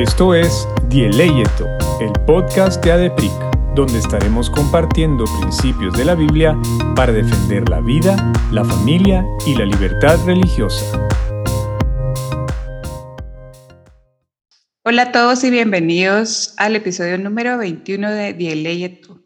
Esto 0.00 0.34
es 0.34 0.66
Dieleyeto, 0.88 1.66
el 2.00 2.10
podcast 2.26 2.82
de 2.82 2.92
ADEPIC, 2.92 3.30
donde 3.74 3.98
estaremos 3.98 4.48
compartiendo 4.48 5.26
principios 5.42 5.92
de 5.92 6.06
la 6.06 6.14
Biblia 6.14 6.56
para 6.96 7.12
defender 7.12 7.68
la 7.68 7.80
vida, 7.80 8.16
la 8.50 8.64
familia 8.64 9.22
y 9.46 9.54
la 9.56 9.66
libertad 9.66 10.18
religiosa. 10.24 11.06
Hola 14.84 15.02
a 15.02 15.12
todos 15.12 15.44
y 15.44 15.50
bienvenidos 15.50 16.54
al 16.56 16.76
episodio 16.76 17.18
número 17.18 17.58
21 17.58 18.10
de 18.10 18.32
Dieleyeto. 18.32 19.20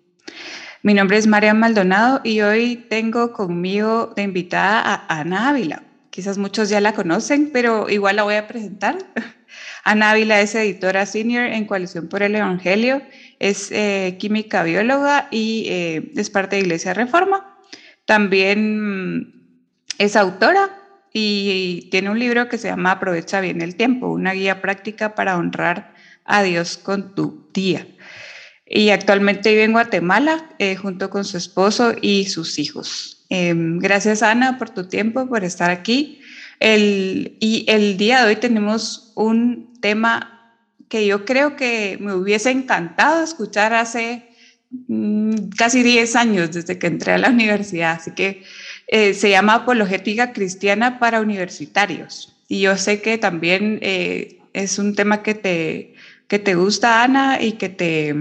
Mi 0.82 0.92
nombre 0.92 1.18
es 1.18 1.28
María 1.28 1.54
Maldonado 1.54 2.20
y 2.24 2.40
hoy 2.40 2.84
tengo 2.90 3.32
conmigo 3.32 4.12
de 4.16 4.22
invitada 4.22 4.80
a 4.80 5.20
Ana 5.20 5.50
Ávila. 5.50 5.84
Quizás 6.10 6.36
muchos 6.36 6.68
ya 6.68 6.80
la 6.80 6.94
conocen, 6.94 7.50
pero 7.52 7.88
igual 7.88 8.16
la 8.16 8.24
voy 8.24 8.34
a 8.34 8.48
presentar. 8.48 8.98
Ana 9.84 10.12
Ávila 10.12 10.40
es 10.40 10.54
editora 10.54 11.04
senior 11.04 11.44
en 11.44 11.66
Coalición 11.66 12.08
por 12.08 12.22
el 12.22 12.34
Evangelio, 12.34 13.02
es 13.38 13.70
eh, 13.70 14.16
química 14.18 14.62
bióloga 14.62 15.28
y 15.30 15.66
eh, 15.68 16.10
es 16.16 16.30
parte 16.30 16.56
de 16.56 16.62
Iglesia 16.62 16.94
Reforma. 16.94 17.58
También 18.06 19.18
mm, 19.18 19.32
es 19.98 20.16
autora 20.16 20.70
y 21.12 21.88
tiene 21.90 22.08
un 22.08 22.18
libro 22.18 22.48
que 22.48 22.56
se 22.56 22.68
llama 22.68 22.92
Aprovecha 22.92 23.40
bien 23.40 23.60
el 23.60 23.76
tiempo, 23.76 24.08
una 24.08 24.32
guía 24.32 24.62
práctica 24.62 25.14
para 25.14 25.36
honrar 25.36 25.94
a 26.24 26.42
Dios 26.42 26.78
con 26.78 27.14
tu 27.14 27.50
día. 27.52 27.86
Y 28.66 28.88
actualmente 28.88 29.50
vive 29.50 29.64
en 29.64 29.72
Guatemala 29.72 30.48
eh, 30.58 30.76
junto 30.76 31.10
con 31.10 31.26
su 31.26 31.36
esposo 31.36 31.94
y 32.00 32.24
sus 32.24 32.58
hijos. 32.58 33.26
Em, 33.28 33.78
gracias 33.78 34.22
Ana 34.22 34.56
por 34.58 34.70
tu 34.70 34.88
tiempo, 34.88 35.28
por 35.28 35.44
estar 35.44 35.70
aquí. 35.70 36.22
El, 36.60 37.36
y 37.40 37.64
el 37.68 37.96
día 37.96 38.22
de 38.22 38.28
hoy 38.28 38.36
tenemos 38.36 39.12
un 39.14 39.72
tema 39.80 40.34
que 40.88 41.06
yo 41.06 41.24
creo 41.24 41.56
que 41.56 41.98
me 42.00 42.14
hubiese 42.14 42.50
encantado 42.50 43.22
escuchar 43.24 43.74
hace 43.74 44.28
mm, 44.88 45.48
casi 45.56 45.82
10 45.82 46.16
años 46.16 46.52
desde 46.52 46.78
que 46.78 46.86
entré 46.86 47.12
a 47.12 47.18
la 47.18 47.30
universidad. 47.30 47.92
Así 47.92 48.12
que 48.12 48.44
eh, 48.86 49.14
se 49.14 49.30
llama 49.30 49.54
Apologética 49.54 50.32
Cristiana 50.32 50.98
para 50.98 51.20
Universitarios. 51.20 52.36
Y 52.48 52.60
yo 52.60 52.76
sé 52.76 53.00
que 53.00 53.18
también 53.18 53.78
eh, 53.82 54.38
es 54.52 54.78
un 54.78 54.94
tema 54.94 55.22
que 55.22 55.34
te, 55.34 55.94
que 56.28 56.38
te 56.38 56.54
gusta, 56.54 57.02
Ana, 57.02 57.42
y 57.42 57.52
que, 57.52 57.68
te, 57.70 58.14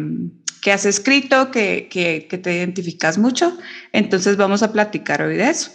que 0.62 0.72
has 0.72 0.86
escrito, 0.86 1.52
que, 1.52 1.88
que, 1.90 2.28
que 2.30 2.38
te 2.38 2.56
identificas 2.56 3.18
mucho. 3.18 3.58
Entonces 3.92 4.38
vamos 4.38 4.64
a 4.64 4.72
platicar 4.72 5.22
hoy 5.22 5.38
de 5.38 5.50
eso. 5.50 5.72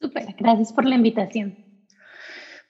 Súper, 0.00 0.34
gracias 0.36 0.72
por 0.72 0.84
la 0.86 0.96
invitación. 0.96 1.56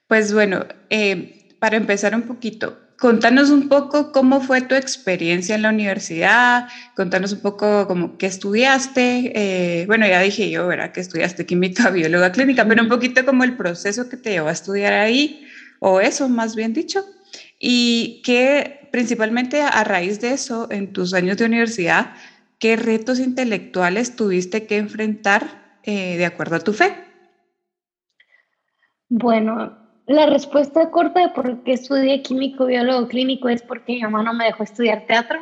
Pues 0.06 0.32
bueno, 0.32 0.66
eh, 0.90 1.34
para 1.58 1.76
empezar 1.76 2.14
un 2.14 2.22
poquito, 2.22 2.78
contanos 2.98 3.50
un 3.50 3.68
poco 3.68 4.10
cómo 4.12 4.40
fue 4.40 4.62
tu 4.62 4.74
experiencia 4.74 5.54
en 5.54 5.62
la 5.62 5.68
universidad, 5.70 6.64
contanos 6.94 7.32
un 7.32 7.40
poco 7.42 7.86
como 7.86 8.16
qué 8.16 8.26
estudiaste, 8.26 9.32
eh, 9.34 9.86
bueno, 9.86 10.06
ya 10.06 10.20
dije 10.20 10.50
yo, 10.50 10.66
¿verdad? 10.66 10.92
Que 10.92 11.00
estudiaste 11.00 11.44
química, 11.46 11.90
bióloga 11.90 12.32
clínica, 12.32 12.66
pero 12.66 12.82
un 12.82 12.88
poquito 12.88 13.24
como 13.24 13.44
el 13.44 13.56
proceso 13.56 14.08
que 14.08 14.16
te 14.16 14.30
llevó 14.30 14.48
a 14.48 14.52
estudiar 14.52 14.94
ahí, 14.94 15.42
o 15.80 16.00
eso 16.00 16.28
más 16.28 16.54
bien 16.56 16.72
dicho, 16.72 17.04
y 17.58 18.22
que 18.24 18.88
principalmente 18.92 19.62
a 19.62 19.84
raíz 19.84 20.20
de 20.20 20.32
eso, 20.32 20.66
en 20.70 20.92
tus 20.92 21.12
años 21.14 21.36
de 21.36 21.44
universidad, 21.44 22.14
¿qué 22.58 22.76
retos 22.76 23.18
intelectuales 23.20 24.16
tuviste 24.16 24.66
que 24.66 24.78
enfrentar 24.78 25.60
eh, 25.82 26.16
de 26.16 26.24
acuerdo 26.26 26.56
a 26.56 26.60
tu 26.60 26.72
fe? 26.72 27.07
Bueno, 29.10 29.72
la 30.06 30.26
respuesta 30.26 30.86
corta 30.90 31.20
de 31.20 31.28
por 31.30 31.62
qué 31.62 31.72
estudié 31.74 32.20
químico, 32.22 32.66
biólogo 32.66 33.06
clínico 33.08 33.48
es 33.48 33.62
porque 33.62 33.92
mi 33.94 34.02
mamá 34.02 34.22
no 34.22 34.34
me 34.34 34.44
dejó 34.46 34.62
estudiar 34.62 35.02
teatro. 35.02 35.38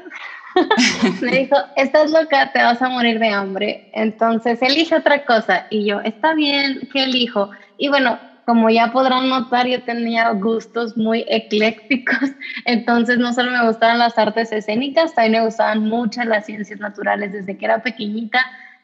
me 1.22 1.39
dijo, 1.41 1.56
estás 1.75 2.11
loca, 2.11 2.50
te 2.53 2.62
vas 2.62 2.81
a 2.83 2.89
morir 2.89 3.19
de 3.19 3.28
hambre. 3.31 3.84
Entonces, 3.93 4.62
elige 4.62 4.94
otra 4.97 5.25
cosa. 5.25 5.66
Y 5.69 5.84
yo, 5.87 6.00
está 6.00 6.34
bien, 6.34 6.78
¿qué 6.93 7.04
elijo? 7.04 7.50
Y 7.77 7.88
bueno, 7.88 8.21
como 8.44 8.71
ya 8.71 8.88
podrán 8.93 9.28
notar, 9.28 9.66
yo 9.66 9.83
tenía 9.83 10.31
gustos 10.31 10.97
muy 10.97 11.25
eclécticos. 11.28 12.19
Entonces, 12.65 13.19
no 13.19 13.33
solo 13.33 13.50
me 13.50 13.66
gustaban 13.66 13.98
las 13.98 14.16
artes 14.19 14.53
escénicas, 14.53 15.15
también 15.15 15.43
me 15.43 15.47
gustaban 15.47 15.81
muchas 15.83 16.27
las 16.27 16.44
ciencias 16.47 16.78
naturales. 16.81 17.33
Desde 17.33 17.56
que 17.56 17.65
era 17.65 17.81
pequeñita, 17.81 18.41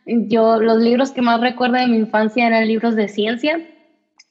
yo, 0.06 0.60
los 0.60 0.78
libros 0.78 1.12
que 1.12 1.22
más 1.22 1.40
recuerdo 1.40 1.76
de 1.76 1.86
mi 1.86 1.98
infancia 1.98 2.46
eran 2.48 2.66
libros 2.66 2.96
de 2.96 3.08
ciencia 3.08 3.62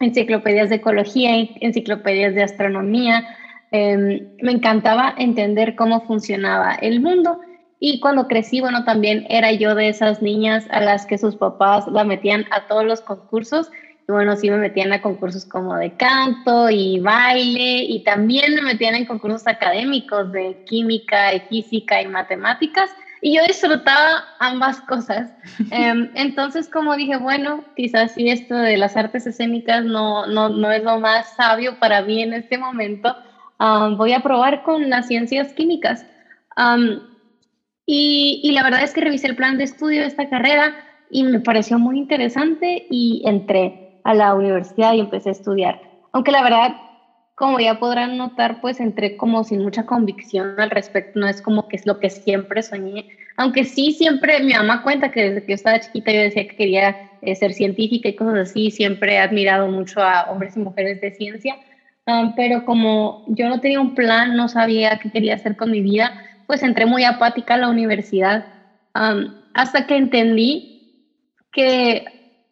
enciclopedias 0.02 0.70
de 0.70 0.76
ecología, 0.76 1.32
enciclopedias 1.60 2.36
de 2.36 2.44
astronomía. 2.44 3.24
Em, 3.72 4.28
me 4.42 4.52
encantaba 4.52 5.16
entender 5.18 5.76
cómo 5.76 6.02
funcionaba 6.02 6.76
el 6.76 7.00
mundo. 7.02 7.40
Y 7.80 8.00
cuando 8.00 8.28
crecí, 8.28 8.62
bueno, 8.62 8.84
también 8.84 9.26
era 9.30 9.52
yo 9.52 9.74
de 9.74 9.90
esas 9.90 10.22
niñas 10.22 10.68
a 10.70 10.82
las 10.82 11.06
que 11.06 11.18
sus 11.18 11.36
papás 11.36 11.88
la 11.88 12.04
metían 12.04 12.46
a 12.52 12.68
todos 12.68 12.86
los 12.86 13.02
concursos. 13.02 13.72
Y 14.08 14.12
bueno, 14.12 14.36
sí 14.36 14.50
me 14.50 14.58
metían 14.58 14.94
a 14.94 15.02
concursos 15.02 15.46
como 15.46 15.76
de 15.76 15.96
canto 15.96 16.70
y 16.70 17.00
baile. 17.00 17.84
Y 17.84 18.04
también 18.04 18.54
me 18.56 18.62
metían 18.62 18.96
en 18.96 19.06
concursos 19.06 19.48
académicos 19.48 20.32
de 20.32 20.64
química 20.66 21.34
y 21.34 21.40
física 21.42 22.02
y 22.02 22.08
matemáticas. 22.08 22.90
Y 23.22 23.36
yo 23.36 23.44
disfrutaba 23.48 24.26
ambas 24.40 24.82
cosas. 24.82 25.32
Em, 25.72 26.10
entonces, 26.16 26.68
como 26.70 26.96
dije, 26.96 27.18
bueno, 27.18 27.64
quizás 27.76 28.14
si 28.14 28.30
esto 28.30 28.56
de 28.56 28.78
las 28.78 28.96
artes 28.98 29.28
escénicas 29.28 29.84
no, 29.86 30.26
no, 30.26 30.50
no 30.50 30.72
es 30.72 30.84
lo 30.84 31.00
más 31.00 31.28
sabio 31.36 31.78
para 31.80 32.02
mí 32.02 32.22
en 32.24 32.34
este 32.34 32.58
momento, 32.58 33.16
voy 33.98 34.14
a 34.14 34.22
probar 34.22 34.62
con 34.64 34.90
las 34.90 35.06
ciencias 35.08 35.54
químicas. 35.54 36.06
y, 37.86 38.40
y 38.44 38.52
la 38.52 38.64
verdad 38.64 38.84
es 38.84 38.94
que 38.94 39.02
revisé 39.02 39.28
el 39.28 39.36
plan 39.36 39.58
de 39.58 39.66
estudio 39.66 40.02
de 40.02 40.08
esta 40.08 40.28
carrera 40.28 40.74
y 41.10 41.24
me 41.24 41.42
pareció 41.42 41.78
muy 41.78 41.98
interesante 41.98 42.86
y 42.90 43.22
entré 43.26 43.76
a 44.04 44.14
la 44.14 44.34
universidad 44.34 44.94
y 44.94 45.00
empecé 45.00 45.30
a 45.30 45.34
estudiar. 45.34 45.80
Aunque 46.12 46.32
la 46.32 46.44
verdad 46.44 46.76
como 47.36 47.60
ya 47.60 47.76
podrán 47.76 48.18
notar, 48.18 48.60
pues 48.60 48.80
entré 48.80 49.16
como 49.16 49.44
sin 49.44 49.62
mucha 49.62 49.84
convicción 49.84 50.60
al 50.60 50.70
respecto, 50.70 51.20
no 51.20 51.28
es 51.28 51.42
como 51.42 51.68
que 51.68 51.78
es 51.78 51.86
lo 51.86 51.98
que 52.00 52.10
siempre 52.10 52.62
soñé, 52.64 53.08
aunque 53.38 53.66
sí 53.66 53.94
siempre 53.94 54.42
mi 54.42 54.54
mamá 54.54 54.82
cuenta 54.82 55.10
que 55.10 55.24
desde 55.24 55.44
que 55.44 55.52
yo 55.54 55.56
estaba 55.56 55.80
chiquita 55.80 56.12
yo 56.12 56.22
decía 56.22 56.46
que 56.46 56.56
quería 56.56 56.98
eh, 57.22 57.36
ser 57.36 57.54
científica 57.54 58.10
y 58.10 58.16
cosas 58.16 58.50
así, 58.50 58.72
siempre 58.72 59.14
he 59.14 59.20
admirado 59.20 59.68
mucho 59.68 60.02
a 60.02 60.24
hombres 60.24 60.56
y 60.56 60.60
mujeres 60.60 61.00
de 61.02 61.12
ciencia, 61.12 61.58
um, 62.06 62.34
pero 62.36 62.64
como 62.66 63.24
yo 63.26 63.48
no 63.50 63.60
tenía 63.60 63.80
un 63.82 63.94
plan, 63.94 64.36
no 64.36 64.48
sabía 64.48 64.98
qué 64.98 65.10
quería 65.12 65.36
hacer 65.36 65.56
con 65.56 65.72
mi 65.72 65.82
vida, 65.82 66.14
pues 66.46 66.64
entré 66.64 66.86
muy 66.86 67.04
apática 67.04 67.56
a 67.56 67.58
la 67.58 67.70
universidad, 67.70 68.46
um, 68.96 69.32
hasta 69.54 69.86
que 69.86 69.98
entendí 69.98 70.72
que 71.52 72.06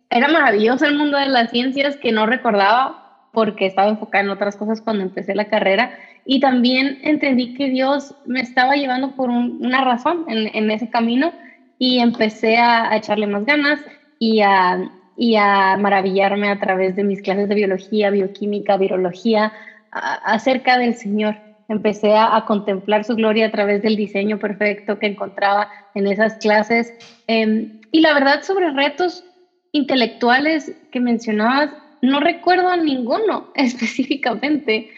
era 0.09 0.27
maravilloso 0.27 0.85
el 0.85 0.97
mundo 0.97 1.17
de 1.17 1.27
las 1.27 1.49
ciencias 1.51 1.97
que 1.97 2.11
no 2.11 2.25
recordaba 2.25 2.98
porque 3.33 3.65
estaba 3.65 3.89
enfocada 3.89 4.23
en 4.23 4.29
otras 4.29 4.55
cosas 4.55 4.81
cuando 4.81 5.03
empecé 5.03 5.35
la 5.35 5.49
carrera 5.49 5.91
y 6.25 6.39
también 6.39 6.99
entendí 7.03 7.53
que 7.53 7.69
Dios 7.69 8.15
me 8.25 8.41
estaba 8.41 8.75
llevando 8.75 9.15
por 9.15 9.29
una 9.29 9.83
razón 9.83 10.25
en, 10.27 10.71
ese 10.71 10.89
camino 10.89 11.31
y 11.77 11.99
empecé 11.99 12.57
a, 12.57 12.95
echarle 12.95 13.27
más 13.27 13.45
ganas 13.45 13.79
y 14.19 14.41
a, 14.41 14.91
y 15.17 15.35
a 15.35 15.77
maravillarme 15.77 16.49
a 16.49 16.59
través 16.59 16.95
de 16.95 17.03
mis 17.03 17.21
clases 17.21 17.49
de 17.49 17.55
biología, 17.55 18.09
bioquímica, 18.09 18.77
virología 18.77 19.53
acerca 19.91 20.77
del 20.77 20.95
Señor. 20.95 21.35
Empecé 21.67 22.15
a, 22.15 22.43
contemplar 22.45 23.03
su 23.03 23.15
gloria 23.15 23.47
a 23.47 23.51
través 23.51 23.81
del 23.81 23.95
diseño 23.95 24.39
perfecto 24.39 24.97
que 24.97 25.07
encontraba 25.07 25.69
en 25.93 26.07
esas 26.07 26.35
clases. 26.35 26.93
Em, 27.27 27.79
y 27.91 28.01
la 28.01 28.13
verdad 28.13 28.41
sobre 28.41 28.71
retos 28.71 29.23
intelectuales 29.71 30.75
que 30.91 30.99
mencionabas, 30.99 31.69
no 32.01 32.19
recuerdo 32.19 32.75
ninguno 32.77 33.49
específicamente. 33.55 34.89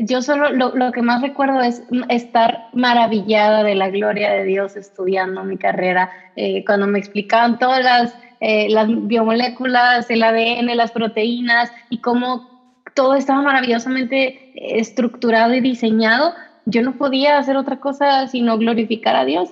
yo 0.00 0.22
solo 0.22 0.50
lo, 0.50 0.92
que 0.92 1.02
más 1.02 1.22
recuerdo 1.22 1.60
es 1.60 1.82
estar 2.08 2.68
maravillada 2.72 3.62
de 3.62 3.74
la 3.74 3.90
gloria 3.90 4.30
de 4.30 4.44
Dios 4.44 4.76
estudiando 4.76 5.44
mi 5.44 5.56
carrera, 5.56 6.10
eh, 6.36 6.64
cuando 6.64 6.86
me 6.86 6.98
explicaban 6.98 7.58
todas 7.58 7.82
las, 7.82 8.14
eh, 8.40 8.68
las 8.70 8.88
biomoléculas, 8.88 10.08
el 10.10 10.22
ADN, 10.22 10.76
las 10.76 10.92
proteínas 10.92 11.72
y 11.88 11.98
cómo 11.98 12.48
todo 12.94 13.14
estaba 13.14 13.42
maravillosamente 13.42 14.52
estructurado 14.78 15.54
y 15.54 15.60
diseñado, 15.60 16.34
yo 16.66 16.82
no 16.82 16.96
podía 16.96 17.38
hacer 17.38 17.56
otra 17.56 17.80
cosa 17.80 18.26
sino 18.28 18.58
glorificar 18.58 19.16
a 19.16 19.24
Dios. 19.24 19.50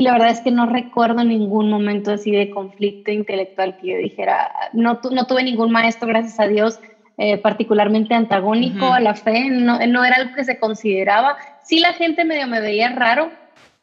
Y 0.00 0.02
la 0.02 0.12
verdad 0.12 0.30
es 0.30 0.40
que 0.40 0.50
no 0.50 0.64
recuerdo 0.64 1.22
ningún 1.24 1.68
momento 1.68 2.12
así 2.12 2.30
de 2.30 2.48
conflicto 2.48 3.10
intelectual 3.10 3.76
que 3.76 3.88
yo 3.88 3.98
dijera, 3.98 4.50
no, 4.72 4.98
no 5.12 5.26
tuve 5.26 5.44
ningún 5.44 5.70
maestro, 5.70 6.08
gracias 6.08 6.40
a 6.40 6.46
Dios, 6.46 6.80
eh, 7.18 7.36
particularmente 7.36 8.14
antagónico 8.14 8.94
a 8.94 9.00
la 9.00 9.14
fe, 9.14 9.50
no, 9.50 9.78
no, 9.86 10.02
era 10.02 10.16
algo 10.16 10.34
que 10.34 10.44
se 10.44 10.58
consideraba. 10.58 11.36
Sí 11.62 11.80
la 11.80 11.92
gente 11.92 12.24
medio 12.24 12.46
me 12.46 12.62
veía 12.62 12.88
raro, 12.88 13.30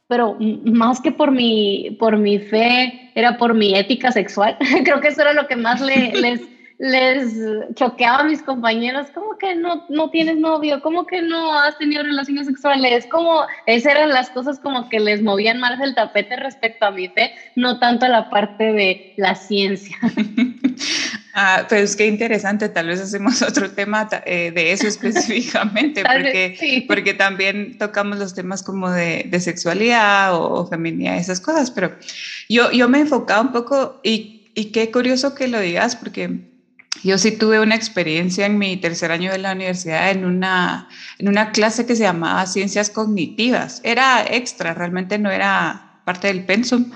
pero 0.07 0.35
más 0.39 1.01
que 1.01 1.11
por 1.11 1.29
mi, 1.29 1.95
por 1.99 2.17
mi 2.17 2.39
fe, 2.39 3.11
era 3.13 3.37
por 3.37 3.53
mi 3.53 3.75
ética 3.75 4.11
sexual. 4.11 4.57
Creo 4.85 4.99
que 5.01 5.09
eso 5.09 5.21
era 5.21 5.33
lo 5.33 5.45
que 5.45 5.55
más 5.55 5.81
les, 5.81 6.41
les 6.79 7.33
choqueaba 7.73 8.19
a 8.19 8.23
mis 8.23 8.43
compañeros, 8.43 9.07
¿cómo 9.13 9.37
que 9.37 9.55
no, 9.55 9.85
no 9.89 10.09
tienes 10.11 10.37
novio? 10.37 10.81
¿Cómo 10.81 11.07
que 11.07 11.21
no 11.21 11.57
has 11.57 11.77
tenido 11.77 12.03
relaciones 12.03 12.45
sexuales? 12.45 13.07
¿Cómo? 13.09 13.41
Esas 13.65 13.93
eran 13.93 14.09
las 14.09 14.29
cosas 14.29 14.59
como 14.59 14.87
que 14.89 14.99
les 14.99 15.23
movían 15.23 15.59
más 15.59 15.79
el 15.79 15.95
tapete 15.95 16.35
respecto 16.35 16.85
a 16.85 16.91
mi 16.91 17.07
fe, 17.07 17.33
no 17.55 17.79
tanto 17.79 18.07
la 18.07 18.29
parte 18.29 18.73
de 18.73 19.13
la 19.17 19.35
ciencia. 19.35 19.97
Ah, 21.39 21.67
pues 21.69 21.95
qué 21.95 22.07
interesante, 22.07 22.67
tal 22.67 22.87
vez 22.87 22.99
hacemos 22.99 23.41
otro 23.47 23.69
tema 23.69 24.09
eh, 24.25 24.51
de 24.51 24.71
eso 24.71 24.87
específicamente, 24.87 26.01
porque, 26.01 26.85
porque 26.87 27.13
también 27.13 27.77
tocamos 27.77 28.17
los 28.17 28.33
temas 28.33 28.63
como 28.63 28.89
de, 28.89 29.27
de 29.29 29.39
sexualidad 29.39 30.33
o, 30.33 30.51
o, 30.51 30.67
feminidad, 30.67 31.15
esas 31.17 31.39
cosas, 31.39 31.69
pero 31.69 31.95
yo, 32.49 32.71
yo 32.71 32.89
me 32.89 33.01
enfocaba 33.01 33.41
un 33.41 33.51
poco 33.51 33.99
y, 34.01 34.49
y 34.55 34.71
qué 34.71 34.89
curioso 34.89 35.35
que 35.35 35.47
lo 35.47 35.59
digas, 35.59 35.95
porque 35.95 36.56
yo 37.03 37.17
sí 37.17 37.31
tuve 37.31 37.59
una 37.59 37.75
experiencia 37.75 38.45
en 38.45 38.57
mi 38.57 38.77
tercer 38.77 39.11
año 39.11 39.31
de 39.31 39.37
la 39.37 39.53
universidad 39.53 40.11
en 40.11 40.25
una, 40.25 40.89
en 41.17 41.27
una 41.27 41.51
clase 41.51 41.85
que 41.85 41.95
se 41.95 42.03
llamaba 42.03 42.45
Ciencias 42.45 42.89
Cognitivas. 42.89 43.81
Era 43.83 44.25
extra, 44.29 44.73
realmente 44.73 45.17
no 45.17 45.31
era 45.31 46.01
parte 46.05 46.27
del 46.27 46.45
pensum, 46.45 46.91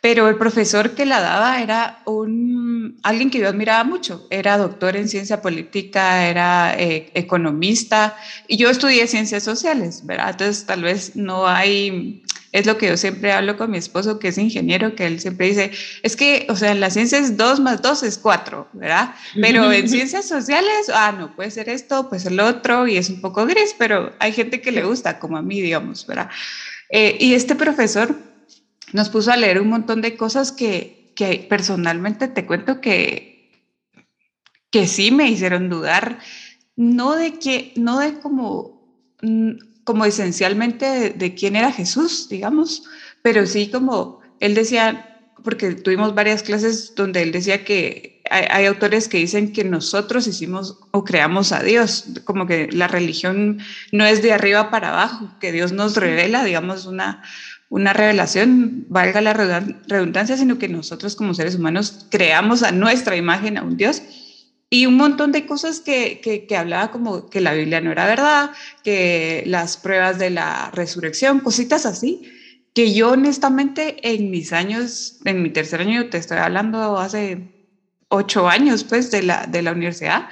pero 0.00 0.28
el 0.28 0.36
profesor 0.36 0.96
que 0.96 1.06
la 1.06 1.20
daba 1.20 1.62
era 1.62 2.02
un, 2.06 2.98
alguien 3.04 3.30
que 3.30 3.38
yo 3.38 3.48
admiraba 3.48 3.84
mucho. 3.84 4.26
Era 4.30 4.58
doctor 4.58 4.96
en 4.96 5.08
ciencia 5.08 5.40
política, 5.40 6.26
era 6.28 6.74
eh, 6.76 7.10
economista 7.14 8.16
y 8.48 8.56
yo 8.56 8.68
estudié 8.68 9.06
ciencias 9.06 9.44
sociales, 9.44 10.04
¿verdad? 10.04 10.30
Entonces 10.30 10.66
tal 10.66 10.82
vez 10.82 11.14
no 11.14 11.46
hay 11.46 12.24
es 12.52 12.66
lo 12.66 12.76
que 12.76 12.86
yo 12.88 12.96
siempre 12.98 13.32
hablo 13.32 13.56
con 13.56 13.70
mi 13.70 13.78
esposo, 13.78 14.18
que 14.18 14.28
es 14.28 14.36
ingeniero, 14.36 14.94
que 14.94 15.06
él 15.06 15.20
siempre 15.20 15.46
dice, 15.46 15.72
es 16.02 16.16
que, 16.16 16.46
o 16.50 16.56
sea, 16.56 16.70
en 16.70 16.80
la 16.80 16.90
ciencia 16.90 17.18
es 17.18 17.38
2 17.38 17.60
más 17.60 17.80
2 17.80 18.02
es 18.02 18.18
4, 18.18 18.68
¿verdad? 18.74 19.14
Pero 19.40 19.72
en 19.72 19.88
ciencias 19.88 20.28
sociales, 20.28 20.90
ah, 20.94 21.14
no, 21.18 21.34
puede 21.34 21.50
ser 21.50 21.70
esto, 21.70 22.10
puede 22.10 22.20
ser 22.20 22.32
lo 22.32 22.46
otro, 22.46 22.86
y 22.86 22.98
es 22.98 23.08
un 23.08 23.22
poco 23.22 23.46
gris, 23.46 23.74
pero 23.78 24.12
hay 24.18 24.32
gente 24.32 24.60
que 24.60 24.70
le 24.70 24.84
gusta, 24.84 25.18
como 25.18 25.38
a 25.38 25.42
mí, 25.42 25.62
digamos, 25.62 26.06
¿verdad? 26.06 26.28
Eh, 26.90 27.16
y 27.18 27.32
este 27.32 27.54
profesor 27.54 28.14
nos 28.92 29.08
puso 29.08 29.32
a 29.32 29.36
leer 29.36 29.58
un 29.58 29.68
montón 29.68 30.02
de 30.02 30.14
cosas 30.14 30.52
que, 30.52 31.10
que 31.16 31.46
personalmente 31.48 32.28
te 32.28 32.44
cuento 32.44 32.82
que, 32.82 33.50
que 34.70 34.86
sí 34.86 35.10
me 35.10 35.30
hicieron 35.30 35.70
dudar, 35.70 36.18
no 36.76 37.14
de 37.14 37.38
que, 37.38 37.72
no 37.76 37.98
de 37.98 38.18
como 38.18 39.08
mm, 39.22 39.71
como 39.84 40.04
esencialmente 40.04 41.10
de, 41.10 41.34
quién 41.34 41.56
era 41.56 41.72
Jesús, 41.72 42.28
digamos, 42.28 42.84
pero 43.22 43.46
sí 43.46 43.70
como 43.70 44.20
él 44.40 44.54
decía, 44.54 45.20
porque 45.42 45.74
tuvimos 45.74 46.14
varias 46.14 46.42
clases 46.42 46.94
donde 46.94 47.22
él 47.22 47.32
decía 47.32 47.64
que 47.64 48.22
hay, 48.30 48.66
autores 48.66 49.08
que 49.08 49.18
dicen 49.18 49.52
que 49.52 49.64
nosotros 49.64 50.26
hicimos 50.26 50.78
o 50.92 51.04
creamos 51.04 51.52
a 51.52 51.62
Dios, 51.62 52.06
como 52.24 52.46
que 52.46 52.68
la 52.72 52.88
religión 52.88 53.58
no 53.90 54.06
es 54.06 54.22
de 54.22 54.32
arriba 54.32 54.70
para 54.70 54.90
abajo, 54.90 55.30
que 55.40 55.52
Dios 55.52 55.72
nos 55.72 55.96
revela, 55.96 56.44
digamos, 56.44 56.86
una, 56.86 57.22
una 57.68 57.92
revelación, 57.92 58.86
valga 58.88 59.20
la 59.20 59.32
redundancia, 59.34 60.36
sino 60.36 60.58
que 60.58 60.68
nosotros 60.68 61.16
como 61.16 61.34
seres 61.34 61.56
humanos 61.56 62.06
creamos 62.10 62.62
a 62.62 62.72
nuestra 62.72 63.16
imagen 63.16 63.58
a 63.58 63.62
un 63.62 63.76
Dios 63.76 64.02
y 64.72 64.86
un 64.86 64.96
montón 64.96 65.32
de 65.32 65.44
cosas 65.44 65.80
que, 65.80 66.22
que, 66.48 66.56
hablaba 66.56 66.90
como 66.90 67.28
que 67.28 67.42
la 67.42 67.52
Biblia 67.52 67.82
no 67.82 67.92
era 67.92 68.06
verdad, 68.06 68.52
que 68.82 69.42
las 69.44 69.76
pruebas 69.76 70.18
de 70.18 70.30
la 70.30 70.70
resurrección, 70.70 71.40
cositas 71.40 71.84
así, 71.84 72.22
que 72.72 72.94
yo 72.94 73.10
honestamente 73.10 73.96
en 74.02 74.30
mis 74.30 74.50
años, 74.54 75.18
en 75.26 75.42
mi 75.42 75.50
tercer 75.50 75.82
año, 75.82 76.08
te 76.08 76.16
estoy 76.16 76.38
hablando 76.38 76.98
hace 76.98 77.52
ocho 78.08 78.48
años 78.48 78.82
pues 78.84 79.10
de 79.10 79.22
la, 79.22 79.46
de 79.46 79.60
la 79.60 79.72
universidad, 79.72 80.30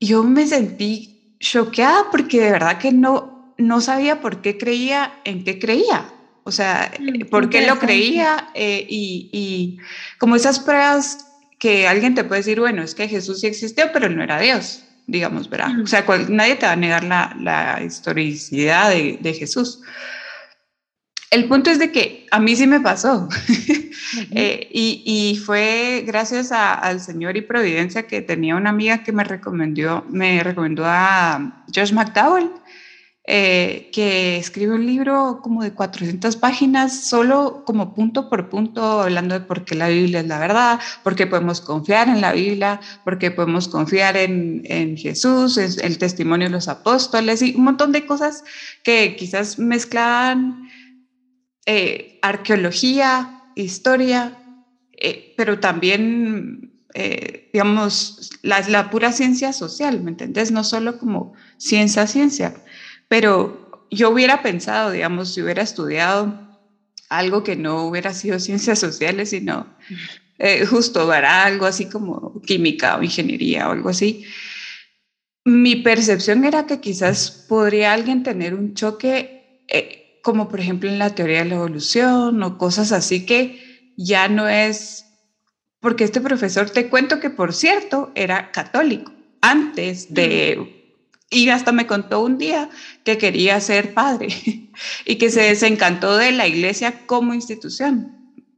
yo 0.00 0.24
me 0.24 0.46
sentí 0.46 1.36
choqueada 1.38 2.10
porque 2.10 2.40
de 2.40 2.50
verdad 2.50 2.78
que 2.78 2.92
no, 2.92 3.54
no 3.58 3.82
sabía 3.82 4.22
por 4.22 4.40
qué 4.40 4.56
creía 4.56 5.20
en 5.24 5.44
qué 5.44 5.58
creía. 5.58 6.10
O 6.44 6.50
sea, 6.50 6.90
mm, 6.98 7.28
por 7.28 7.50
qué 7.50 7.66
lo 7.66 7.78
creía 7.78 8.48
eh, 8.54 8.86
y, 8.88 9.28
y 9.34 9.78
como 10.16 10.34
esas 10.34 10.60
pruebas 10.60 11.26
que 11.64 11.88
alguien 11.88 12.14
te 12.14 12.24
puede 12.24 12.42
decir, 12.42 12.60
bueno, 12.60 12.82
es 12.82 12.94
que 12.94 13.08
Jesús 13.08 13.40
sí 13.40 13.46
existió, 13.46 13.90
pero 13.90 14.04
él 14.04 14.14
no 14.14 14.22
era 14.22 14.38
Dios, 14.38 14.84
digamos, 15.06 15.48
¿verdad? 15.48 15.70
O 15.82 15.86
sea, 15.86 16.04
nadie 16.28 16.56
te 16.56 16.66
va 16.66 16.72
a 16.72 16.76
negar 16.76 17.04
la, 17.04 17.34
la 17.40 17.82
historicidad 17.82 18.90
de, 18.90 19.16
de, 19.18 19.32
Jesús. 19.32 19.80
El 21.30 21.48
punto 21.48 21.70
es 21.70 21.78
de 21.78 21.90
que 21.90 22.26
a 22.30 22.38
mí 22.38 22.54
sí 22.54 22.66
me 22.66 22.80
pasó. 22.80 23.28
Eh, 24.30 24.68
y, 24.70 25.02
y, 25.04 25.36
fue 25.38 26.04
gracias 26.06 26.52
al 26.52 27.00
Señor 27.00 27.36
y 27.36 27.40
Providencia 27.40 28.06
que 28.06 28.20
tenía 28.20 28.54
una 28.54 28.70
amiga 28.70 29.02
que 29.02 29.10
me 29.10 29.24
recomendó, 29.24 30.04
me 30.08 30.40
recomendó 30.44 30.84
a 30.86 31.64
Josh 31.74 31.92
McDowell 31.92 32.50
eh, 33.26 33.88
que 33.90 34.36
escribe 34.36 34.74
un 34.74 34.84
libro 34.84 35.40
como 35.42 35.62
de 35.62 35.72
400 35.72 36.36
páginas, 36.36 37.06
solo 37.06 37.64
como 37.64 37.94
punto 37.94 38.28
por 38.28 38.50
punto, 38.50 39.00
hablando 39.00 39.32
de 39.32 39.40
por 39.40 39.64
qué 39.64 39.74
la 39.74 39.88
Biblia 39.88 40.20
es 40.20 40.26
la 40.26 40.38
verdad, 40.38 40.78
por 41.02 41.16
qué 41.16 41.26
podemos 41.26 41.62
confiar 41.62 42.08
en 42.08 42.20
la 42.20 42.32
Biblia, 42.32 42.82
por 43.02 43.18
qué 43.18 43.30
podemos 43.30 43.68
confiar 43.68 44.18
en, 44.18 44.60
en 44.66 44.98
Jesús, 44.98 45.56
el 45.56 45.96
testimonio 45.96 46.48
de 46.48 46.52
los 46.52 46.68
apóstoles 46.68 47.40
y 47.40 47.54
un 47.56 47.64
montón 47.64 47.92
de 47.92 48.04
cosas 48.04 48.44
que 48.82 49.16
quizás 49.16 49.58
mezclaban 49.58 50.68
eh, 51.64 52.18
arqueología, 52.20 53.42
historia, 53.54 54.36
eh, 54.92 55.32
pero 55.38 55.60
también 55.60 56.72
digamos, 57.52 58.30
la, 58.42 58.60
la, 58.68 58.88
pura 58.88 59.10
ciencia 59.10 59.52
social, 59.52 60.00
¿me 60.00 60.12
entendés? 60.12 60.52
No 60.52 60.62
solo 60.62 60.96
como 61.00 61.32
ciencia, 61.56 62.06
ciencia. 62.06 62.54
Pero 63.14 63.86
yo 63.92 64.10
hubiera 64.10 64.42
pensado, 64.42 64.90
digamos, 64.90 65.32
si 65.32 65.40
hubiera 65.40 65.62
estudiado 65.62 66.36
algo 67.08 67.44
que 67.44 67.54
no 67.54 67.84
hubiera 67.86 68.12
sido 68.12 68.40
ciencias 68.40 68.80
sociales, 68.80 69.30
sino 69.30 69.72
eh, 70.38 70.66
justo, 70.66 71.06
¿verdad? 71.06 71.44
Algo 71.44 71.66
así 71.66 71.88
como 71.88 72.42
química 72.42 72.96
o 72.96 73.04
ingeniería 73.04 73.68
o 73.68 73.70
algo 73.70 73.90
así. 73.90 74.24
Mi 75.44 75.76
percepción 75.76 76.44
era 76.44 76.66
que 76.66 76.80
quizás 76.80 77.30
podría 77.48 77.92
alguien 77.92 78.24
tener 78.24 78.52
un 78.52 78.74
choque, 78.74 79.64
eh, 79.68 80.18
como 80.24 80.48
por 80.48 80.58
ejemplo 80.58 80.90
en 80.90 80.98
la 80.98 81.14
teoría 81.14 81.44
de 81.44 81.50
la 81.50 81.54
evolución 81.54 82.42
o 82.42 82.58
cosas 82.58 82.90
así 82.90 83.24
que 83.26 83.92
ya 83.96 84.26
no 84.26 84.48
es, 84.48 85.04
porque 85.78 86.02
este 86.02 86.20
profesor, 86.20 86.68
te 86.68 86.88
cuento 86.88 87.20
que 87.20 87.30
por 87.30 87.54
cierto, 87.54 88.10
era 88.16 88.50
católico 88.50 89.12
antes 89.40 90.12
de 90.12 90.83
y 91.34 91.50
hasta 91.50 91.72
me 91.72 91.86
contó 91.86 92.22
un 92.22 92.38
día 92.38 92.70
que 93.02 93.18
quería 93.18 93.60
ser 93.60 93.92
padre 93.92 94.28
y 95.04 95.16
que 95.16 95.30
se 95.30 95.42
desencantó 95.42 96.16
de 96.16 96.32
la 96.32 96.46
iglesia 96.46 97.06
como 97.06 97.34
institución. 97.34 98.12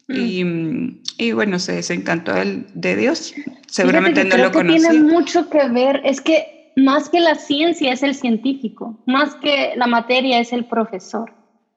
Mm. 0.08 1.00
Y, 1.18 1.32
bueno, 1.32 1.58
se 1.58 1.72
desencantó 1.72 2.32
de 2.34 2.96
Dios. 2.96 3.34
Seguramente 3.66 4.24
no 4.24 4.36
lo 4.36 4.52
conocía. 4.52 4.90
Tiene 4.90 5.04
mucho 5.04 5.48
que 5.48 5.68
ver, 5.68 6.02
es 6.04 6.20
que 6.20 6.72
más 6.76 7.08
que 7.08 7.20
la 7.20 7.34
ciencia 7.34 7.92
es 7.92 8.02
el 8.02 8.14
científico, 8.14 9.02
más 9.06 9.34
que 9.36 9.72
la 9.76 9.86
materia 9.86 10.38
es 10.38 10.52
el 10.52 10.66
profesor. 10.66 11.32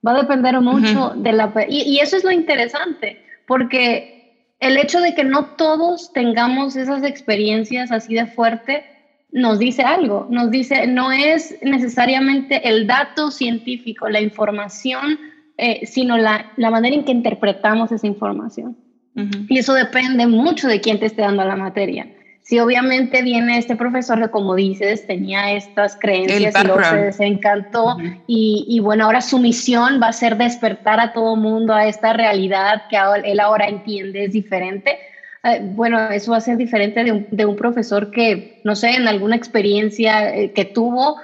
Va 0.06 0.12
a 0.12 0.22
depender 0.22 0.60
mucho 0.62 1.14
de 1.16 1.32
la... 1.32 1.52
Y, 1.68 1.84
y 1.84 2.00
eso 2.00 2.18
es 2.18 2.24
lo 2.24 2.32
interesante, 2.32 3.24
porque 3.48 4.20
el 4.60 4.78
hecho 4.78 5.00
de 5.00 5.16
que 5.16 5.24
no 5.24 5.56
todos 5.56 6.12
tengamos 6.14 6.76
esas 6.76 7.04
experiencias 7.04 7.92
así 7.92 8.14
de 8.14 8.28
fuerte, 8.28 8.86
nos 9.32 9.60
dice 9.60 9.84
algo, 9.84 10.28
nos 10.30 10.50
dice, 10.50 10.88
no 10.88 11.12
es 11.12 11.56
necesariamente 11.62 12.68
el 12.68 12.88
dato 12.88 13.32
científico, 13.32 14.10
la 14.10 14.22
información, 14.22 15.20
eh, 15.58 15.86
sino 15.86 16.18
la, 16.18 16.52
la, 16.58 16.72
manera 16.72 16.96
en 16.96 17.04
que 17.04 17.12
interpretamos 17.12 17.92
esa 17.92 18.08
información. 18.08 18.78
Y 19.50 19.58
eso 19.60 19.74
depende 19.74 20.28
mucho 20.28 20.70
de 20.70 20.80
quién 20.80 20.98
te 20.98 21.08
esté 21.08 21.24
dando 21.24 21.44
la 21.44 21.58
materia. 21.58 22.08
Si 22.42 22.58
obviamente 22.58 23.22
viene 23.22 23.58
este 23.58 23.76
profesor 23.76 24.20
que, 24.22 24.30
como 24.30 24.56
dices, 24.56 25.06
tenía 25.06 25.52
estas 25.52 25.98
creencias 25.98 26.56
y 26.56 26.66
luego 26.66 26.82
se 26.84 26.96
desencantó 26.96 27.98
y, 28.28 28.66
y, 28.68 28.80
bueno, 28.80 29.06
ahora 29.06 29.20
su 29.20 29.38
misión 29.38 30.00
va 30.02 30.08
a 30.08 30.14
ser 30.14 30.38
despertar 30.38 31.02
a 31.02 31.12
todo 31.12 31.36
mundo 31.36 31.74
a 31.74 31.86
esta 31.86 32.14
realidad 32.14 32.84
que 32.90 32.98
él 33.26 33.40
ahora 33.42 33.68
entiende 33.68 34.24
es 34.24 34.32
diferente, 34.32 34.98
bueno, 35.62 36.10
eso 36.10 36.32
va 36.32 36.38
a 36.38 36.42
ser 36.42 36.58
diferente 36.58 37.04
de 37.04 37.46
un, 37.46 37.56
profesor 37.56 38.12
que, 38.12 38.60
no 38.64 38.76
sé, 38.76 38.96
en 38.96 39.08
alguna 39.08 39.36
experiencia 39.36 40.36
eh, 40.36 40.52
que 40.52 40.66
tuvo, 40.66 41.16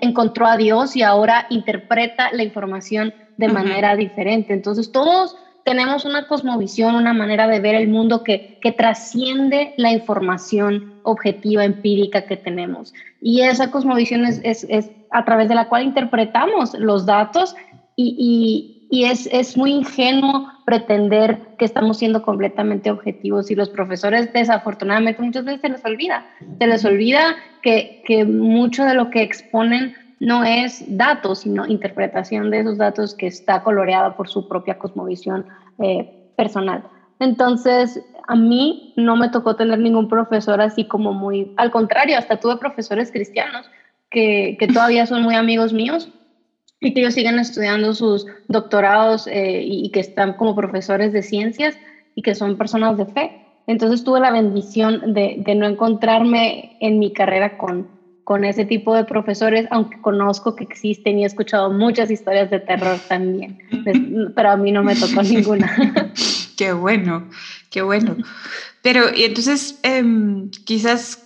encontró 0.00 0.46
a 0.46 0.56
Dios 0.56 0.94
y 0.94 1.02
ahora 1.02 1.46
interpreta 1.50 2.30
la 2.32 2.44
información 2.44 3.12
de 3.36 3.48
manera 3.48 3.96
diferente. 3.96 4.52
Entonces, 4.52 4.92
todos 4.92 5.36
tenemos 5.64 6.04
una 6.04 6.26
cosmovisión, 6.26 6.94
una 6.94 7.12
manera 7.12 7.48
de 7.48 7.60
ver 7.60 7.74
el 7.74 7.88
mundo 7.88 8.22
que, 8.22 8.58
que 8.60 8.72
trasciende 8.72 9.74
la 9.76 9.90
información 9.90 10.94
objetiva, 11.02 11.64
empírica 11.64 12.22
que 12.22 12.36
tenemos. 12.36 12.92
Y 13.20 13.42
esa 13.42 13.70
cosmovisión 13.70 14.24
es, 14.24 14.40
es, 14.44 14.90
a 15.10 15.24
través 15.24 15.48
de 15.48 15.54
la 15.54 15.68
cual 15.68 15.84
interpretamos 15.84 16.74
los 16.74 17.06
datos 17.06 17.54
y 17.96 18.16
y 18.18 18.81
es, 19.04 19.26
es, 19.32 19.56
muy 19.56 19.72
ingenuo 19.72 20.48
pretender 20.66 21.40
que 21.58 21.64
estamos 21.64 21.96
siendo 21.96 22.20
completamente 22.20 22.90
objetivos 22.90 23.50
y 23.50 23.54
los 23.54 23.70
profesores 23.70 24.30
desafortunadamente 24.34 25.22
muchas 25.22 25.46
veces 25.46 25.62
se 25.62 25.68
les 25.70 25.84
olvida, 25.84 26.26
se 26.58 26.66
les 26.66 26.84
olvida 26.84 27.36
que, 27.62 28.02
que 28.04 28.26
mucho 28.26 28.84
de 28.84 28.92
lo 28.92 29.08
que 29.08 29.22
exponen 29.22 29.94
no 30.20 30.44
es 30.44 30.84
datos, 30.86 31.40
sino 31.40 31.66
interpretación 31.66 32.50
de 32.50 32.60
esos 32.60 32.76
datos 32.76 33.14
que 33.14 33.26
está 33.26 33.62
coloreada 33.62 34.14
por 34.14 34.28
su 34.28 34.46
propia 34.46 34.78
cosmovisión 34.78 35.46
eh, 35.78 36.30
personal. 36.36 36.84
Entonces, 37.18 37.98
a 38.28 38.36
mí 38.36 38.92
no 38.96 39.16
me 39.16 39.30
tocó 39.30 39.56
tener 39.56 39.78
ningún 39.78 40.08
profesor 40.08 40.60
así 40.60 40.84
como 40.84 41.14
muy, 41.14 41.54
al 41.56 41.70
contrario, 41.70 42.18
hasta 42.18 42.38
tuve 42.38 42.58
profesores 42.58 43.10
cristianos 43.10 43.66
que, 44.10 44.56
que 44.60 44.68
todavía 44.68 45.06
son 45.06 45.22
muy 45.22 45.34
amigos 45.34 45.72
míos 45.72 46.10
y 46.82 46.92
que 46.92 47.00
ellos 47.00 47.14
siguen 47.14 47.38
estudiando 47.38 47.94
sus 47.94 48.26
doctorados 48.48 49.26
eh, 49.26 49.62
y, 49.64 49.90
que 49.90 50.00
están 50.00 50.34
como 50.34 50.54
profesores 50.54 51.12
de 51.12 51.22
ciencias 51.22 51.78
y 52.14 52.22
que 52.22 52.34
son 52.34 52.56
personas 52.56 52.96
de 52.96 53.06
fe. 53.06 53.32
Entonces 53.66 54.02
tuve 54.02 54.20
la 54.20 54.32
bendición 54.32 55.14
de, 55.14 55.36
de 55.38 55.54
no 55.54 55.66
encontrarme 55.66 56.76
en 56.80 56.98
mi 56.98 57.12
carrera 57.12 57.50
con, 57.50 57.88
con 58.24 58.44
ese 58.44 58.64
tipo 58.64 58.94
de 58.94 59.04
profesores, 59.04 59.66
aunque 59.70 59.98
conozco 60.00 60.54
que 60.54 60.64
existen 60.64 61.18
y 61.18 61.24
he 61.24 61.26
escuchado 61.26 61.70
muchas 61.70 62.10
historias 62.10 62.50
de 62.50 62.60
terror 62.60 62.98
también, 63.08 63.58
pero 64.34 64.50
a 64.50 64.56
mí 64.56 64.72
no 64.72 64.82
me 64.82 64.96
tocó 64.96 65.22
ninguna. 65.22 65.74
Qué 66.56 66.72
bueno, 66.72 67.26
qué 67.70 67.82
bueno. 67.82 68.16
Pero, 68.82 69.12
y 69.14 69.24
entonces, 69.24 69.78
em, 69.82 70.50
quizás 70.64 71.21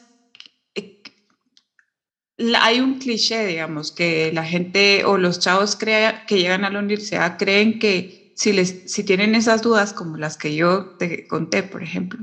hay 2.38 2.80
un 2.80 2.98
cliché, 2.98 3.46
digamos, 3.46 3.92
que 3.92 4.30
la 4.32 4.44
gente 4.44 5.04
o 5.04 5.16
los 5.16 5.38
chavos 5.38 5.76
crea, 5.76 6.26
que 6.26 6.38
llegan 6.38 6.64
a 6.64 6.70
la 6.70 6.80
universidad 6.80 7.38
creen 7.38 7.78
que 7.78 8.32
si, 8.36 8.52
les, 8.52 8.92
si 8.92 9.04
tienen 9.04 9.34
esas 9.34 9.62
dudas 9.62 9.92
como 9.92 10.16
las 10.18 10.36
que 10.36 10.54
yo 10.54 10.96
te 10.98 11.26
conté, 11.26 11.62
por 11.62 11.82
ejemplo, 11.82 12.20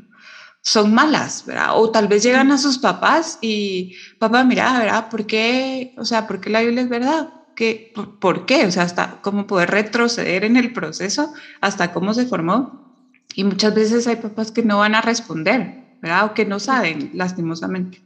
son 0.62 0.94
malas, 0.94 1.46
¿verdad? 1.46 1.70
O 1.74 1.90
tal 1.90 2.08
vez 2.08 2.24
llegan 2.24 2.52
a 2.52 2.58
sus 2.58 2.78
papás 2.78 3.40
y, 3.42 3.96
papá, 4.20 4.44
mira, 4.44 4.80
¿verdad? 4.80 5.10
¿Por 5.10 5.26
qué? 5.26 5.94
O 5.98 6.06
sea, 6.06 6.28
¿por 6.28 6.40
qué 6.40 6.50
la 6.50 6.62
Biblia 6.62 6.84
es 6.84 6.90
verdad? 6.90 7.34
¿Qué, 7.56 7.94
¿Por 8.20 8.46
qué? 8.46 8.66
O 8.66 8.72
sea, 8.72 8.84
hasta 8.84 9.20
cómo 9.22 9.48
poder 9.48 9.72
retroceder 9.72 10.46
en 10.46 10.58
el 10.58 10.74
proceso, 10.74 11.34
hasta 11.60 11.92
cómo 11.92 12.14
se 12.14 12.26
formó. 12.26 12.94
Y 13.36 13.44
muchas 13.44 13.74
veces 13.74 14.08
hay 14.08 14.18
papás 14.18 14.52
que 14.52 14.64
no 14.64 14.78
van 14.78 14.96
a 14.96 15.02
responder, 15.02 15.98
¿verdad? 16.02 16.26
O 16.26 16.34
que 16.34 16.46
no 16.46 16.60
saben, 16.60 17.12
lastimosamente. 17.14 18.02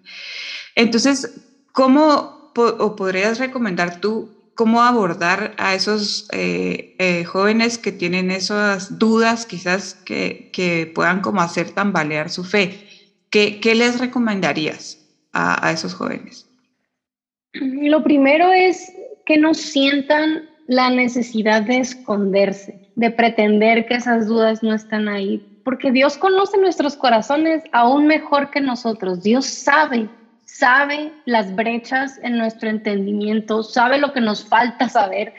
Entonces, 0.73 1.46
¿Cómo 1.77 2.51
o 2.55 2.95
podrías 2.95 3.37
recomendar 3.37 4.01
tú 4.01 4.31
cómo 4.55 4.81
abordar 4.81 5.53
a 5.59 5.75
esos 5.75 6.27
eh, 6.31 6.95
eh, 6.97 7.23
jóvenes 7.23 7.77
que 7.77 7.91
tienen 7.91 8.31
esas 8.31 8.97
dudas, 8.97 9.45
quizás 9.45 9.93
que, 9.93 10.49
que, 10.51 10.91
puedan 10.95 11.21
como 11.21 11.39
hacer 11.39 11.69
tambalear 11.69 12.31
su 12.31 12.43
fe? 12.43 12.79
¿Qué, 13.29 13.59
qué 13.59 13.75
les 13.75 13.99
recomendarías 13.99 15.07
a, 15.33 15.67
a 15.67 15.71
esos 15.71 15.93
jóvenes? 15.93 16.49
Lo 17.53 18.03
primero 18.03 18.51
es 18.51 18.91
que 19.27 19.37
no 19.37 19.53
sientan 19.53 20.49
la 20.65 20.89
necesidad 20.89 21.61
de 21.61 21.77
esconderse, 21.77 22.89
de 22.95 23.11
pretender 23.11 23.85
que 23.85 23.93
esas 23.93 24.25
dudas 24.25 24.63
no 24.63 24.73
están 24.73 25.07
ahí, 25.07 25.61
porque 25.63 25.91
Dios 25.91 26.17
conoce 26.17 26.57
nuestros 26.57 26.95
corazones 26.95 27.63
aún 27.71 28.07
mejor 28.07 28.49
que 28.49 28.61
nosotros. 28.61 29.21
Dios 29.21 29.45
sabe 29.45 30.09
sabe 30.57 31.13
las 31.25 31.55
brechas 31.55 32.19
en 32.23 32.37
nuestro 32.37 32.67
entendimiento, 32.67 33.61
sabe 33.61 33.99
lo 33.99 34.11
que 34.11 34.21
nos 34.21 34.43
falta 34.43 34.89
saber, 34.89 35.35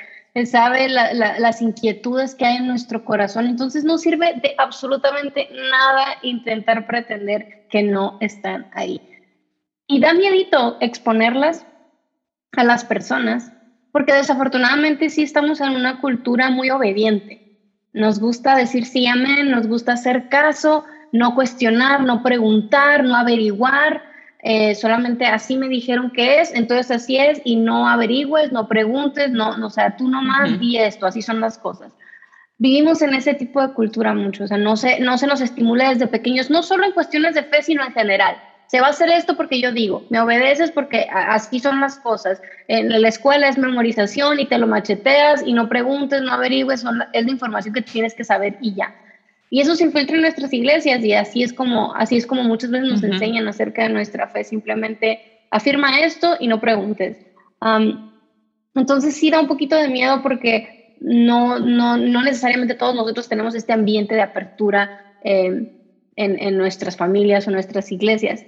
sabe 0.47 0.89
las 0.89 1.61
inquietudes 1.61 2.37
que 2.37 2.47
hay 2.47 2.59
en 2.59 2.69
nuestro 2.69 3.05
corazón. 3.05 3.47
Entonces 3.47 3.83
no 3.83 3.99
sirve 3.99 4.35
de 4.41 4.55
absolutamente 4.59 5.49
nada 5.71 6.19
intentar 6.23 6.87
pretender 6.87 7.67
que 7.69 7.83
no 7.83 8.17
están 8.21 8.71
ahí. 8.75 9.01
Y 9.89 9.99
da 9.99 10.15
miedito 10.15 10.77
exponerlas 10.81 11.67
a 12.53 12.63
las 12.63 12.85
personas, 12.85 13.53
porque 13.91 14.13
desafortunadamente 14.13 15.11
sí 15.11 15.25
estamos 15.25 15.61
en 15.61 15.71
una 15.71 16.01
cultura 16.01 16.51
muy 16.51 16.71
obediente. 16.71 17.59
Nos 17.93 18.21
gusta 18.21 18.55
decir 18.55 18.87
sí, 18.87 19.09
amén, 19.09 19.51
nos 19.51 19.67
gusta 19.67 19.95
hacer 19.95 20.29
caso, 20.29 20.85
no 21.11 21.35
cuestionar, 21.35 22.05
no 22.05 22.23
preguntar, 22.23 23.03
no 23.03 23.17
averiguar. 23.17 24.08
Eh, 24.41 24.77
solamente 24.77 25.27
así 25.27 25.57
me 25.57 25.69
dijeron 25.69 26.13
que 26.13 26.41
es, 26.41 26.55
entonces 26.55 26.91
así 26.91 27.19
es, 27.19 27.41
y 27.45 27.57
no 27.57 27.89
averigües, 27.89 28.53
no 28.53 28.69
preguntes, 28.69 29.31
no, 29.33 29.57
no 29.57 29.67
o 29.67 29.71
sea, 29.71 29.97
tú 29.97 30.09
nomás 30.09 30.53
uh 30.53 30.59
di 30.59 30.79
esto, 30.79 31.07
así 31.07 31.23
son 31.23 31.41
las 31.41 31.59
cosas. 31.59 31.91
Vivimos 32.59 33.03
en 33.03 33.15
ese 33.15 33.35
tipo 33.35 33.61
de 33.61 33.73
cultura 33.73 34.15
mucho, 34.15 34.45
o 34.45 34.47
sea, 34.47 34.59
no 34.59 34.77
se, 34.77 35.01
no 35.01 35.19
se 35.19 35.27
nos 35.27 35.41
estimula 35.41 35.91
desde 35.91 36.07
pequeños, 36.07 36.51
no 36.51 36.63
solo 36.63 36.85
en 36.85 36.93
cuestiones 36.93 37.35
de 37.35 37.43
fe, 37.43 37.63
sino 37.63 37.85
en 37.85 37.93
general. 37.93 38.37
Se 38.69 38.81
va 38.81 38.89
a 38.89 38.91
hacer 38.91 39.09
esto 39.09 39.37
porque 39.37 39.61
yo 39.61 39.73
digo, 39.73 40.05
me 40.11 40.21
obedeces 40.21 40.71
porque 40.71 41.09
así 41.11 41.59
son 41.59 41.81
las 41.81 41.99
cosas. 41.99 42.41
En 42.69 43.01
la 43.01 43.09
escuela 43.09 43.49
es 43.49 43.57
memorización 43.57 44.41
y 44.41 44.47
te 44.47 44.59
lo 44.59 44.67
macheteas 44.67 45.43
y 45.47 45.55
no 45.55 45.69
preguntes, 45.69 46.21
no 46.21 46.33
averigües, 46.33 46.85
es 47.15 47.25
la 47.25 47.31
información 47.31 47.73
que 47.73 47.81
tienes 47.81 48.15
que 48.15 48.25
saber 48.25 48.59
y 48.61 48.75
ya. 48.75 48.95
Y 49.51 49.61
eso 49.61 49.75
se 49.75 49.85
infiltra 49.85 50.17
en 50.17 50.23
nuestras 50.23 50.53
iglesias 50.53 51.03
y 51.03 51.13
así 51.13 51.43
es 51.43 51.53
como, 51.53 51.95
así 51.95 52.17
es 52.17 52.27
como 52.27 52.45
muchas 52.45 52.71
veces 52.71 52.89
nos 52.89 53.03
enseñan 53.03 53.49
acerca 53.49 53.83
de 53.83 53.89
nuestra 53.89 54.29
fe. 54.29 54.45
Simplemente 54.45 55.21
afirma 55.51 56.01
esto 56.01 56.37
y 56.39 56.49
no 56.49 56.61
preguntes. 56.61 57.17
entonces 58.75 59.17
sí 59.17 59.31
da 59.31 59.41
un 59.41 59.49
poquito 59.49 59.77
de 59.77 59.89
miedo 59.89 60.23
porque 60.23 60.97
no, 61.01 61.59
no, 61.59 61.97
no 61.97 62.23
necesariamente 62.23 62.75
todos 62.75 62.95
nosotros 62.95 63.29
tenemos 63.29 63.55
este 63.55 63.73
ambiente 63.73 64.15
de 64.15 64.23
apertura 64.23 64.91
em, 65.23 65.69
en, 66.17 66.39
en 66.39 66.59
nuestras 66.59 66.97
familias 66.97 67.49
o 67.49 67.51
nuestras 67.51 67.91
iglesias. 67.91 68.45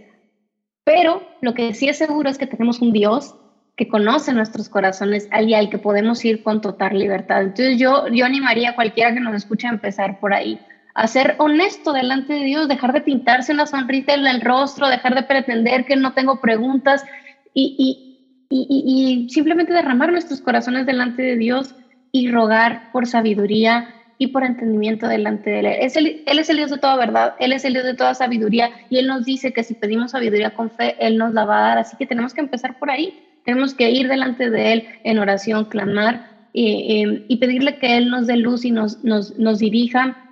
Pero 0.84 1.22
lo 1.40 1.54
que 1.54 1.72
sí 1.74 1.88
es 1.88 1.96
seguro 1.96 2.28
es 2.28 2.36
que 2.36 2.46
tenemos 2.46 2.80
un 2.80 2.92
Dios 2.92 3.34
que 3.76 3.88
conoce 3.88 4.34
nuestros 4.34 4.68
corazones 4.68 5.28
y 5.46 5.54
al 5.54 5.70
que 5.70 5.78
podemos 5.78 6.22
ir 6.26 6.42
con 6.42 6.60
total 6.60 6.98
libertad. 6.98 7.40
Entonces 7.40 7.78
yo, 7.78 8.08
yo 8.08 8.26
animaría 8.26 8.70
a 8.70 8.74
cualquiera 8.74 9.14
que 9.14 9.20
nos 9.20 9.34
escuche 9.34 9.66
a 9.66 9.70
empezar 9.70 10.20
por 10.20 10.34
ahí 10.34 10.60
a 10.94 11.06
ser 11.06 11.36
honesto 11.38 11.92
delante 11.92 12.34
de 12.34 12.44
Dios, 12.44 12.68
dejar 12.68 12.92
de 12.92 13.00
pintarse 13.00 13.52
una 13.52 13.66
sonrisa 13.66 14.14
en 14.14 14.26
el 14.26 14.40
rostro, 14.40 14.88
dejar 14.88 15.14
de 15.14 15.22
pretender 15.22 15.84
que 15.84 15.96
no 15.96 16.12
tengo 16.12 16.40
preguntas 16.40 17.04
y, 17.54 18.06
y, 18.48 19.28
simplemente 19.30 19.72
derramar 19.72 20.10
nuestros 20.10 20.40
corazones 20.40 20.86
delante 20.86 21.22
de 21.22 21.36
Dios 21.36 21.74
y 22.12 22.30
rogar 22.30 22.90
por 22.92 23.06
sabiduría 23.06 23.94
y 24.18 24.28
por 24.28 24.44
entendimiento 24.44 25.06
delante 25.06 25.50
de 25.50 25.60
Él. 25.60 25.66
Es 25.66 25.96
él 25.96 26.22
es 26.26 26.50
el 26.50 26.56
Dios 26.56 26.70
de 26.70 26.78
toda 26.78 26.96
verdad, 26.96 27.34
Él 27.38 27.52
es 27.52 27.64
el 27.64 27.72
Dios 27.72 27.84
de 27.84 27.94
toda 27.94 28.14
sabiduría 28.14 28.70
y 28.90 28.98
Él 28.98 29.06
nos 29.06 29.24
dice 29.24 29.52
que 29.52 29.62
si 29.62 29.74
pedimos 29.74 30.10
sabiduría 30.10 30.50
con 30.50 30.70
fe, 30.70 30.96
Él 30.98 31.16
nos 31.16 31.32
la 31.32 31.44
va 31.44 31.58
a 31.58 31.68
dar. 31.68 31.78
Así 31.78 31.96
que 31.96 32.06
tenemos 32.06 32.34
que 32.34 32.40
empezar 32.40 32.78
por 32.78 32.90
ahí. 32.90 33.14
Tenemos 33.44 33.72
que 33.72 33.90
ir 33.90 34.08
delante 34.08 34.50
de 34.50 34.72
Él 34.72 34.88
en 35.04 35.18
oración, 35.18 35.64
clamar 35.66 36.28
y, 36.52 37.24
y 37.28 37.36
pedirle 37.36 37.78
que 37.78 37.96
Él 37.96 38.10
nos 38.10 38.26
dé 38.26 38.36
luz 38.36 38.64
y 38.64 38.72
nos, 38.72 39.02
nos, 39.04 39.38
nos 39.38 39.60
dirija 39.60 40.29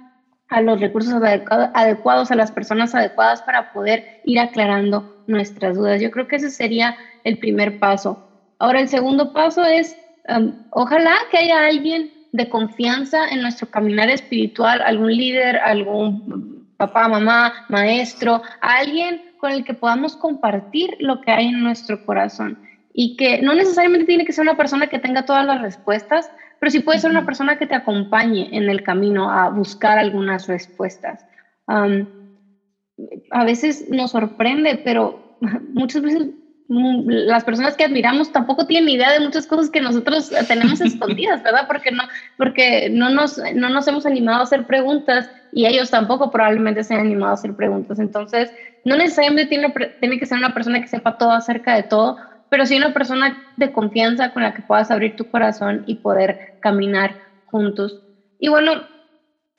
a 0.48 0.60
los 0.60 0.80
recursos 0.80 1.12
adecuados, 1.12 2.30
a 2.30 2.34
las 2.34 2.50
personas 2.52 2.94
adecuadas 2.94 3.42
para 3.42 3.72
poder 3.72 4.20
ir 4.24 4.40
aclarando 4.40 5.22
nuestras 5.26 5.76
dudas. 5.76 6.00
Yo 6.00 6.10
creo 6.10 6.26
que 6.26 6.36
ese 6.36 6.50
sería 6.50 6.96
el 7.24 7.38
primer 7.38 7.78
paso. 7.78 8.28
Ahora, 8.58 8.80
el 8.80 8.88
segundo 8.88 9.32
paso 9.32 9.64
es, 9.64 9.96
um, 10.28 10.52
ojalá 10.70 11.14
que 11.30 11.38
haya 11.38 11.66
alguien 11.66 12.10
de 12.32 12.48
confianza 12.48 13.28
en 13.28 13.42
nuestro 13.42 13.70
caminar 13.70 14.10
espiritual, 14.10 14.80
algún 14.82 15.14
líder, 15.14 15.58
algún 15.58 16.66
papá, 16.76 17.08
mamá, 17.08 17.66
maestro, 17.68 18.42
alguien 18.60 19.22
con 19.38 19.52
el 19.52 19.64
que 19.64 19.74
podamos 19.74 20.16
compartir 20.16 20.96
lo 20.98 21.20
que 21.20 21.30
hay 21.30 21.46
en 21.46 21.62
nuestro 21.62 22.04
corazón 22.04 22.58
y 22.92 23.16
que 23.16 23.42
no 23.42 23.54
necesariamente 23.54 24.06
tiene 24.06 24.24
que 24.24 24.32
ser 24.32 24.42
una 24.42 24.56
persona 24.56 24.88
que 24.88 24.98
tenga 24.98 25.24
todas 25.24 25.46
las 25.46 25.62
respuestas, 25.62 26.30
pero 26.60 26.70
sí 26.70 26.80
puede 26.80 26.98
ser 26.98 27.10
una 27.10 27.24
persona 27.24 27.58
que 27.58 27.66
te 27.66 27.74
acompañe 27.74 28.48
en 28.56 28.68
el 28.68 28.82
camino 28.82 29.30
a 29.30 29.48
buscar 29.48 29.98
algunas 29.98 30.46
respuestas. 30.46 31.24
a 31.66 33.44
veces 33.44 33.88
nos 33.90 34.10
sorprende, 34.12 34.80
pero 34.84 35.36
muchas 35.72 36.02
veces 36.02 36.28
las 36.68 37.44
personas 37.44 37.76
que 37.76 37.84
admiramos 37.84 38.30
tampoco 38.30 38.66
tienen 38.66 38.90
idea 38.90 39.10
de 39.12 39.20
muchas 39.20 39.46
cosas 39.46 39.70
que 39.70 39.80
nosotros 39.80 40.30
tenemos 40.46 40.80
escondidas, 40.82 41.42
¿verdad? 41.42 41.66
Porque 41.66 41.90
no, 41.90 42.02
porque 42.36 42.90
no 42.90 43.08
nos, 43.08 43.40
no 43.54 43.70
nos 43.70 43.88
hemos 43.88 44.04
animado 44.04 44.40
a 44.40 44.42
hacer 44.42 44.66
preguntas 44.66 45.30
y 45.52 45.64
ellos 45.64 45.90
tampoco 45.90 46.30
probablemente 46.30 46.84
se 46.84 46.94
han 46.94 47.00
animado 47.00 47.30
a 47.30 47.34
hacer 47.34 47.54
preguntas. 47.54 47.98
Entonces, 47.98 48.52
no 48.84 48.96
necesariamente 48.96 49.46
tiene, 49.46 49.72
tiene 50.00 50.18
que 50.18 50.26
ser 50.26 50.38
una 50.38 50.52
persona 50.52 50.80
que 50.80 50.88
sepa 50.88 51.16
todo 51.16 51.32
acerca 51.32 51.74
de 51.74 51.84
todo, 51.84 52.18
pero 52.48 52.66
sí 52.66 52.76
una 52.76 52.92
persona 52.92 53.36
de 53.56 53.70
confianza 53.70 54.30
con 54.30 54.42
la 54.42 54.52
que 54.52 54.62
puedas 54.62 54.90
abrir 54.90 55.14
tu 55.16 55.24
corazón 55.24 55.82
y 55.86 55.96
poder 55.96 56.38
caminar 56.60 57.16
juntos. 57.44 57.98
Y 58.38 58.48
bueno, 58.48 58.82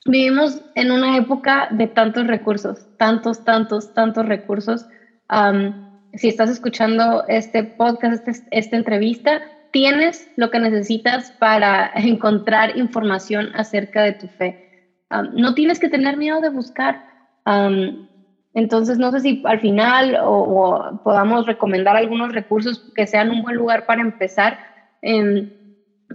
vivimos 0.04 0.62
en 0.74 0.90
una 0.90 1.16
época 1.16 1.68
de 1.70 1.86
tantos 1.86 2.26
recursos, 2.26 2.88
tantos, 2.96 3.44
tantos, 3.44 3.92
tantos 3.92 4.26
recursos. 4.26 4.86
si 6.14 6.28
estás 6.28 6.50
escuchando 6.50 7.24
este 7.28 7.64
podcast, 7.64 8.26
este, 8.26 8.46
esta 8.50 8.76
entrevista, 8.76 9.40
tienes 9.70 10.28
lo 10.36 10.50
que 10.50 10.58
necesitas 10.58 11.30
para 11.32 11.90
encontrar 11.94 12.76
información 12.76 13.50
acerca 13.54 14.02
de 14.02 14.12
tu 14.12 14.28
fe. 14.28 14.56
no 15.32 15.54
tienes 15.54 15.78
que 15.78 15.88
tener 15.88 16.16
miedo 16.16 16.40
de 16.40 16.50
buscar. 16.50 17.04
Entonces, 18.54 18.98
no 18.98 19.10
sé 19.12 19.20
si 19.20 19.42
al 19.44 19.60
final 19.60 20.18
o, 20.22 21.00
podamos 21.04 21.46
recomendar 21.46 21.96
algunos 21.96 22.32
recursos 22.32 22.90
que 22.94 23.06
sean 23.06 23.30
un 23.30 23.42
buen 23.42 23.56
lugar 23.56 23.86
para 23.86 24.02
empezar, 24.02 24.58
em, 25.02 25.50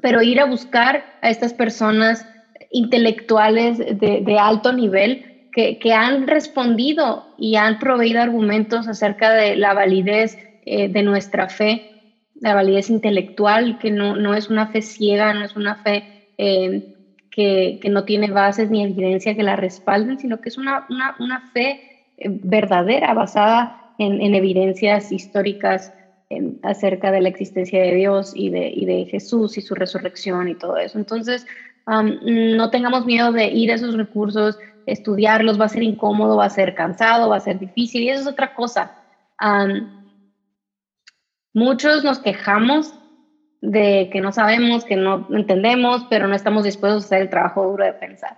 pero 0.02 0.22
ir 0.22 0.40
a 0.40 0.46
buscar 0.46 1.06
a 1.22 1.30
estas 1.30 1.54
personas 1.54 2.28
intelectuales 2.72 3.78
de, 3.78 4.38
alto 4.40 4.74
nivel 4.74 5.50
que, 5.54 5.80
que, 5.80 5.94
han 5.94 6.28
respondido 6.28 7.34
y 7.38 7.56
han 7.56 7.80
proveído 7.80 8.22
argumentos 8.22 8.88
acerca 8.90 9.32
de 9.32 9.56
la 9.56 9.74
validez 9.74 10.38
eh, 10.66 10.90
de 10.90 11.04
nuestra 11.04 11.48
fe 11.48 11.92
la 12.36 12.54
validez 12.54 12.90
intelectual, 12.90 13.80
que 13.80 13.92
no, 13.92 14.16
no 14.16 14.34
es 14.34 14.50
una 14.50 14.68
fe 14.68 14.82
ciega, 14.82 15.34
no 15.34 15.46
es 15.46 15.56
una 15.56 15.76
fe 15.76 16.32
eh, 16.38 16.94
que, 17.32 17.80
que, 17.82 17.90
no 17.90 18.04
tiene 18.04 18.30
bases 18.30 18.70
ni 18.70 18.84
evidencia 18.84 19.36
que 19.36 19.44
la 19.44 19.56
respalden, 19.56 20.20
sino 20.20 20.42
que 20.42 20.50
es 20.50 20.58
una, 20.58 20.86
una, 20.90 21.16
una 21.20 21.50
fe 21.52 21.72
eh, 21.72 21.95
verdadera, 22.18 23.14
basada 23.14 23.94
en, 23.98 24.22
en 24.22 24.36
evidencias 24.36 25.12
históricas 25.12 25.92
acerca 26.64 27.12
de 27.12 27.22
la 27.22 27.30
existencia 27.30 27.82
de 27.82 27.94
Dios 27.94 28.32
y 28.36 28.50
de, 28.50 28.70
y 28.70 28.86
de, 28.86 29.06
Jesús 29.06 29.58
y 29.58 29.62
su 29.62 29.76
resurrección 29.76 30.50
y 30.50 30.56
todo 30.56 30.78
eso. 30.78 30.98
Entonces, 30.98 31.46
no 31.88 32.70
tengamos 32.72 33.06
miedo 33.06 33.32
de 33.32 33.48
ir 33.48 33.72
a 33.72 33.76
esos 33.76 33.96
recursos, 33.96 34.58
estudiarlos, 34.86 35.60
va 35.60 35.66
a 35.66 35.70
ser 35.70 35.84
incómodo, 35.84 36.38
va 36.38 36.46
a 36.46 36.50
ser 36.50 36.74
cansado, 36.74 37.30
va 37.30 37.38
a 37.38 37.42
ser 37.42 37.60
difícil 37.60 38.04
y 38.04 38.10
eso 38.10 38.22
es 38.22 38.28
otra 38.28 38.56
cosa. 38.56 38.92
Muchos 41.54 42.04
nos 42.04 42.20
quejamos 42.20 42.94
de 43.62 44.10
que 44.12 44.22
no 44.22 44.32
sabemos, 44.32 44.84
que 44.84 44.96
no 44.96 45.28
entendemos, 45.32 46.06
pero 46.10 46.28
no 46.28 46.36
estamos 46.36 46.64
dispuestos 46.64 47.04
a 47.04 47.06
hacer 47.06 47.22
el 47.22 47.30
trabajo 47.30 47.66
duro 47.66 47.86
de 47.86 47.94
pensar. 47.94 48.38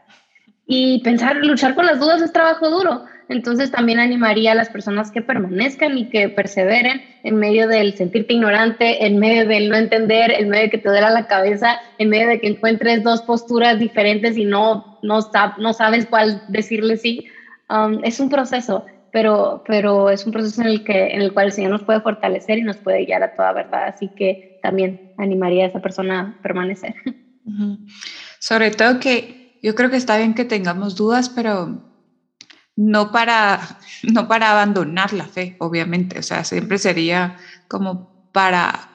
Y 0.65 1.01
pensar, 1.03 1.37
luchar 1.37 1.75
con 1.75 1.85
las 1.85 1.99
dudas 1.99 2.21
es 2.21 2.33
trabajo 2.33 2.69
duro. 2.69 3.05
Entonces 3.29 3.71
también 3.71 3.99
animaría 3.99 4.53
a 4.53 4.55
las 4.55 4.69
personas 4.69 5.11
que 5.11 5.21
permanezcan 5.21 5.97
y 5.97 6.09
que 6.09 6.29
perseveren 6.29 7.01
en 7.23 7.35
medio 7.35 7.67
del 7.67 7.93
sentirte 7.95 8.33
ignorante, 8.33 9.05
en 9.05 9.19
medio 9.19 9.47
del 9.47 9.69
no 9.69 9.77
entender, 9.77 10.31
en 10.31 10.49
medio 10.49 10.63
de 10.63 10.69
que 10.69 10.77
te 10.77 10.89
duela 10.89 11.09
la 11.09 11.27
cabeza, 11.27 11.77
en 11.97 12.09
medio 12.09 12.27
de 12.27 12.39
que 12.39 12.47
encuentres 12.47 13.03
dos 13.03 13.21
posturas 13.21 13.79
diferentes 13.79 14.37
y 14.37 14.45
no, 14.45 14.99
no, 15.01 15.19
no 15.57 15.73
sabes 15.73 16.05
cuál 16.05 16.41
decirle 16.47 16.97
sí. 16.97 17.25
Um, 17.69 17.99
es 18.03 18.19
un 18.19 18.29
proceso 18.29 18.85
pero, 19.11 19.63
pero 19.65 20.09
es 20.09 20.25
un 20.25 20.31
proceso 20.31 20.61
en 20.61 20.67
el, 20.67 20.83
que, 20.83 21.07
en 21.07 21.21
el 21.21 21.33
cual 21.33 21.47
el 21.47 21.51
Señor 21.51 21.71
nos 21.71 21.83
puede 21.83 22.01
fortalecer 22.01 22.59
y 22.59 22.63
nos 22.63 22.77
puede 22.77 23.05
guiar 23.05 23.23
a 23.23 23.35
toda 23.35 23.53
verdad. 23.53 23.87
Así 23.87 24.09
que 24.15 24.59
también 24.61 25.13
animaría 25.17 25.65
a 25.65 25.67
esa 25.69 25.79
persona 25.79 26.19
a 26.19 26.41
permanecer. 26.43 26.93
Sobre 28.39 28.71
todo 28.71 28.99
que 28.99 29.57
yo 29.63 29.73
creo 29.73 29.89
que 29.89 29.97
está 29.97 30.17
bien 30.17 30.33
que 30.33 30.45
tengamos 30.45 30.95
dudas, 30.95 31.29
pero 31.29 31.81
no 32.77 33.11
para, 33.11 33.79
no 34.03 34.27
para 34.29 34.51
abandonar 34.51 35.11
la 35.11 35.25
fe, 35.25 35.57
obviamente. 35.59 36.19
O 36.19 36.23
sea, 36.23 36.45
siempre 36.45 36.77
sería 36.77 37.35
como 37.67 38.29
para... 38.31 38.91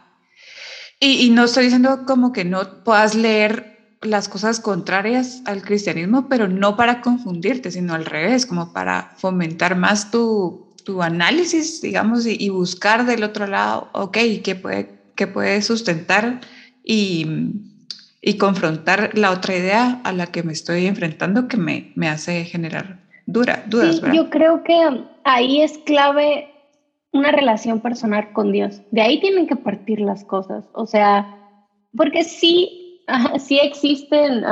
Y, 0.99 1.31
no 1.31 1.45
estoy 1.45 1.65
diciendo 1.65 2.05
como 2.07 2.33
que 2.33 2.45
no 2.45 2.85
puedas 2.85 3.17
leer 3.17 3.97
las 4.03 4.29
cosas 4.29 4.61
contrarias 4.61 5.43
al 5.47 5.62
cristianismo, 5.62 6.29
pero 6.29 6.47
no 6.47 6.77
para 6.77 7.01
confundirte, 7.01 7.73
sino 7.73 7.95
al 7.95 8.05
revés, 8.05 8.47
como 8.47 8.73
para 8.73 9.12
fomentar 9.17 9.77
más 9.77 10.12
tu, 10.12 10.73
tu 10.85 11.03
análisis, 11.03 11.81
digamos, 11.81 12.25
y, 12.25 12.49
buscar 12.51 13.05
del 13.05 13.25
otro 13.25 13.49
lado, 13.49 13.91
ok, 13.93 14.17
¿qué 14.45 14.55
puede, 14.55 14.91
qué 15.17 15.27
puede 15.27 15.61
sustentar 15.61 16.41
y, 16.85 17.27
y, 18.21 18.39
confrontar 18.39 19.11
la 19.19 19.33
otra 19.33 19.57
idea 19.57 20.01
a 20.05 20.12
la 20.12 20.29
que 20.29 20.45
me 20.45 20.53
estoy 20.53 20.87
enfrentando 20.87 21.49
que 21.49 21.57
me, 21.57 21.93
me 21.97 22.09
hace 22.09 22.45
generar 22.45 23.01
dura, 23.26 23.62
dudas? 23.67 23.97
Sí, 23.97 24.02
yo 24.14 24.31
creo 24.31 24.62
que 24.64 25.05
ahí 25.25 25.62
es 25.62 25.79
clave 25.79 26.49
una 27.12 27.31
relación 27.31 27.81
personal 27.81 28.33
con 28.33 28.52
Dios. 28.52 28.83
De 28.91 29.02
ahí 29.02 29.21
tienen 29.21 29.47
que 29.47 29.57
partir 29.57 30.00
las 30.00 30.25
cosas. 30.25 30.64
O 30.73 30.87
sea, 30.87 31.26
porque 31.95 32.25
sí 32.25 32.83
sí 33.38 33.59
existen 33.62 34.44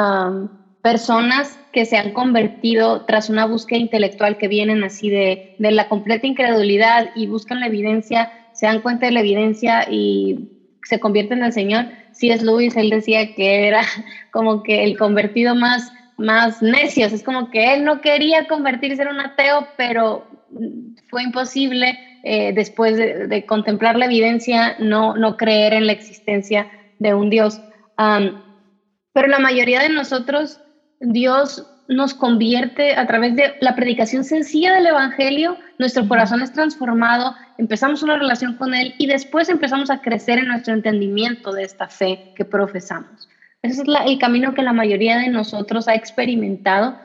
personas 0.83 1.59
que 1.73 1.85
se 1.85 1.97
han 1.97 2.13
convertido 2.13 3.05
tras 3.05 3.29
una 3.29 3.47
búsqueda 3.47 3.79
intelectual 3.79 4.39
que 4.39 4.49
vienen 4.49 4.83
así 4.83 5.11
de, 5.11 5.55
de 5.59 5.71
la 5.71 5.89
completa 5.89 6.27
incredulidad 6.27 7.11
y 7.15 7.27
buscan 7.27 7.61
la 7.61 7.67
evidencia, 7.67 8.31
se 8.53 8.67
dan 8.67 8.81
cuenta 8.81 9.07
de 9.07 9.13
la 9.13 9.21
evidencia 9.21 9.87
y 9.89 10.49
se 10.85 10.99
convierten 10.99 11.39
en 11.39 11.45
el 11.45 11.53
Señor. 11.53 11.87
Si 12.13 12.31
es 12.31 12.43
Luis, 12.43 12.77
él 12.77 12.91
decía 12.91 13.35
que 13.35 13.69
era 13.69 13.83
como 14.33 14.63
que 14.63 14.85
el 14.85 14.97
convertido 14.97 15.55
más, 15.55 15.93
más 16.21 16.63
necio, 16.63 17.07
es 17.07 17.23
como 17.23 17.51
que 17.51 17.75
él 17.75 17.85
no 17.85 18.01
quería 18.01 18.47
convertirse 18.47 19.03
en 19.03 19.09
un 19.09 19.21
ateo, 19.21 19.67
pero 19.77 20.27
fue 21.09 21.23
imposible 21.23 21.99
eh, 22.23 22.53
después 22.55 22.97
de, 22.97 23.47
contemplar 23.47 23.97
la 23.97 24.05
evidencia 24.05 24.77
no, 24.79 25.17
no 25.17 25.37
creer 25.37 25.73
en 25.73 25.87
la 25.87 25.93
existencia 25.93 26.71
de 26.99 27.15
un 27.15 27.31
Dios. 27.31 27.61
Pero 27.97 29.29
la 29.29 29.39
mayoría 29.39 29.81
de 29.81 29.89
nosotros, 29.89 30.61
Dios 31.01 31.67
nos 31.89 32.15
convierte 32.15 32.95
a 32.95 33.07
través 33.07 33.35
de 33.35 33.55
la 33.61 33.75
predicación 33.75 34.23
sencilla 34.23 34.75
del 34.75 34.87
Evangelio, 34.87 35.57
nuestro 35.79 36.07
corazón 36.07 36.43
es 36.43 36.53
transformado, 36.53 37.35
empezamos 37.59 38.03
una 38.03 38.17
relación 38.17 38.57
con 38.57 38.75
Él 38.75 38.95
y 38.99 39.07
después 39.07 39.49
empezamos 39.49 39.91
a 39.91 40.01
crecer 40.01 40.39
en 40.39 40.49
nuestro 40.49 40.75
entendimiento 40.75 41.53
de 41.53 41.65
esta 41.65 41.89
fe 41.89 42.33
que 42.37 42.45
profesamos. 42.45 43.30
Ese 43.63 43.83
es 43.83 43.89
el 44.07 44.19
camino 44.19 44.55
que 44.55 44.63
la 44.63 44.73
mayoría 44.73 45.19
de 45.19 45.29
nosotros 45.29 45.87
ha 45.87 45.95
experimentado 45.95 46.97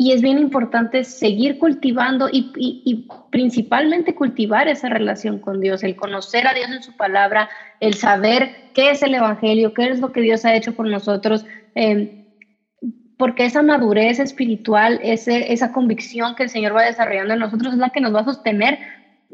y 0.00 0.12
es 0.12 0.22
bien 0.22 0.38
importante 0.38 1.02
seguir 1.02 1.58
cultivando 1.58 2.28
y, 2.30 3.06
principalmente 3.30 4.14
cultivar 4.14 4.68
esa 4.68 4.88
relación 4.88 5.40
con 5.40 5.60
Dios, 5.60 5.82
el 5.82 5.96
conocer 5.96 6.46
a 6.46 6.54
Dios 6.54 6.70
en 6.70 6.84
su 6.84 6.96
palabra, 6.96 7.48
el 7.80 7.94
saber 7.94 8.70
qué 8.74 8.90
es 8.90 9.02
el 9.02 9.14
Evangelio, 9.14 9.74
qué 9.74 9.88
es 9.88 9.98
lo 9.98 10.12
que 10.12 10.20
Dios 10.20 10.44
ha 10.44 10.54
hecho 10.54 10.72
por 10.72 10.86
nosotros, 10.86 11.44
em, 11.74 12.26
porque 13.18 13.44
esa 13.44 13.62
madurez 13.62 14.20
espiritual, 14.20 15.00
ese, 15.02 15.52
esa 15.52 15.72
convicción 15.72 16.36
que 16.36 16.44
el 16.44 16.48
Señor 16.48 16.76
va 16.76 16.84
desarrollando 16.84 17.34
en 17.34 17.40
nosotros 17.40 17.72
es 17.72 17.78
la 17.80 17.90
que 17.90 18.00
nos 18.00 18.14
va 18.14 18.20
a 18.20 18.24
sostener 18.24 18.78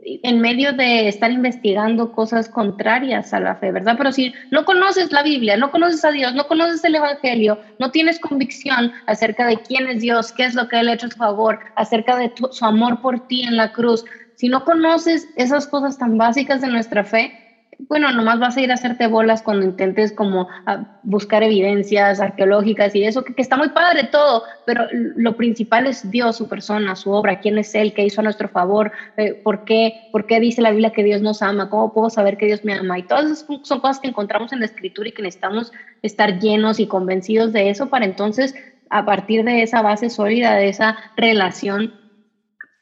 en 0.02 0.40
medio 0.40 0.72
de 0.72 1.09
estar 1.09 1.30
investigando 1.30 2.12
cosas 2.12 2.48
contrarias 2.48 3.33
a 3.33 3.40
la 3.40 3.54
fe, 3.54 3.70
¿verdad? 3.70 3.94
Pero 3.96 4.12
si 4.12 4.33
no 4.50 4.64
conoces 4.64 5.12
la 5.12 5.22
Biblia, 5.22 5.57
no 5.57 5.70
conoces 5.70 6.04
a 6.04 6.11
Dios, 6.11 6.35
no 6.35 6.46
conoces 6.46 6.83
el 6.85 6.96
Evangelio, 6.96 7.59
no 7.78 7.90
tienes 7.90 8.18
convicción 8.18 8.92
acerca 9.07 9.46
de 9.46 9.57
quién 9.59 9.87
es 9.87 10.00
Dios, 10.00 10.33
qué 10.33 10.44
es 10.44 10.54
lo 10.54 10.68
que 10.68 10.80
Él 10.80 10.88
ha 10.88 10.94
hecho 10.94 11.07
a 11.07 11.11
su 11.11 11.16
favor, 11.16 11.61
acerca 11.76 12.16
de 12.16 12.33
su 12.50 12.64
amor 12.64 13.00
por 13.00 13.20
ti 13.28 13.42
en 13.42 13.57
la 13.57 13.72
cruz, 13.72 14.04
si 14.35 14.48
no 14.48 14.64
conoces 14.64 15.28
esas 15.37 15.66
cosas 15.66 15.96
tan 15.96 16.18
básicas 16.18 16.61
de 16.61 16.68
nuestra 16.68 17.04
fe, 17.04 17.43
bueno, 17.78 18.12
nomás 18.12 18.38
vas 18.38 18.56
a 18.56 18.60
ir 18.60 18.70
a 18.70 18.74
hacerte 18.74 19.06
bolas 19.06 19.42
cuando 19.42 19.64
intentes 19.64 20.12
como 20.12 20.48
ah, 20.66 20.98
buscar 21.02 21.42
evidencias 21.42 22.20
arqueológicas 22.20 22.94
y 22.94 23.04
eso, 23.04 23.24
que, 23.24 23.34
está 23.37 23.56
muy 23.56 23.70
padre 23.70 24.04
todo, 24.04 24.42
pero 24.66 24.87
lo 24.92 25.37
principal 25.37 25.87
es 25.87 26.10
Dios, 26.10 26.37
su 26.37 26.48
persona, 26.48 26.96
su 26.96 27.10
obra, 27.10 27.40
quién 27.40 27.58
es 27.58 27.74
Él, 27.74 27.92
qué 27.92 28.04
hizo 28.04 28.20
a 28.20 28.24
nuestro 28.24 28.48
favor, 28.48 28.92
eh, 29.16 29.34
¿por, 29.34 29.64
qué, 29.64 30.08
por 30.12 30.26
qué 30.26 30.40
dice 30.40 30.62
la 30.62 30.70
Biblia 30.70 30.92
que 30.92 31.04
Dios 31.04 31.22
nos 31.22 31.42
ama, 31.42 31.70
cómo 31.70 31.92
puedo 31.92 32.10
saber 32.10 32.37
que 32.37 32.46
Dios 32.46 32.64
me 32.64 32.74
ama. 32.74 32.98
Y 32.98 33.02
todas 33.04 33.26
esas 33.26 33.46
son 33.62 33.80
cosas 33.80 34.00
que 34.00 34.08
encontramos 34.08 34.52
en 34.52 34.60
la 34.60 34.66
escritura 34.66 35.08
y 35.08 35.12
que 35.12 35.22
necesitamos 35.22 35.72
estar 36.02 36.38
llenos 36.38 36.80
y 36.80 36.87
convencidos 36.87 37.52
de 37.52 37.70
eso 37.70 37.88
para 37.88 38.04
entonces, 38.04 38.54
a 38.90 39.04
partir 39.04 39.44
de 39.44 39.62
esa 39.62 39.82
base 39.82 40.10
sólida, 40.10 40.54
de 40.54 40.68
esa 40.68 40.96
relación 41.16 41.94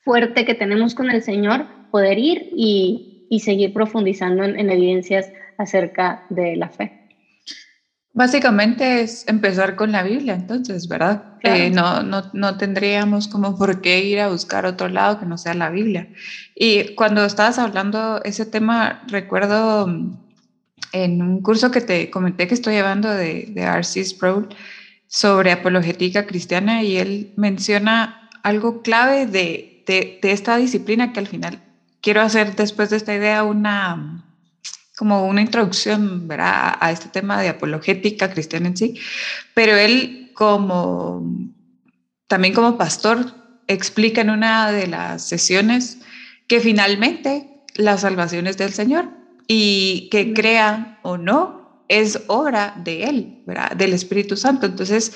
fuerte 0.03 0.45
que 0.45 0.55
tenemos 0.55 0.95
con 0.95 1.11
el 1.11 1.23
Señor, 1.23 1.67
poder 1.91 2.19
ir 2.19 2.51
y 2.57 3.12
y 3.33 3.41
seguir 3.41 3.73
profundizando 3.73 4.45
en, 4.45 4.69
evidencias 4.69 5.33
acerca 5.57 6.27
de 6.29 6.55
la 6.55 6.69
fe. 6.69 7.09
Básicamente 8.13 9.01
es 9.01 9.27
empezar 9.27 9.75
con 9.75 9.91
la 9.91 10.03
Biblia, 10.03 10.35
entonces, 10.35 10.87
¿verdad? 10.87 11.39
Eh, 11.43 11.71
no, 11.71 12.03
no, 12.03 12.25
no, 12.35 12.59
tendríamos 12.59 13.29
como 13.29 13.57
por 13.57 13.81
qué 13.81 14.05
ir 14.05 14.21
a 14.21 14.29
buscar 14.29 14.67
otro 14.67 14.91
lado 14.91 15.19
que 15.19 15.25
no 15.25 15.39
sea 15.39 15.55
la 15.55 15.71
Biblia. 15.71 16.11
Y 16.55 16.95
cuando 16.95 17.25
estabas 17.25 17.59
hablando 17.59 18.23
ese 18.23 18.45
tema, 18.45 19.03
recuerdo 19.09 19.87
mm, 19.87 20.15
en 20.93 21.23
un 21.23 21.41
curso 21.41 21.71
que 21.71 21.81
te 21.81 22.11
comenté 22.11 22.47
que 22.47 22.53
estoy 22.53 22.75
llevando 22.75 23.09
de, 23.09 23.47
de 23.49 23.63
R.C. 23.63 24.05
Sproul 24.05 24.51
sobre 25.07 25.53
apologética 25.53 26.27
cristiana 26.27 26.83
y 26.83 26.99
él 26.99 27.33
menciona 27.39 28.29
algo 28.43 28.83
clave 28.83 29.25
de, 29.25 29.85
de, 29.87 30.19
de 30.21 30.33
esta 30.33 30.59
disciplina 30.59 31.15
que 31.15 31.21
al 31.21 31.29
final 31.29 31.63
quiero 32.03 32.21
hacer 32.21 32.55
después 32.55 32.91
de 32.91 32.99
esta 32.99 33.15
idea 33.15 33.45
una 33.45 34.25
como 34.97 35.27
una 35.27 35.41
introducción 35.41 36.29
¿verdad? 36.29 36.75
a 36.79 36.93
este 36.93 37.09
tema 37.09 37.41
de 37.41 37.49
apologética 37.49 38.31
cristiana 38.31 38.69
en 38.69 38.77
sí, 38.77 39.01
pero 39.55 39.75
él 39.75 40.31
como 40.35 41.27
también 42.27 42.55
como 42.55 42.77
pastor 42.77 43.35
explica 43.69 44.21
en 44.21 44.31
una 44.31 44.71
de 44.71 44.87
las 44.87 45.27
sesiones 45.27 45.99
que 46.47 46.61
finalmente 46.61 47.65
la 47.75 47.97
salvación 47.97 48.47
es 48.47 48.59
del 48.59 48.73
Señor 48.73 49.09
y 49.47 50.09
que 50.11 50.33
crea 50.35 50.99
o 51.03 51.17
no 51.17 51.85
es 51.89 52.23
obra 52.27 52.75
de 52.83 53.05
Él, 53.05 53.43
¿verdad? 53.47 53.73
Del 53.73 53.93
Espíritu 53.93 54.37
Santo. 54.37 54.67
Entonces, 54.67 55.13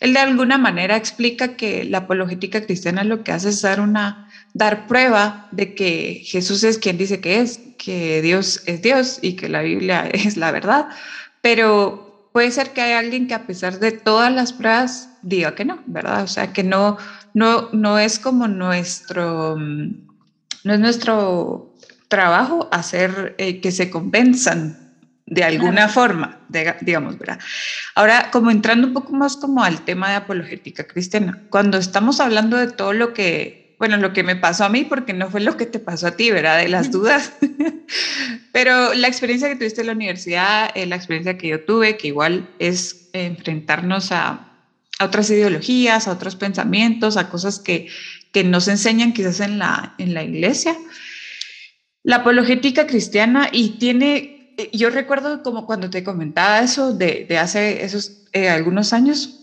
Él 0.00 0.12
de 0.12 0.20
alguna 0.20 0.58
manera 0.58 0.96
explica 0.96 1.56
que 1.56 1.84
la 1.84 1.98
apologética 1.98 2.64
cristiana 2.64 3.04
lo 3.04 3.24
que 3.24 3.32
hace 3.32 3.48
es 3.48 3.62
dar 3.62 3.80
una 3.80 4.29
dar 4.54 4.86
prueba 4.86 5.48
de 5.52 5.74
que 5.74 6.22
Jesús 6.24 6.64
es 6.64 6.78
quien 6.78 6.98
dice 6.98 7.20
que 7.20 7.40
es, 7.40 7.60
que 7.78 8.20
Dios 8.22 8.62
es 8.66 8.82
Dios 8.82 9.18
y 9.22 9.34
que 9.34 9.48
la 9.48 9.62
Biblia 9.62 10.08
es 10.12 10.36
la 10.36 10.50
verdad, 10.50 10.88
pero 11.40 12.28
puede 12.32 12.50
ser 12.50 12.70
que 12.70 12.82
haya 12.82 12.98
alguien 12.98 13.26
que 13.26 13.34
a 13.34 13.46
pesar 13.46 13.78
de 13.78 13.92
todas 13.92 14.32
las 14.32 14.52
pruebas 14.52 15.10
diga 15.22 15.54
que 15.54 15.64
no, 15.64 15.82
¿verdad? 15.86 16.22
O 16.22 16.28
sea, 16.28 16.52
que 16.52 16.62
no, 16.62 16.98
no, 17.34 17.68
no 17.72 17.98
es 17.98 18.18
como 18.18 18.48
nuestro, 18.48 19.56
mm, 19.56 20.06
no 20.64 20.74
es 20.74 20.80
nuestro 20.80 21.74
trabajo 22.08 22.68
hacer 22.72 23.34
eh, 23.38 23.60
que 23.60 23.70
se 23.70 23.90
convenzan 23.90 24.90
de 25.26 25.44
alguna 25.44 25.88
forma, 25.88 26.40
digamos, 26.80 27.16
¿verdad? 27.16 27.38
Ahora, 27.94 28.30
como 28.32 28.50
entrando 28.50 28.88
un 28.88 28.94
poco 28.94 29.12
más 29.12 29.36
como 29.36 29.62
al 29.62 29.82
tema 29.82 30.10
de 30.10 30.16
apologética 30.16 30.88
cristiana, 30.88 31.40
cuando 31.50 31.78
estamos 31.78 32.18
hablando 32.18 32.56
de 32.56 32.66
todo 32.66 32.92
lo 32.92 33.12
que, 33.12 33.59
bueno, 33.80 33.96
lo 33.96 34.12
que 34.12 34.22
me 34.22 34.36
pasó 34.36 34.66
a 34.66 34.68
mí, 34.68 34.84
porque 34.84 35.14
no 35.14 35.30
fue 35.30 35.40
lo 35.40 35.56
que 35.56 35.64
te 35.64 35.78
pasó 35.78 36.08
a 36.08 36.10
ti, 36.10 36.30
¿verdad? 36.30 36.58
De 36.58 36.68
las 36.68 36.92
dudas, 36.92 37.32
pero 38.52 38.92
la 38.92 39.08
experiencia 39.08 39.48
que 39.48 39.56
tuviste 39.56 39.80
en 39.80 39.86
la 39.86 39.94
universidad, 39.94 40.70
eh, 40.74 40.84
la 40.84 40.96
experiencia 40.96 41.38
que 41.38 41.48
yo 41.48 41.64
tuve, 41.64 41.96
que 41.96 42.08
igual 42.08 42.46
es 42.58 43.08
enfrentarnos 43.14 44.12
a, 44.12 44.52
a 44.98 45.04
otras 45.06 45.30
ideologías, 45.30 46.06
a 46.06 46.12
otros 46.12 46.36
pensamientos, 46.36 47.16
a 47.16 47.30
cosas 47.30 47.58
que, 47.58 47.88
que 48.32 48.44
nos 48.44 48.68
enseñan 48.68 49.14
quizás 49.14 49.40
en 49.40 49.58
la, 49.58 49.94
en 49.96 50.12
la 50.12 50.24
iglesia. 50.24 50.76
La 52.02 52.16
apologética 52.16 52.86
cristiana 52.86 53.48
y 53.50 53.78
tiene, 53.78 54.54
eh, 54.58 54.68
yo 54.74 54.90
recuerdo 54.90 55.42
como 55.42 55.64
cuando 55.64 55.88
te 55.88 56.04
comentaba 56.04 56.60
eso 56.60 56.92
de, 56.92 57.24
de 57.26 57.38
hace 57.38 57.82
esos 57.82 58.26
eh, 58.34 58.50
algunos 58.50 58.92
años, 58.92 59.39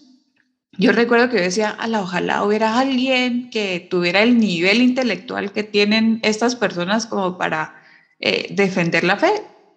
yo 0.78 0.92
recuerdo 0.92 1.30
que 1.30 1.38
yo 1.38 1.44
decía, 1.44 1.78
ojalá 2.00 2.44
hubiera 2.44 2.80
alguien 2.80 3.50
que 3.50 3.86
tuviera 3.90 4.22
el 4.22 4.38
nivel 4.38 4.82
intelectual 4.82 5.52
que 5.52 5.64
tienen 5.64 6.20
estas 6.24 6.56
personas 6.56 7.06
como 7.06 7.38
para 7.38 7.76
eh, 8.20 8.48
defender 8.52 9.04
la 9.04 9.18
fe. 9.18 9.32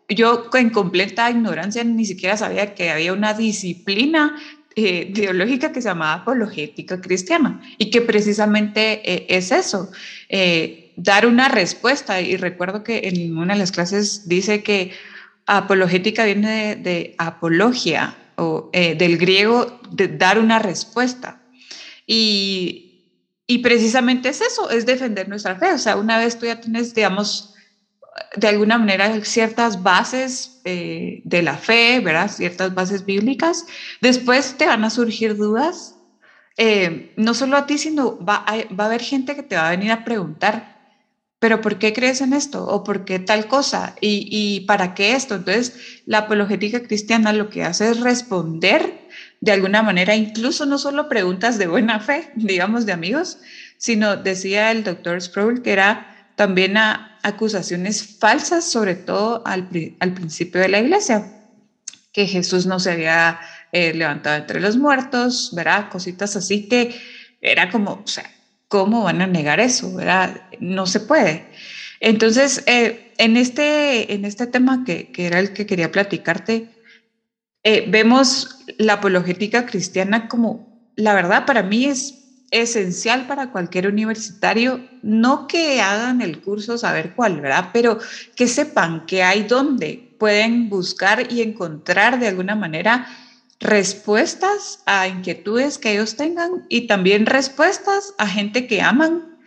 Yo 0.09 0.51
en 0.55 0.71
completa 0.71 1.31
ignorancia 1.31 1.85
ni 1.85 2.05
siquiera 2.05 2.37
sabía 2.37 2.75
que 2.75 2.91
había 2.91 3.13
una 3.13 3.33
disciplina 3.35 4.37
eh, 4.77 5.13
teológica 5.13 5.73
que 5.73 5.83
se 5.83 5.89
llamaba 5.89 6.23
apologética 6.23 7.01
cristiana 7.01 7.61
y 7.77 7.91
que 7.91 8.03
precisamente 8.03 9.03
eh, 9.05 9.27
es 9.29 9.51
eso, 9.51 9.91
eh, 10.29 10.93
dar 10.97 11.27
una 11.27 11.49
respuesta. 11.49 12.21
Y 12.21 12.37
recuerdo 12.37 12.85
que 12.85 13.01
en 13.05 13.37
una 13.37 13.55
de 13.55 13.59
las 13.59 13.73
clases 13.73 14.29
dice 14.29 14.63
que 14.63 14.93
apologética 15.47 16.25
viene 16.25 16.77
de, 16.77 17.17
apologia 17.19 18.17
o 18.40 18.70
del 18.72 19.18
griego 19.18 19.81
de 19.90 20.09
dar 20.09 20.38
una 20.38 20.59
respuesta. 20.59 21.42
Y, 22.07 22.90
y 23.46 23.59
precisamente 23.59 24.29
es 24.29 24.40
eso, 24.40 24.70
es 24.70 24.87
defender 24.87 25.29
nuestra 25.29 25.57
fe. 25.57 25.72
O 25.72 25.79
sea, 25.79 25.96
una 25.96 26.18
vez 26.18 26.38
tú 26.38 26.46
ya 26.46 26.61
tienes, 26.61 26.94
digamos, 26.94 27.55
de 28.37 28.48
alguna 28.48 28.79
manera 28.79 29.24
ciertas 29.24 29.83
bases 29.83 30.61
eh, 30.64 31.22
de 31.24 31.42
la 31.42 31.57
fe, 31.57 32.00
¿verdad? 32.00 32.31
Ciertas 32.31 32.74
bases 32.74 33.05
bíblicas. 33.05 33.66
Después 34.00 34.57
te 34.57 34.66
van 34.66 34.85
a 34.85 34.90
surgir 34.90 35.37
dudas, 35.37 35.96
eh, 36.57 37.12
no 37.16 37.35
solo 37.35 37.57
a 37.57 37.66
ti, 37.66 37.79
sino 37.79 38.22
va 38.24 38.44
a, 38.46 38.57
va 38.74 38.85
a 38.85 38.87
haber 38.87 39.03
gente 39.03 39.35
que 39.35 39.42
te 39.42 39.57
va 39.57 39.68
a 39.68 39.70
venir 39.70 39.90
a 39.92 40.05
preguntar, 40.05 40.80
pero 41.40 41.61
¿por 41.62 41.79
qué 41.79 41.92
crees 41.92 42.20
en 42.20 42.35
esto? 42.35 42.66
¿O 42.66 42.85
por 42.85 43.05
qué 43.05 43.18
tal 43.18 43.48
cosa? 43.48 43.96
¿Y, 44.00 44.29
y 44.31 44.61
para 44.66 44.94
qué 44.94 45.14
esto? 45.14 45.35
Entonces, 45.35 45.74
la 46.07 46.18
apologética 46.18 46.83
cristiana 46.83 47.33
lo 47.33 47.48
que 47.48 47.64
hace 47.64 47.90
es 47.90 48.00
responder 48.00 49.09
de 49.40 49.53
alguna 49.53 49.83
manera, 49.83 50.14
incluso 50.14 50.66
no 50.66 50.76
solo 50.79 51.09
preguntas 51.09 51.59
de 51.59 51.66
buena 51.66 51.98
fe, 51.98 52.31
digamos, 52.37 52.87
de 52.87 52.92
amigos, 52.92 53.38
sino 53.79 54.16
decía 54.16 54.70
el 54.70 54.85
doctor 54.85 55.20
Sproul 55.20 55.62
que 55.62 55.72
era 55.72 56.33
también 56.37 56.76
a 56.76 57.18
acusaciones 57.22 58.18
falsas, 58.18 58.70
sobre 58.70 58.94
todo 58.94 59.42
al, 59.46 59.68
al 59.98 60.14
principio 60.14 60.61
de 60.61 60.68
la 60.68 60.81
iglesia, 60.81 61.33
que 62.12 62.26
Jesús 62.26 62.66
no 62.66 62.81
se 62.81 62.92
había 62.92 63.40
eh, 63.72 63.94
levantado 63.94 64.37
entre 64.37 64.61
los 64.61 64.76
muertos, 64.76 65.50
¿verdad? 65.55 65.88
Cositas 65.90 66.37
así 66.37 66.68
que 66.68 67.00
era 67.40 67.70
como, 67.70 68.03
o 68.05 68.07
sea, 68.07 68.31
¿cómo 68.70 69.02
van 69.02 69.20
a 69.20 69.26
negar 69.26 69.61
eso? 69.61 69.92
¿verdad? 69.94 70.42
No 70.61 70.87
se 70.87 71.00
puede. 71.00 71.44
Entonces, 71.98 72.62
eh, 72.66 73.12
en, 73.18 73.37
este, 73.37 74.14
en 74.14 74.24
este 74.24 74.46
tema 74.46 74.85
que, 74.87 75.12
que, 75.12 75.26
era 75.26 75.40
el 75.40 75.52
que 75.52 75.66
quería 75.66 75.92
platicarte, 75.92 76.70
eh, 77.62 77.85
vemos 77.88 78.61
la 78.78 78.94
apologética 78.94 79.66
cristiana 79.66 80.28
como, 80.28 80.90
la 80.96 81.12
verdad, 81.14 81.44
para 81.44 81.62
mí 81.62 81.85
es 81.85 82.20
esencial 82.52 83.26
para 83.26 83.50
cualquier 83.50 83.88
universitario, 83.88 84.80
no 85.02 85.46
que 85.46 85.80
hagan 85.80 86.20
el 86.20 86.40
curso 86.40 86.78
saber 86.78 87.12
cuál, 87.14 87.40
¿verdad? 87.40 87.70
Pero 87.72 87.98
que 88.37 88.46
sepan 88.46 89.04
que 89.04 89.22
hay 89.22 89.42
donde 89.42 90.14
pueden 90.18 90.68
buscar 90.68 91.33
y 91.33 91.42
encontrar 91.42 92.20
de 92.20 92.28
alguna 92.28 92.54
manera 92.54 93.06
respuestas 93.61 94.83
a 94.87 95.07
inquietudes 95.07 95.79
que 95.79 95.92
ellos 95.92 96.16
tengan 96.16 96.64
y 96.68 96.87
también 96.87 97.27
respuestas 97.27 98.14
a 98.18 98.27
gente 98.27 98.66
que 98.66 98.81
aman 98.81 99.38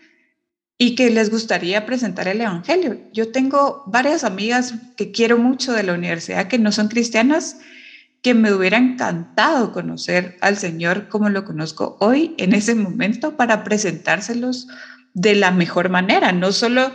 y 0.78 0.95
que 0.95 1.10
les 1.10 1.32
gustaría 1.32 1.86
presentar 1.86 2.28
el 2.28 2.41
Evangelio. 2.41 2.99
Yo 3.12 3.32
tengo 3.32 3.84
varias 3.88 4.23
amigas 4.23 4.76
que 4.97 5.12
quiero 5.12 5.38
mucho 5.38 5.73
de 5.73 5.84
la 5.84 5.93
universidad 5.93 6.47
que 6.47 6.60
no 6.60 6.71
son 6.71 6.88
cristianas 6.88 7.58
que 8.21 8.34
me 8.34 8.54
hubiera 8.54 8.78
encantado 8.78 9.73
conocer 9.73 10.38
al 10.41 10.58
Señor 10.58 11.10
como 11.10 11.30
lo 11.30 11.43
conozco 11.43 11.97
hoy, 11.99 12.36
en 12.38 12.54
ese 12.54 12.73
momento, 12.73 13.36
para 13.36 13.65
presentárselos 13.65 14.67
de 15.13 15.36
la 15.36 15.52
mejor 15.52 15.89
manera, 15.89 16.32
no 16.32 16.54
solo 16.54 16.91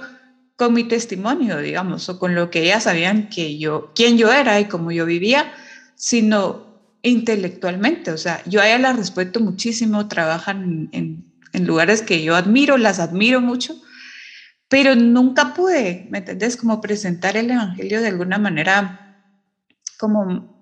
con 0.56 0.72
mi 0.72 0.84
testimonio, 0.84 1.58
digamos, 1.58 2.08
o 2.08 2.18
con 2.18 2.34
lo 2.34 2.50
que 2.50 2.62
ellas 2.62 2.84
sabían 2.84 3.28
que 3.28 3.58
yo, 3.58 3.92
quién 3.94 4.16
yo 4.16 4.32
era 4.32 4.58
y 4.58 4.64
cómo 4.64 4.90
yo 4.90 5.04
vivía, 5.04 5.52
sino 5.96 6.67
intelectualmente. 7.02 8.10
O 8.10 8.18
sea, 8.18 8.42
yo 8.46 8.60
a 8.60 8.68
ellas 8.68 8.80
las 8.80 8.96
respeto 8.96 9.40
muchísimo, 9.40 10.08
trabajan 10.08 10.88
en, 10.92 11.24
en 11.52 11.66
lugares 11.66 12.02
que 12.02 12.22
yo 12.22 12.36
admiro, 12.36 12.76
las 12.76 12.98
admiro 12.98 13.40
mucho, 13.40 13.80
pero 14.68 14.94
nunca 14.94 15.54
pude, 15.54 16.06
¿me 16.10 16.18
entendés? 16.18 16.56
Como 16.56 16.80
presentar 16.80 17.36
el 17.36 17.50
Evangelio 17.50 18.00
de 18.00 18.08
alguna 18.08 18.38
manera 18.38 19.04
como 19.98 20.57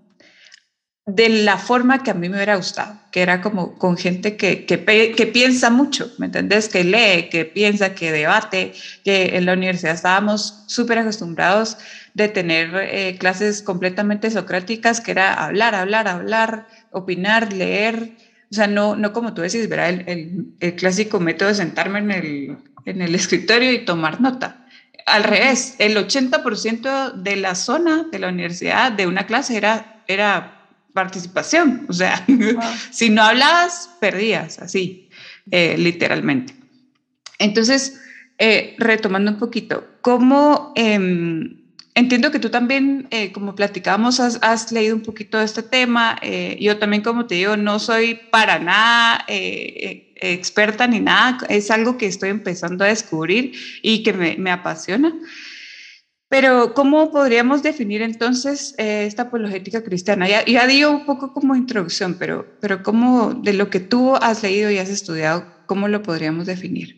de 1.06 1.28
la 1.28 1.56
forma 1.56 2.02
que 2.02 2.10
a 2.10 2.14
mí 2.14 2.28
me 2.28 2.34
hubiera 2.34 2.56
gustado, 2.56 2.98
que 3.12 3.22
era 3.22 3.40
como 3.40 3.78
con 3.78 3.96
gente 3.96 4.36
que, 4.36 4.66
que, 4.66 4.84
que, 5.14 5.26
piensa 5.28 5.70
mucho, 5.70 6.12
¿me 6.18 6.26
entendés? 6.26 6.68
Que 6.68 6.82
lee, 6.82 7.28
que 7.30 7.44
piensa, 7.44 7.94
que 7.94 8.10
debate, 8.10 8.72
que 9.04 9.36
en 9.36 9.46
la 9.46 9.52
universidad 9.52 9.94
estábamos 9.94 10.64
súper 10.66 10.98
acostumbrados 10.98 11.78
de 12.14 12.26
tener 12.26 12.70
eh, 12.74 13.16
clases 13.20 13.62
completamente 13.62 14.32
socráticas, 14.32 15.00
que 15.00 15.12
era 15.12 15.32
hablar, 15.32 15.76
hablar, 15.76 16.08
hablar, 16.08 16.66
opinar, 16.90 17.52
leer, 17.52 18.10
o 18.50 18.54
sea, 18.54 18.66
no, 18.66 18.96
no 18.96 19.12
como 19.12 19.32
tú 19.32 19.42
decís, 19.42 19.68
¿verdad? 19.68 19.90
El, 19.90 20.54
el, 20.58 20.74
clásico 20.74 21.20
método 21.20 21.50
de 21.50 21.54
sentarme 21.54 22.00
en 22.00 22.10
el, 22.10 22.58
en 22.84 23.00
el 23.00 23.14
escritorio 23.14 23.72
y 23.72 23.84
tomar 23.84 24.20
nota. 24.20 24.66
Al 25.06 25.22
revés, 25.22 25.76
el 25.78 25.96
80% 25.96 27.12
de 27.12 27.36
la 27.36 27.54
zona 27.54 28.06
de 28.10 28.18
la 28.18 28.28
universidad 28.28 28.90
de 28.90 29.06
una 29.06 29.26
clase 29.26 29.56
era, 29.56 30.02
era 30.08 30.55
participación. 30.96 31.86
O 31.88 31.92
sea, 31.92 32.26
si 32.90 33.10
no 33.10 33.22
hablabas, 33.22 33.90
perdías, 34.00 34.58
así, 34.58 35.10
eh, 35.50 35.76
literalmente. 35.78 36.54
Entonces, 37.38 38.00
eh, 38.38 38.74
retomando 38.78 39.30
un 39.30 39.38
poquito, 39.38 39.86
¿cómo... 40.00 40.72
Em, 40.74 41.58
entiendo 41.94 42.30
que 42.30 42.38
tú 42.38 42.48
también, 42.48 43.08
eh, 43.10 43.30
como 43.30 43.54
platicábamos, 43.54 44.20
has, 44.20 44.38
has, 44.42 44.72
leído 44.72 44.96
un 44.96 45.02
poquito 45.02 45.38
de 45.38 45.44
este 45.44 45.62
tema. 45.62 46.18
yo 46.58 46.78
también, 46.78 47.02
como 47.02 47.26
te 47.26 47.36
digo, 47.36 47.56
no 47.56 47.78
soy 47.78 48.18
para 48.30 48.58
nada 48.58 49.24
experta 49.28 50.86
ni 50.86 51.00
nada. 51.00 51.38
Es 51.48 51.70
algo 51.70 51.98
que 51.98 52.06
estoy 52.06 52.30
empezando 52.30 52.84
a 52.84 52.88
descubrir 52.88 53.52
y 53.82 54.02
que 54.02 54.12
me, 54.14 54.36
me 54.38 54.50
apasiona. 54.50 55.12
Pero, 56.28 56.74
¿cómo 56.74 57.10
podríamos 57.10 57.62
definir 57.62 58.02
entonces 58.02 58.74
eh, 58.78 59.06
esta 59.06 59.22
apologética 59.22 59.84
cristiana? 59.84 60.28
Ya, 60.28 60.44
ya 60.44 60.66
digo 60.66 60.90
un 60.90 61.04
poco 61.04 61.32
como 61.32 61.54
introducción, 61.54 62.16
pero, 62.18 62.46
pero 62.60 62.82
¿cómo, 62.82 63.34
de 63.34 63.52
lo 63.52 63.70
que 63.70 63.78
tú 63.78 64.16
has 64.16 64.42
leído 64.42 64.70
y 64.70 64.78
has 64.78 64.88
estudiado, 64.88 65.46
cómo 65.66 65.86
lo 65.86 66.02
podríamos 66.02 66.46
definir? 66.46 66.96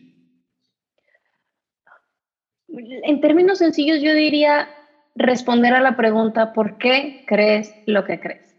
En 2.67 3.21
términos 3.21 3.59
sencillos, 3.59 4.01
yo 4.01 4.13
diría 4.13 4.67
responder 5.15 5.73
a 5.73 5.81
la 5.81 5.95
pregunta, 5.95 6.53
¿por 6.53 6.77
qué 6.79 7.23
crees 7.27 7.71
lo 7.85 8.05
que 8.05 8.19
crees? 8.19 8.55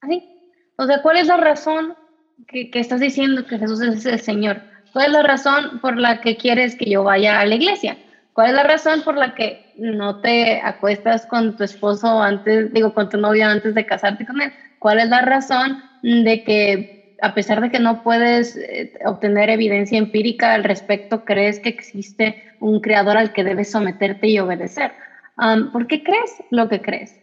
Así. 0.00 0.22
O 0.76 0.86
sea, 0.86 1.02
¿cuál 1.02 1.16
es 1.16 1.26
la 1.26 1.38
razón 1.38 1.94
que, 2.46 2.70
que 2.70 2.78
estás 2.78 3.00
diciendo 3.00 3.46
que 3.46 3.58
Jesús 3.58 3.80
es 3.80 4.06
el 4.06 4.20
Señor? 4.20 4.62
¿Cuál 4.92 5.06
es 5.06 5.12
la 5.12 5.22
razón 5.22 5.80
por 5.80 5.96
la 5.96 6.20
que 6.20 6.36
quieres 6.36 6.76
que 6.76 6.88
yo 6.88 7.02
vaya 7.02 7.40
a 7.40 7.46
la 7.46 7.56
iglesia? 7.56 7.98
¿Cuál 8.32 8.48
es 8.48 8.54
la 8.54 8.62
razón 8.62 9.02
por 9.02 9.16
la 9.16 9.34
que 9.34 9.63
no 9.76 10.16
te 10.16 10.60
acuestas 10.60 11.26
con 11.26 11.54
tu 11.56 11.64
esposo 11.64 12.22
antes, 12.22 12.72
digo, 12.72 12.92
con 12.92 13.08
tu 13.08 13.18
novio 13.18 13.46
antes 13.46 13.74
de 13.74 13.84
casarte 13.86 14.24
con 14.24 14.40
él? 14.40 14.52
¿Cuál 14.78 15.00
es 15.00 15.08
la 15.08 15.22
razón 15.22 15.78
de 16.02 16.42
que 16.42 16.94
a 17.22 17.32
pesar 17.32 17.60
de 17.60 17.70
que 17.70 17.78
no 17.78 18.02
puedes 18.02 18.56
eh, 18.56 18.90
obtener 19.04 19.48
evidencia 19.48 19.98
empírica 19.98 20.54
al 20.54 20.64
respecto, 20.64 21.24
crees 21.24 21.60
que 21.60 21.68
existe 21.68 22.36
un 22.58 22.80
creador 22.80 23.16
al 23.16 23.32
que 23.32 23.44
debes 23.44 23.70
someterte 23.70 24.28
y 24.28 24.38
obedecer? 24.38 24.92
¿Por 25.72 25.86
qué 25.86 26.02
crees 26.02 26.42
lo 26.50 26.68
que 26.68 26.80
crees? 26.80 27.20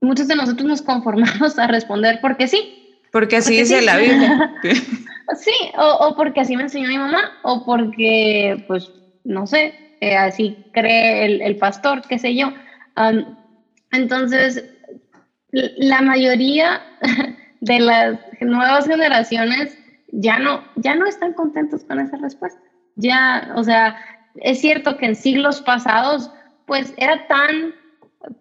muchos 0.00 0.28
de 0.28 0.36
nosotros 0.36 0.66
nos 0.66 0.82
conformamos 0.82 1.58
a 1.58 1.66
responder 1.66 2.18
porque 2.22 2.48
sí. 2.48 2.74
Porque 3.10 3.36
así 3.36 3.56
dice 3.56 3.82
la 3.82 3.98
Biblia. 3.98 4.54
sí, 5.36 5.52
o, 5.76 6.14
porque 6.16 6.40
así 6.40 6.56
me 6.56 6.64
enseñó 6.64 6.88
mi 6.88 6.98
mamá, 6.98 7.32
o 7.42 7.64
porque, 7.64 8.56
pues, 8.66 8.92
no 9.24 9.46
sé, 9.46 9.83
eh, 10.04 10.16
así 10.16 10.54
cree 10.72 11.46
el, 11.46 11.56
pastor, 11.56 12.02
qué 12.06 12.18
sé 12.18 12.34
yo. 12.34 12.52
entonces, 13.90 14.62
la 15.50 16.02
mayoría 16.02 16.82
de 17.60 17.80
las 17.80 18.18
nuevas 18.42 18.86
generaciones 18.86 19.78
ya 20.12 20.38
no, 20.38 20.62
ya 20.76 20.94
no 20.94 21.06
están 21.06 21.32
contentos 21.32 21.84
con 21.84 22.00
esa 22.00 22.18
respuesta. 22.18 22.60
Ya, 22.96 23.52
o 23.56 23.64
sea, 23.64 23.96
es 24.36 24.60
cierto 24.60 24.98
que 24.98 25.06
en 25.06 25.16
siglos 25.16 25.62
pasados, 25.62 26.30
pues 26.66 26.92
era 26.98 27.26
tan 27.26 27.74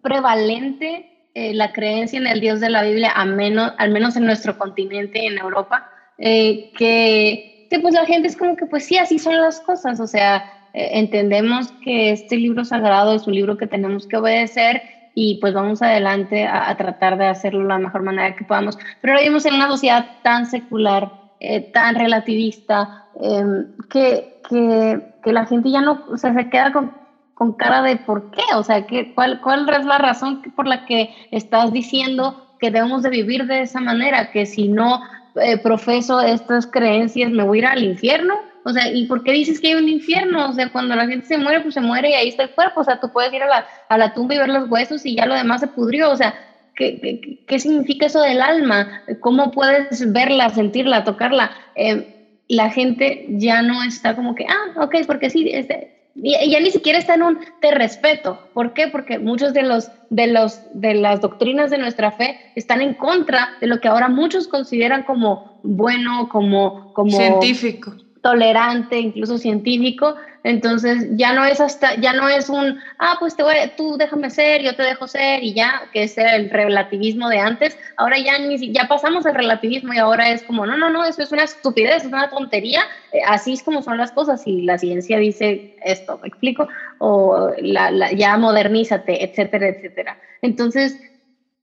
prevalente 0.02 1.30
eh, 1.34 1.54
la 1.54 1.72
creencia 1.72 2.20
en 2.20 2.28
el 2.28 2.42
Dios 2.42 2.60
de 2.60 2.70
la 2.70 2.84
Biblia, 2.84 3.14
a 3.16 3.24
menos, 3.24 3.72
al 3.78 3.92
menos 3.92 4.18
en 4.18 4.26
nuestro 4.26 4.58
continente, 4.58 5.26
en 5.26 5.38
Europa, 5.38 5.90
eh, 6.18 6.72
que, 6.78 7.68
que, 7.70 7.80
pues 7.80 7.94
la 7.94 8.06
gente 8.06 8.28
es 8.28 8.36
como 8.36 8.58
que, 8.58 8.66
pues 8.66 8.86
sí, 8.86 8.98
así 8.98 9.18
son 9.18 9.38
las 9.38 9.62
cosas, 9.62 10.02
o 10.02 10.08
sea, 10.08 10.44
entendemos 10.74 11.72
que 11.84 12.12
este 12.12 12.36
libro 12.36 12.66
sagrado 12.66 13.14
es 13.14 13.28
un 13.28 13.36
libro 13.36 13.58
que 13.58 13.68
tenemos 13.68 14.08
que 14.08 14.18
obedecer 14.18 14.82
y 15.16 15.36
pues 15.36 15.54
vamos 15.54 15.82
adelante 15.82 16.48
a, 16.48 16.76
tratar 16.76 17.18
de 17.18 17.28
hacerlo 17.28 17.64
la 17.66 17.78
mejor 17.78 18.04
manera 18.04 18.36
que 18.36 18.46
podamos. 18.46 18.78
Pero 19.02 19.14
ahora 19.14 19.22
vivimos 19.22 19.46
en 19.46 19.56
una 19.56 19.68
sociedad 19.68 20.06
tan 20.24 20.46
secular, 20.46 21.12
eh, 21.40 21.62
tan 21.72 21.96
relativista, 21.96 23.06
em, 23.22 23.68
que, 23.90 24.40
que, 24.50 25.00
que, 25.24 25.32
la 25.32 25.46
gente 25.46 25.70
ya 25.70 25.82
no, 25.82 26.04
o 26.10 26.18
sea, 26.18 26.34
se 26.34 26.50
queda 26.50 26.74
con, 26.74 26.92
con 27.36 27.54
cara 27.54 27.84
de 27.84 27.98
por 27.98 28.32
qué, 28.32 28.42
o 28.56 28.64
sea, 28.64 28.88
¿qué, 28.88 29.14
cuál, 29.14 29.40
¿cuál 29.42 29.70
es 29.70 29.86
la 29.86 30.00
razón 30.00 30.42
por 30.56 30.68
la 30.68 30.86
que 30.86 31.14
estás 31.32 31.72
diciendo 31.72 32.56
que 32.60 32.72
debemos 32.72 33.04
de 33.04 33.10
vivir 33.10 33.46
de 33.46 33.62
esa 33.62 33.82
manera? 33.82 34.32
Que 34.32 34.48
si 34.48 34.68
no 34.68 35.02
eh, 35.36 35.58
profeso 35.58 36.22
estas 36.22 36.66
creencias 36.66 37.32
me 37.32 37.44
voy 37.44 37.60
a 37.60 37.62
ir 37.62 37.66
al 37.68 37.84
infierno 37.84 38.53
o 38.66 38.72
sea, 38.72 38.92
¿y 38.92 39.06
por 39.06 39.24
qué 39.24 39.32
dices 39.32 39.60
que 39.60 39.68
hay 39.68 39.76
un 39.76 39.90
infierno? 39.90 40.50
O 40.50 40.54
sea, 40.54 40.72
cuando 40.72 40.96
la 40.96 41.08
gente 41.08 41.28
se 41.28 41.38
muere, 41.38 41.62
pues 41.62 41.74
se 41.74 41.82
muere 41.82 42.12
y 42.12 42.14
ahí 42.14 42.30
está 42.30 42.44
el 42.44 42.52
cuerpo. 42.52 42.82
O 42.82 42.84
sea, 42.84 43.00
tú 43.00 43.12
puedes 43.12 43.34
ir 43.34 43.44
a 43.44 43.48
la, 43.48 43.68
a 43.90 43.98
la 43.98 44.14
tumba 44.14 44.36
y 44.36 44.38
ver 44.38 44.50
los 44.50 44.70
huesos 44.70 45.06
y 45.06 45.16
ya 45.16 45.26
lo 45.26 45.36
demás 45.36 45.60
se 45.62 45.68
pudrió. 45.68 46.12
O 46.12 46.16
sea, 46.16 46.34
¿qué, 46.76 47.00
qué, 47.02 47.44
qué 47.46 47.60
significa 47.60 48.06
eso 48.06 48.22
del 48.22 48.42
alma? 48.42 49.04
¿Cómo 49.20 49.52
puedes 49.52 50.12
verla, 50.14 50.50
sentirla, 50.50 51.04
tocarla? 51.04 51.52
Eh, 51.76 52.10
la 52.48 52.70
gente 52.70 53.26
ya 53.30 53.62
no 53.62 53.84
está 53.84 54.16
como 54.16 54.36
que, 54.36 54.46
ah, 54.48 54.82
ok, 54.82 54.96
porque 55.08 55.30
sí, 55.30 55.50
este, 55.52 56.12
ya 56.16 56.60
ni 56.60 56.72
siquiera 56.72 57.00
está 57.00 57.16
en 57.16 57.24
un 57.24 57.40
te 57.60 57.72
respeto. 57.72 58.40
¿Por 58.54 58.74
qué? 58.74 58.88
Porque 58.88 59.20
muchos 59.20 59.54
de 59.54 59.64
los 59.64 59.90
de 60.10 60.28
los 60.28 60.62
de 60.74 60.94
las 60.94 61.22
doctrinas 61.22 61.72
de 61.72 61.80
nuestra 61.80 62.12
fe 62.12 62.40
están 62.56 62.82
en 62.82 62.94
contra 62.94 63.50
de 63.60 63.68
lo 63.68 63.80
que 63.80 63.88
ahora 63.88 64.08
muchos 64.10 64.48
consideran 64.48 65.04
como 65.04 65.60
bueno, 65.64 66.30
como 66.30 66.94
como 66.94 67.18
científico 67.18 67.96
tolerante, 68.24 68.98
incluso 69.00 69.38
científico, 69.38 70.16
entonces 70.44 71.08
ya 71.12 71.34
no 71.34 71.44
es 71.46 71.60
hasta, 71.60 71.96
ya 71.96 72.14
no 72.14 72.30
es 72.30 72.48
un, 72.48 72.78
ah, 72.98 73.18
pues 73.20 73.36
te 73.36 73.44
voy, 73.44 73.56
tú 73.76 73.98
déjame 73.98 74.30
ser, 74.30 74.64
yo 74.64 74.74
te 74.76 74.84
dejo 74.84 75.08
ser 75.08 75.44
y 75.44 75.54
ya, 75.54 75.90
que 75.92 76.04
es 76.04 76.18
el 76.18 76.50
relativismo 76.50 77.28
de 77.28 77.40
antes, 77.40 77.78
ahora 77.98 78.18
ya 78.18 78.40
ni 78.40 78.72
ya 78.72 78.86
pasamos 78.86 79.26
al 79.26 79.36
relativismo 79.36 79.94
y 79.94 79.98
ahora 79.98 80.32
es 80.32 80.42
como, 80.42 80.66
no, 80.66 80.78
no, 80.78 80.90
no, 80.90 81.04
eso 81.04 81.22
es 81.22 81.34
una 81.34 81.44
estupidez, 81.44 82.06
es 82.06 82.06
una 82.06 82.30
tontería, 82.30 82.82
eh, 83.12 83.20
así 83.28 83.54
es 83.54 83.62
como 83.62 83.82
son 83.82 83.98
las 83.98 84.14
cosas 84.14 84.42
y 84.48 84.62
la 84.62 84.78
ciencia 84.78 85.18
dice 85.18 85.76
esto, 85.84 86.18
¿me 86.22 86.30
explico? 86.30 86.70
O 87.00 87.50
la, 87.58 88.14
ya 88.14 88.38
modernízate, 88.38 89.22
etcétera, 89.26 89.68
etcétera. 89.68 90.18
Entonces, 90.42 90.98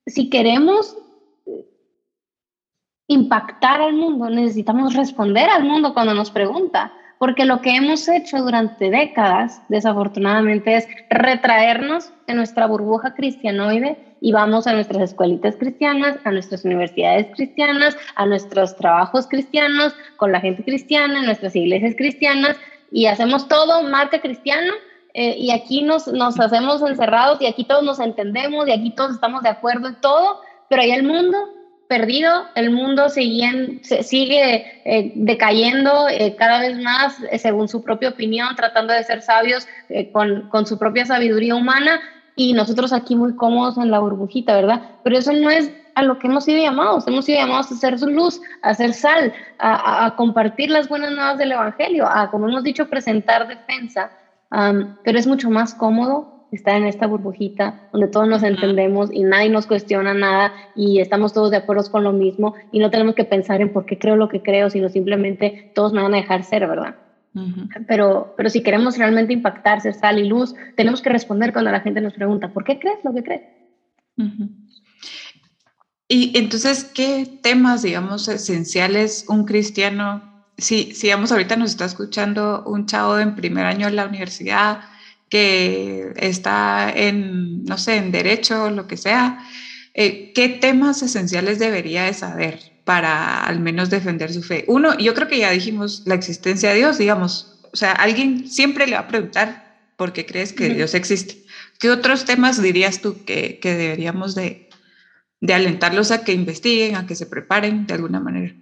si 0.07 0.29
queremos 0.29 0.95
impactar 3.11 3.83
al 3.83 3.95
mundo, 3.95 4.31
necesitamos 4.31 4.95
responder 4.95 5.51
al 5.51 5.65
mundo 5.65 5.95
cuando 5.95 6.15
nos 6.15 6.31
pregunta, 6.31 6.93
porque 7.19 7.45
lo 7.45 7.61
que 7.61 7.75
hemos 7.75 8.09
hecho 8.09 8.39
durante 8.39 8.89
décadas, 8.89 9.61
desafortunadamente, 9.69 10.77
es 10.77 10.87
retraernos 11.11 12.13
en 12.29 12.37
nuestra 12.37 12.67
burbuja 12.67 13.13
cristianoide 13.15 13.99
y 14.21 14.31
vamos 14.31 14.69
a 14.69 14.75
nuestras 14.75 15.11
escuelitas 15.11 15.57
cristianas, 15.57 16.19
a 16.23 16.31
nuestras 16.31 16.65
universidades 16.65 17.27
cristianas, 17.35 17.97
a 18.15 18.27
nuestros 18.27 18.77
trabajos 18.77 19.27
cristianos, 19.27 19.93
con 20.17 20.31
la 20.31 20.41
gente 20.41 20.63
cristiana, 20.63 21.19
en 21.19 21.27
nuestras 21.27 21.57
iglesias 21.57 21.97
cristianas, 21.99 22.57
y 22.93 23.07
hacemos 23.07 23.49
todo 23.49 23.83
marca 23.83 24.21
cristiano, 24.21 24.73
eh, 25.15 25.35
y 25.37 25.51
aquí 25.51 25.83
nos, 25.83 26.07
nos 26.07 26.39
hacemos 26.39 26.81
encerrados, 26.81 27.43
y 27.43 27.47
aquí 27.47 27.65
todos 27.65 27.83
nos 27.83 27.99
entendemos, 27.99 28.69
y 28.69 28.71
aquí 28.71 28.95
todos 28.95 29.15
estamos 29.15 29.43
de 29.43 29.49
acuerdo 29.49 29.89
en 29.89 30.01
todo, 30.01 30.43
pero 30.69 30.83
ahí 30.83 30.93
el 30.93 31.03
mundo 31.03 31.37
perdido, 31.91 32.45
el 32.55 32.71
mundo 32.71 33.09
sigue, 33.09 33.81
eh, 34.85 35.13
decayendo 35.17 36.09
eh, 36.09 36.37
cada 36.39 36.61
vez 36.61 36.81
más 36.81 37.17
eh, 37.33 37.37
según 37.37 37.67
su 37.67 37.83
propia 37.83 38.11
opinión, 38.11 38.55
tratando 38.55 38.93
de 38.93 39.03
ser 39.03 39.23
sabios 39.23 39.67
con, 40.13 40.49
con, 40.51 40.67
su 40.67 40.79
propia 40.79 41.05
sabiduría 41.05 41.57
humana 41.57 41.99
y 42.37 42.53
nosotros 42.53 42.93
aquí 42.93 43.17
muy 43.17 43.35
cómodos 43.35 43.77
en 43.77 43.91
la 43.91 43.99
burbujita, 43.99 44.55
¿verdad? 44.55 44.83
Pero 45.03 45.19
eso 45.19 45.33
no 45.33 45.51
es 45.51 45.73
a 45.97 46.05
lo 46.05 46.21
que 46.21 46.29
hemos 46.29 46.45
sido 46.45 46.63
llamados, 46.63 47.09
hemos 47.09 47.25
sido 47.25 47.41
llamados 47.41 47.73
a 47.73 47.75
hacer 47.75 47.99
su 47.99 48.07
luz, 48.07 48.41
a 48.63 48.69
hacer 48.69 48.95
sal, 48.95 49.33
a, 49.59 50.15
compartir 50.17 50.71
las 50.71 50.89
buenas 50.89 51.11
nuevas 51.11 51.39
del 51.39 51.51
Evangelio, 51.51 52.07
a, 52.07 52.31
como 52.31 52.49
hemos 52.49 52.63
dicho, 52.63 52.89
presentar 52.89 53.49
defensa, 53.49 54.13
pero 55.03 55.19
es 55.19 55.27
mucho 55.27 55.51
más 55.51 55.75
cómodo 55.75 56.40
estar 56.53 56.77
en 56.77 56.87
esta 56.87 57.07
burbujita 57.07 57.89
donde 57.93 58.09
todos 58.09 58.29
nos 58.29 58.43
entendemos 58.43 59.11
y 59.13 59.23
nadie 59.23 59.51
nos 59.51 59.67
cuestiona 59.67 60.15
nada 60.15 60.53
y 60.75 61.01
estamos 61.01 61.33
todos 61.33 61.51
de 61.51 61.59
acuerdo 61.59 61.91
con 61.91 62.05
lo 62.05 62.13
mismo 62.13 62.55
y 62.73 62.79
no 62.79 62.91
tenemos 62.91 63.15
que 63.15 63.25
pensar 63.25 63.61
en 63.61 63.73
por 63.73 63.87
qué 63.87 63.99
creo 63.99 64.17
lo 64.17 64.29
que 64.29 64.43
creo, 64.43 64.71
sino 64.71 64.89
simplemente 64.89 65.73
todos 65.75 65.93
me 65.93 66.03
van 66.03 66.15
a 66.15 66.19
dejar 66.19 66.45
ser, 66.45 66.67
¿verdad? 66.67 66.97
pero, 67.87 68.35
pero 68.37 68.51
si 68.51 68.63
queremos 68.63 68.99
realmente 68.99 69.33
impactar, 69.33 69.81
ser 69.81 69.95
sal 69.95 70.19
y 70.19 70.27
luz, 70.27 70.55
tenemos 70.77 71.01
que 71.01 71.11
responder 71.11 71.53
cuando 71.53 71.71
la 71.71 71.81
gente 71.81 72.01
nos 72.01 72.15
pregunta, 72.15 72.53
¿por 72.53 72.65
qué 72.65 72.79
crees 72.79 72.99
lo 73.05 73.15
que 73.15 73.23
crees? 73.23 73.43
Y 76.09 76.37
entonces, 76.37 76.85
¿qué 76.85 77.39
temas, 77.41 77.83
digamos, 77.83 78.27
esenciales 78.27 79.27
un 79.29 79.45
cristiano, 79.45 80.45
si, 80.59 80.93
si 80.93 81.07
digamos, 81.07 81.31
ahorita 81.31 81.57
nos 81.57 81.71
está 81.71 81.85
escuchando 81.85 82.65
un 82.67 82.87
chavo 82.87 83.19
en 83.19 83.37
primer 83.37 83.65
año 83.65 83.87
en 83.87 83.97
la 83.97 84.07
universidad, 84.07 84.81
que 85.31 86.13
está 86.17 86.93
en, 86.95 87.65
no 87.65 87.79
sé, 87.79 87.97
en 87.97 88.13
derecho 88.13 88.65
o 88.65 88.71
lo 88.71 88.87
que 88.87 88.97
sea, 88.97 89.47
eh, 89.95 90.33
¿qué 90.35 90.49
temas 90.49 91.03
esenciales 91.03 91.59
debería 91.59 92.05
de 92.05 92.15
saber 92.15 92.59
para 92.85 93.45
al 93.45 93.61
menos 93.61 93.89
defender 93.91 94.33
su 94.33 94.43
fe? 94.43 94.65
Uno, 94.67 94.99
yo 94.99 95.15
creo 95.15 95.29
que 95.29 95.39
ya 95.39 95.51
dijimos 95.51 96.03
la 96.05 96.17
existencia 96.17 96.71
de 96.71 96.77
Dios, 96.77 96.99
digamos, 96.99 97.61
o 97.73 97.77
sea, 97.77 97.93
alguien 97.93 98.49
siempre 98.49 98.87
le 98.87 98.95
va 98.95 99.03
a 99.03 99.09
preguntar 99.09 99.71
por 99.97 100.13
qué 100.13 100.27
crees 100.27 100.53
que 100.53 100.71
Dios 100.71 100.95
existe. 100.95 101.45
¿Qué 101.79 101.91
otros 101.91 102.25
temas 102.25 102.61
dirías 102.61 103.01
tú 103.01 103.25
que, 103.25 103.59
que 103.61 103.75
deberíamos 103.75 104.35
de, 104.35 104.69
de 105.41 105.55
alentarlos 105.55 106.11
a 106.11 106.25
que 106.25 106.33
investiguen, 106.33 106.97
a 106.97 107.07
que 107.07 107.15
se 107.15 107.27
preparen 107.27 107.87
de 107.87 107.95
alguna 107.95 108.19
manera? 108.19 108.55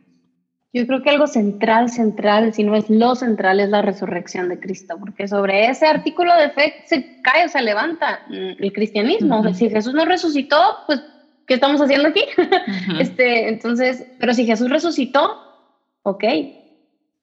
Yo 0.78 0.86
creo 0.86 1.02
que 1.02 1.10
algo 1.10 1.26
central, 1.26 1.90
central, 1.90 2.54
si 2.54 2.62
no 2.62 2.76
es 2.76 2.88
lo 2.88 3.16
central, 3.16 3.58
es 3.58 3.68
la 3.68 3.82
resurrección 3.82 4.48
de 4.48 4.60
Cristo, 4.60 4.96
porque 4.96 5.26
sobre 5.26 5.68
ese 5.68 5.86
artículo 5.86 6.32
de 6.36 6.50
fe 6.50 6.84
se 6.86 7.20
cae 7.20 7.46
o 7.46 7.48
se 7.48 7.60
levanta 7.62 8.20
mm, 8.28 8.62
el 8.62 8.72
cristianismo. 8.72 9.42
si 9.54 9.68
Jesús 9.68 9.92
no 9.92 10.04
resucitó, 10.04 10.56
pues, 10.86 11.02
¿qué 11.48 11.54
estamos 11.54 11.80
haciendo 11.80 12.10
aquí? 12.10 12.22
este, 13.00 13.48
entonces, 13.48 14.06
pero 14.20 14.32
si 14.32 14.46
Jesús 14.46 14.70
resucitó, 14.70 15.42
ok. 16.04 16.24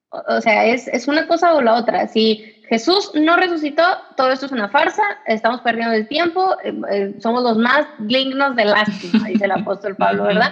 O, 0.10 0.42
sea, 0.42 0.66
es, 0.66 0.90
es 0.90 1.08
una 1.08 1.26
cosa 1.26 1.54
o 1.54 1.62
la 1.62 1.76
otra. 1.76 2.10
Si 2.10 2.62
Jesús 2.68 3.12
no 3.14 3.38
resucitó, 3.38 3.84
todo 4.18 4.34
esto 4.34 4.48
es 4.48 4.52
una 4.52 4.68
farsa, 4.68 5.04
estamos 5.28 5.62
perdiendo 5.62 5.94
el 5.94 6.10
tiempo, 6.10 6.58
eh, 6.62 6.74
eh, 6.92 7.16
somos 7.22 7.42
los 7.42 7.58
más 7.58 7.88
dignos 8.00 8.58
de 8.58 8.66
lástima, 8.66 9.30
dice 9.30 9.46
el 9.46 9.52
apóstol 9.54 9.96
Pablo, 9.96 10.24
¿verdad? 10.24 10.52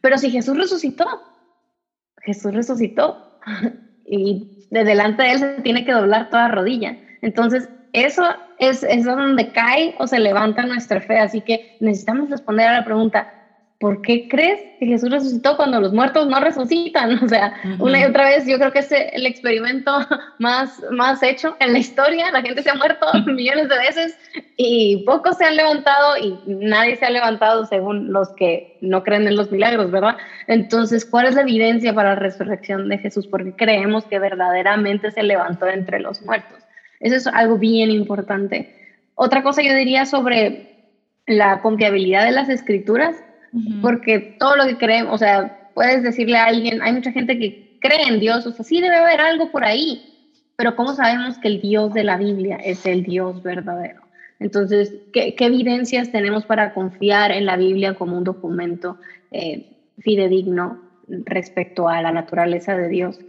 Pero 0.00 0.16
si 0.16 0.30
Jesús 0.30 0.56
resucitó, 0.56 1.33
Jesús 2.24 2.52
resucitó 2.52 3.40
y 4.06 4.66
de 4.70 4.84
delante 4.84 5.22
de 5.22 5.32
él 5.32 5.38
se 5.38 5.62
tiene 5.62 5.84
que 5.84 5.92
doblar 5.92 6.30
toda 6.30 6.48
rodilla. 6.48 6.96
Entonces, 7.22 7.68
eso 7.92 8.24
es, 8.58 8.82
es 8.82 9.04
donde 9.04 9.52
cae 9.52 9.94
o 9.98 10.06
se 10.06 10.18
levanta 10.18 10.66
nuestra 10.66 11.00
fe. 11.00 11.18
Así 11.18 11.40
que 11.40 11.76
necesitamos 11.80 12.30
responder 12.30 12.68
a 12.68 12.72
la 12.80 12.84
pregunta, 12.84 13.43
¿por 13.78 14.00
qué 14.02 14.28
crees 14.28 14.60
que 14.78 14.86
Jesús 14.86 15.10
resucitó 15.10 15.56
cuando 15.56 15.80
los 15.80 15.92
muertos 15.92 16.26
no 16.26 16.40
resucitan? 16.40 17.18
O 17.24 17.28
sea, 17.28 17.54
una 17.78 18.00
y 18.00 18.04
otra 18.04 18.28
vez 18.28 18.46
yo 18.46 18.58
creo 18.58 18.72
que 18.72 18.80
es 18.80 18.90
el 18.90 19.26
experimento 19.26 19.90
más, 20.38 20.82
más 20.90 21.22
hecho 21.22 21.56
en 21.60 21.72
la 21.72 21.78
historia. 21.78 22.30
La 22.30 22.42
gente 22.42 22.62
se 22.62 22.70
ha 22.70 22.74
muerto 22.74 23.06
millones 23.26 23.68
de 23.68 23.78
veces 23.78 24.18
y 24.56 25.04
pocos 25.04 25.36
se 25.36 25.44
han 25.44 25.56
levantado 25.56 26.16
y 26.18 26.38
nadie 26.46 26.96
se 26.96 27.04
ha 27.04 27.10
levantado 27.10 27.66
según 27.66 28.12
los 28.12 28.30
que 28.30 28.78
no 28.80 29.02
creen 29.02 29.26
en 29.26 29.36
los 29.36 29.50
milagros, 29.50 29.90
¿verdad? 29.90 30.16
Entonces, 30.46 31.04
¿cuál 31.04 31.26
es 31.26 31.34
la 31.34 31.42
evidencia 31.42 31.94
para 31.94 32.10
la 32.10 32.20
resurrección 32.20 32.88
de 32.88 32.98
Jesús? 32.98 33.26
Porque 33.26 33.54
creemos 33.54 34.04
que 34.04 34.18
verdaderamente 34.18 35.10
se 35.10 35.22
levantó 35.22 35.66
entre 35.66 36.00
los 36.00 36.22
muertos. 36.22 36.62
Eso 37.00 37.16
es 37.16 37.26
algo 37.26 37.58
bien 37.58 37.90
importante. 37.90 38.74
Otra 39.14 39.42
cosa 39.42 39.62
yo 39.62 39.74
diría 39.74 40.06
sobre 40.06 40.74
la 41.26 41.60
confiabilidad 41.60 42.24
de 42.24 42.32
las 42.32 42.48
escrituras 42.48 43.14
porque 43.80 44.36
todo 44.38 44.56
lo 44.56 44.66
que 44.66 44.76
creemos, 44.76 45.14
o 45.14 45.18
sea, 45.18 45.70
puedes 45.74 46.02
decirle 46.02 46.36
a 46.36 46.46
alguien, 46.46 46.82
hay 46.82 46.92
mucha 46.92 47.12
gente 47.12 47.38
que 47.38 47.78
cree 47.80 48.08
en 48.08 48.20
Dios, 48.20 48.46
o 48.46 48.52
sea, 48.52 48.64
sí 48.64 48.80
debe 48.80 48.96
haber 48.96 49.20
algo 49.20 49.50
por 49.50 49.64
ahí, 49.64 50.30
pero 50.56 50.76
¿cómo 50.76 50.94
sabemos 50.94 51.38
que 51.38 51.48
el 51.48 51.60
Dios 51.60 51.92
de 51.94 52.04
la 52.04 52.16
Biblia 52.16 52.56
es 52.56 52.86
el 52.86 53.02
Dios 53.02 53.42
verdadero? 53.42 54.02
Entonces, 54.40 54.94
¿qué, 55.12 55.34
evidencias 55.38 56.10
tenemos 56.10 56.44
para 56.44 56.74
confiar 56.74 57.30
en 57.30 57.46
la 57.46 57.56
Biblia 57.56 57.94
como 57.94 58.16
un 58.16 58.24
documento 58.24 58.98
eh, 59.30 59.66
fidedigno 59.98 60.80
respecto 61.06 61.88
a 61.88 62.02
la 62.02 62.12
naturaleza 62.12 62.76
de 62.76 62.88
Dios? 62.88 63.20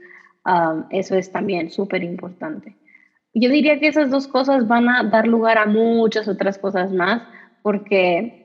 Um, 0.45 0.85
eso 0.91 1.15
es 1.15 1.31
también 1.31 1.71
súper 1.71 2.03
importante. 2.03 2.75
Yo 3.33 3.49
diría 3.49 3.79
que 3.79 3.87
esas 3.87 4.09
dos 4.11 4.27
cosas 4.27 4.67
van 4.67 4.87
a 4.89 5.03
dar 5.03 5.27
lugar 5.27 5.57
a 5.57 5.65
muchas 5.65 6.27
otras 6.27 6.57
cosas 6.57 6.91
más, 6.91 7.23
porque 7.61 8.44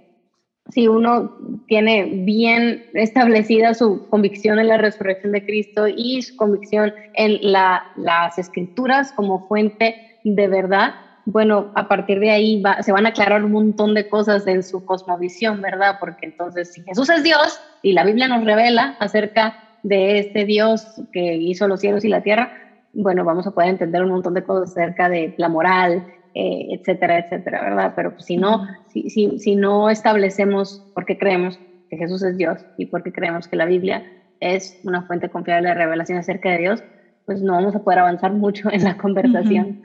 si 0.68 0.88
uno 0.88 1.36
tiene 1.66 2.04
bien 2.24 2.84
establecida 2.94 3.74
su 3.74 4.06
convicción 4.08 4.58
en 4.58 4.68
la 4.68 4.76
resurrección 4.76 5.32
de 5.32 5.44
Cristo 5.44 5.86
y 5.88 6.22
su 6.22 6.36
convicción 6.36 6.92
en 7.14 7.38
las 7.42 8.38
escrituras 8.38 9.12
como 9.12 9.48
fuente 9.48 9.96
de 10.24 10.48
verdad, 10.48 10.94
bueno, 11.24 11.70
a 11.74 11.88
partir 11.88 12.18
de 12.20 12.30
ahí 12.30 12.62
se 12.82 12.92
van 12.92 13.06
a 13.06 13.10
aclarar 13.10 13.44
un 13.44 13.52
montón 13.52 13.94
de 13.94 14.08
cosas 14.08 14.46
en 14.46 14.62
su 14.62 14.84
cosmovisión, 14.84 15.60
¿verdad? 15.60 15.96
Porque 16.00 16.26
entonces, 16.26 16.72
si 16.72 16.82
Jesús 16.82 17.08
es 17.10 17.22
Dios 17.22 17.60
y 17.82 17.92
la 17.92 18.04
Biblia 18.04 18.28
nos 18.28 18.44
revela 18.44 18.96
acerca 19.00 19.56
de 19.82 20.18
este 20.18 20.44
Dios 20.44 21.02
que 21.12 21.36
hizo 21.36 21.68
los 21.68 21.80
cielos 21.80 22.04
y 22.04 22.08
la 22.08 22.22
tierra, 22.22 22.52
bueno, 22.92 23.24
vamos 23.24 23.46
a 23.46 23.52
poder 23.52 23.70
entender 23.70 24.02
un 24.02 24.10
montón 24.10 24.34
de 24.34 24.42
cosas 24.42 24.70
acerca 24.70 25.08
de 25.08 25.34
la 25.38 25.48
moral, 25.48 26.04
eh, 26.34 26.68
etcétera, 26.70 27.18
etcétera, 27.18 27.62
¿verdad? 27.62 27.92
Pero 27.96 28.12
pues, 28.12 28.24
si 28.24 28.36
no, 28.36 28.66
si, 28.92 29.10
si, 29.10 29.38
si 29.38 29.56
no 29.56 29.90
establecemos 29.90 30.82
por 30.94 31.04
qué 31.04 31.18
creemos 31.18 31.58
que 31.88 31.96
Jesús 31.96 32.22
es 32.22 32.36
Dios 32.36 32.64
y 32.78 32.86
por 32.86 33.02
qué 33.02 33.12
creemos 33.12 33.48
que 33.48 33.56
la 33.56 33.66
Biblia 33.66 34.04
es 34.40 34.78
una 34.84 35.02
fuente 35.02 35.28
confiable 35.28 35.68
de 35.68 35.74
revelación 35.74 36.18
acerca 36.18 36.50
de 36.50 36.58
Dios, 36.58 36.82
pues 37.26 37.42
no 37.42 37.52
vamos 37.52 37.74
a 37.74 37.82
poder 37.82 38.00
avanzar 38.00 38.32
mucho 38.32 38.70
en 38.72 38.84
la 38.84 38.96
conversación. 38.96 39.82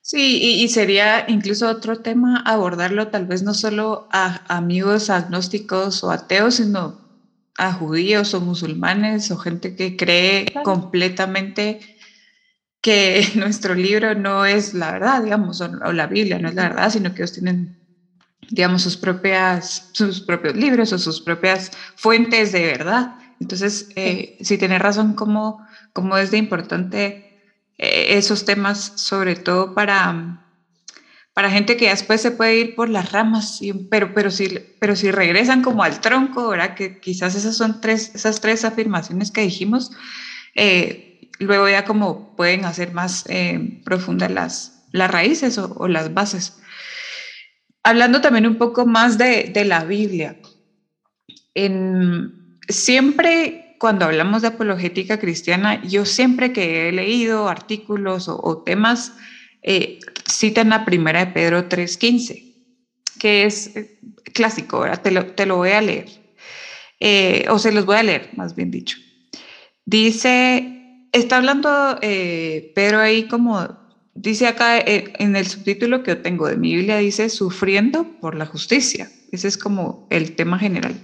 Sí, 0.00 0.40
y, 0.62 0.68
sería 0.68 1.26
incluso 1.28 1.68
otro 1.68 2.00
tema 2.00 2.42
abordarlo 2.46 3.08
tal 3.08 3.26
vez 3.26 3.42
no 3.42 3.52
solo 3.52 4.08
a 4.10 4.40
amigos 4.56 5.10
agnósticos 5.10 6.02
o 6.02 6.10
ateos, 6.10 6.54
sino 6.54 6.98
a 7.58 7.74
judíos 7.74 8.32
o 8.32 8.40
musulmanes 8.40 9.30
o 9.30 9.36
gente 9.36 9.76
que 9.76 9.98
cree 9.98 10.46
completamente 10.64 11.80
que 12.88 13.22
nuestro 13.34 13.74
libro 13.74 14.14
no 14.14 14.46
es 14.46 14.72
la 14.72 14.92
verdad, 14.92 15.22
digamos, 15.22 15.60
o, 15.60 15.68
la 15.92 16.06
Biblia 16.06 16.38
no 16.38 16.48
es 16.48 16.54
la 16.54 16.70
verdad, 16.70 16.88
sino 16.88 17.12
que 17.12 17.20
ellos 17.22 17.32
tienen, 17.32 17.70
digamos, 18.50 18.82
sus, 18.82 18.96
propias, 18.96 19.90
sus 19.92 20.22
propios 20.22 20.56
libros 20.56 20.92
o 20.94 20.98
sus 20.98 21.20
propias 21.20 21.70
fuentes 21.96 22.50
de 22.52 22.62
verdad. 22.62 23.08
Entonces, 23.38 23.86
eh, 23.94 24.36
sí, 24.40 24.56
tiene 24.56 24.78
razón 24.78 25.12
como, 25.12 25.58
como 25.92 26.16
es 26.16 26.30
de 26.30 26.38
importante 26.38 27.20
eh, 27.76 28.16
esos 28.16 28.46
temas, 28.46 28.92
sobre 28.96 29.36
todo 29.36 29.74
para, 29.74 30.38
para 31.34 31.50
gente 31.50 31.76
que 31.76 31.90
después 31.90 32.22
se 32.22 32.30
puede 32.30 32.56
ir 32.56 32.74
por 32.74 32.88
las 32.88 33.12
ramas, 33.12 33.60
pero, 33.90 34.14
pero, 34.14 34.30
si, 34.30 34.48
pero 34.80 34.96
si 34.96 35.10
regresan 35.10 35.60
como 35.60 35.82
al 35.82 36.00
tronco, 36.00 36.48
¿verdad? 36.48 36.74
Que 36.74 36.98
quizás 36.98 37.34
esas 37.34 37.54
son 37.54 37.80
tres, 37.82 38.10
esas 38.14 38.40
tres 38.40 38.64
afirmaciones 38.64 39.30
que 39.30 39.42
dijimos, 39.42 39.90
eh, 40.54 41.07
luego 41.38 41.68
ya 41.68 41.84
como 41.84 42.36
pueden 42.36 42.64
hacer 42.64 42.92
más 42.92 43.24
eh, 43.28 43.80
profundas 43.84 44.30
las, 44.30 44.84
las 44.92 45.10
raíces 45.10 45.58
o, 45.58 45.88
las 45.88 46.14
bases. 46.14 46.58
Hablando 47.82 48.20
también 48.20 48.46
un 48.46 48.56
poco 48.56 48.86
más 48.86 49.18
de, 49.18 49.50
de 49.52 49.64
la 49.64 49.84
Biblia. 49.84 50.36
En, 51.54 52.58
siempre 52.68 53.68
cuando 53.78 54.04
hablamos 54.04 54.42
de 54.42 54.48
apologética 54.48 55.18
cristiana, 55.18 55.82
yo 55.82 56.04
siempre 56.04 56.52
que 56.52 56.88
he 56.88 56.92
leído 56.92 57.48
artículos 57.48 58.28
o, 58.28 58.62
temas, 58.64 59.12
eh, 59.62 60.00
citan 60.28 60.70
la 60.70 60.84
primera 60.84 61.24
de 61.24 61.32
Pedro 61.32 61.68
3.15, 61.68 62.54
que 63.18 63.44
es 63.44 63.76
eh, 63.76 63.98
clásico, 64.34 64.80
¿verdad? 64.80 65.02
Te 65.02 65.10
lo, 65.10 65.26
te 65.26 65.46
lo 65.46 65.56
voy 65.56 65.70
a 65.70 65.80
leer. 65.80 66.08
Eh, 67.00 67.46
o 67.48 67.58
se 67.58 67.72
los 67.72 67.86
voy 67.86 67.96
a 67.96 68.02
leer, 68.02 68.30
más 68.36 68.54
bien 68.54 68.70
dicho. 68.70 68.98
Dice 69.84 70.77
está 71.12 71.36
hablando 71.36 71.98
eh, 72.02 72.72
Pedro 72.74 73.00
ahí 73.00 73.28
como 73.28 73.78
dice 74.14 74.46
acá 74.46 74.78
eh, 74.78 75.12
en 75.18 75.36
el 75.36 75.46
subtítulo 75.46 76.02
que 76.02 76.12
yo 76.12 76.22
tengo 76.22 76.48
de 76.48 76.56
mi 76.56 76.74
Biblia, 76.74 76.98
dice 76.98 77.28
sufriendo 77.28 78.04
por 78.20 78.34
la 78.34 78.46
justicia. 78.46 79.10
Ese 79.30 79.48
es 79.48 79.58
como 79.58 80.06
el 80.10 80.34
tema 80.34 80.58
general. 80.58 80.94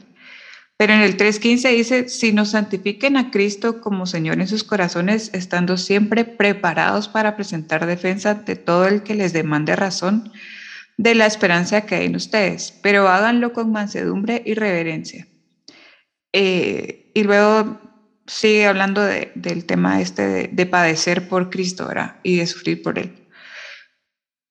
Pero 0.77 0.93
en 0.93 1.03
el 1.03 1.17
3.15 1.17 1.77
dice, 1.77 2.09
si 2.09 2.33
nos 2.33 2.51
santifiquen 2.51 3.17
a 3.17 3.31
Cristo 3.31 3.81
como 3.81 4.07
Señor 4.07 4.41
en 4.41 4.49
sus 4.49 4.65
corazones, 4.65 5.31
estando 5.33 5.77
siempre 5.77 6.25
preparados 6.25 7.07
para 7.07 7.37
presentar 7.37 7.87
defensa 7.87 8.35
de 8.35 8.57
todo 8.57 8.89
el 8.89 9.05
que 9.05 9.15
les 9.15 9.33
demande 9.33 9.77
razón 9.77 10.33
de 10.97 11.15
la 11.15 11.27
esperanza 11.27 11.87
que 11.87 11.95
hay 11.97 12.07
en 12.07 12.17
ustedes, 12.17 12.73
pero 12.83 13.09
háganlo 13.09 13.53
con 13.53 13.71
mansedumbre 13.71 14.43
y 14.45 14.55
reverencia. 14.55 15.29
Eh, 16.33 17.13
y 17.15 17.23
luego 17.23 17.94
sigue 18.27 18.67
hablando 18.67 19.03
del 19.03 19.65
tema 19.67 20.01
este 20.01 20.49
de, 20.51 20.67
padecer 20.67 21.29
por 21.29 21.51
Cristo 21.51 21.87
¿verdad? 21.87 22.17
y 22.23 22.37
de 22.37 22.47
sufrir 22.47 22.83
por 22.83 22.99
Él. 22.99 23.13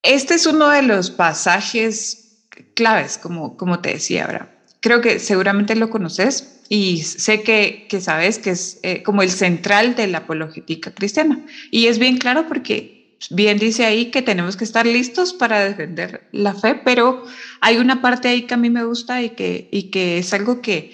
Este 0.04 0.36
es 0.36 0.46
uno 0.46 0.70
de 0.70 0.82
los 0.82 1.12
pasajes 1.12 2.48
claves, 2.76 3.18
como, 3.18 3.58
como 3.58 3.80
te 3.80 3.94
decía, 3.94 4.28
¿verdad? 4.28 4.50
Creo 4.82 5.02
que 5.02 5.20
seguramente 5.20 5.76
lo 5.76 5.90
conoces 5.90 6.62
y 6.68 7.04
sé 7.04 7.42
que, 7.42 7.88
que 7.90 8.02
sabes 8.02 8.38
que 8.38 8.52
es 8.52 8.80
eh, 8.84 9.02
como 9.04 9.22
el 9.22 9.32
central 9.32 9.96
de 9.96 10.08
la 10.08 10.20
apologética 10.20 10.94
cristiana. 10.94 11.46
Y 11.72 11.88
es 11.88 12.00
bien 12.00 12.18
claro 12.18 12.48
porque 12.48 13.18
bien 13.30 13.58
dice 13.58 13.86
ahí 13.86 14.12
que 14.12 14.22
tenemos 14.22 14.58
que 14.58 14.66
estar 14.66 14.86
listos 14.86 15.34
para 15.34 15.64
defender 15.64 16.28
la 16.32 16.54
fe, 16.54 16.76
pero 16.76 17.24
hay 17.62 17.78
una 17.78 18.02
parte 18.02 18.28
ahí 18.28 18.44
que 18.44 18.54
a 18.54 18.58
mí 18.58 18.70
me 18.70 18.84
gusta 18.84 19.22
y 19.22 19.30
que, 19.32 19.70
y 19.72 19.84
que 19.84 20.18
es 20.18 20.34
algo 20.34 20.62
que, 20.62 20.92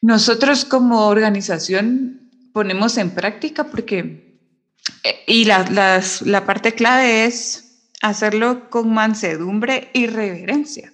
nosotros 0.00 0.64
como 0.64 1.06
organización 1.06 2.30
ponemos 2.52 2.96
en 2.96 3.10
práctica 3.10 3.64
porque, 3.64 4.38
eh, 5.04 5.24
y 5.26 5.44
la, 5.44 6.02
la 6.24 6.46
parte 6.46 6.72
clave 6.72 7.26
es 7.26 7.88
hacerlo 8.02 8.70
con 8.70 8.92
mansedumbre 8.92 9.90
y 9.92 10.06
reverencia. 10.06 10.92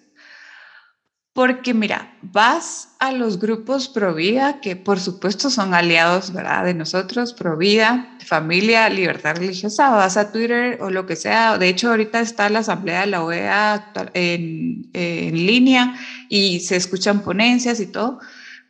Porque 1.32 1.74
mira, 1.74 2.16
vas 2.22 2.96
a 2.98 3.12
los 3.12 3.38
grupos 3.38 3.90
Provida, 3.90 4.58
que 4.62 4.74
por 4.74 4.98
supuesto 4.98 5.50
son 5.50 5.74
aliados 5.74 6.32
¿verdad? 6.32 6.64
de 6.64 6.72
nosotros, 6.72 7.34
Provida, 7.34 8.16
familia, 8.24 8.88
libertad 8.88 9.36
religiosa, 9.36 9.90
vas 9.90 10.16
a 10.16 10.32
Twitter 10.32 10.78
o 10.80 10.88
lo 10.88 11.04
que 11.04 11.14
sea. 11.14 11.58
De 11.58 11.68
hecho, 11.68 11.90
ahorita 11.90 12.20
está 12.20 12.48
la 12.48 12.60
asamblea 12.60 13.02
de 13.02 13.06
la 13.08 13.22
OEA 13.22 13.92
en, 14.14 14.88
en 14.94 15.34
línea 15.46 15.94
y 16.30 16.60
se 16.60 16.76
escuchan 16.76 17.20
ponencias 17.20 17.80
y 17.80 17.86
todo 17.86 18.18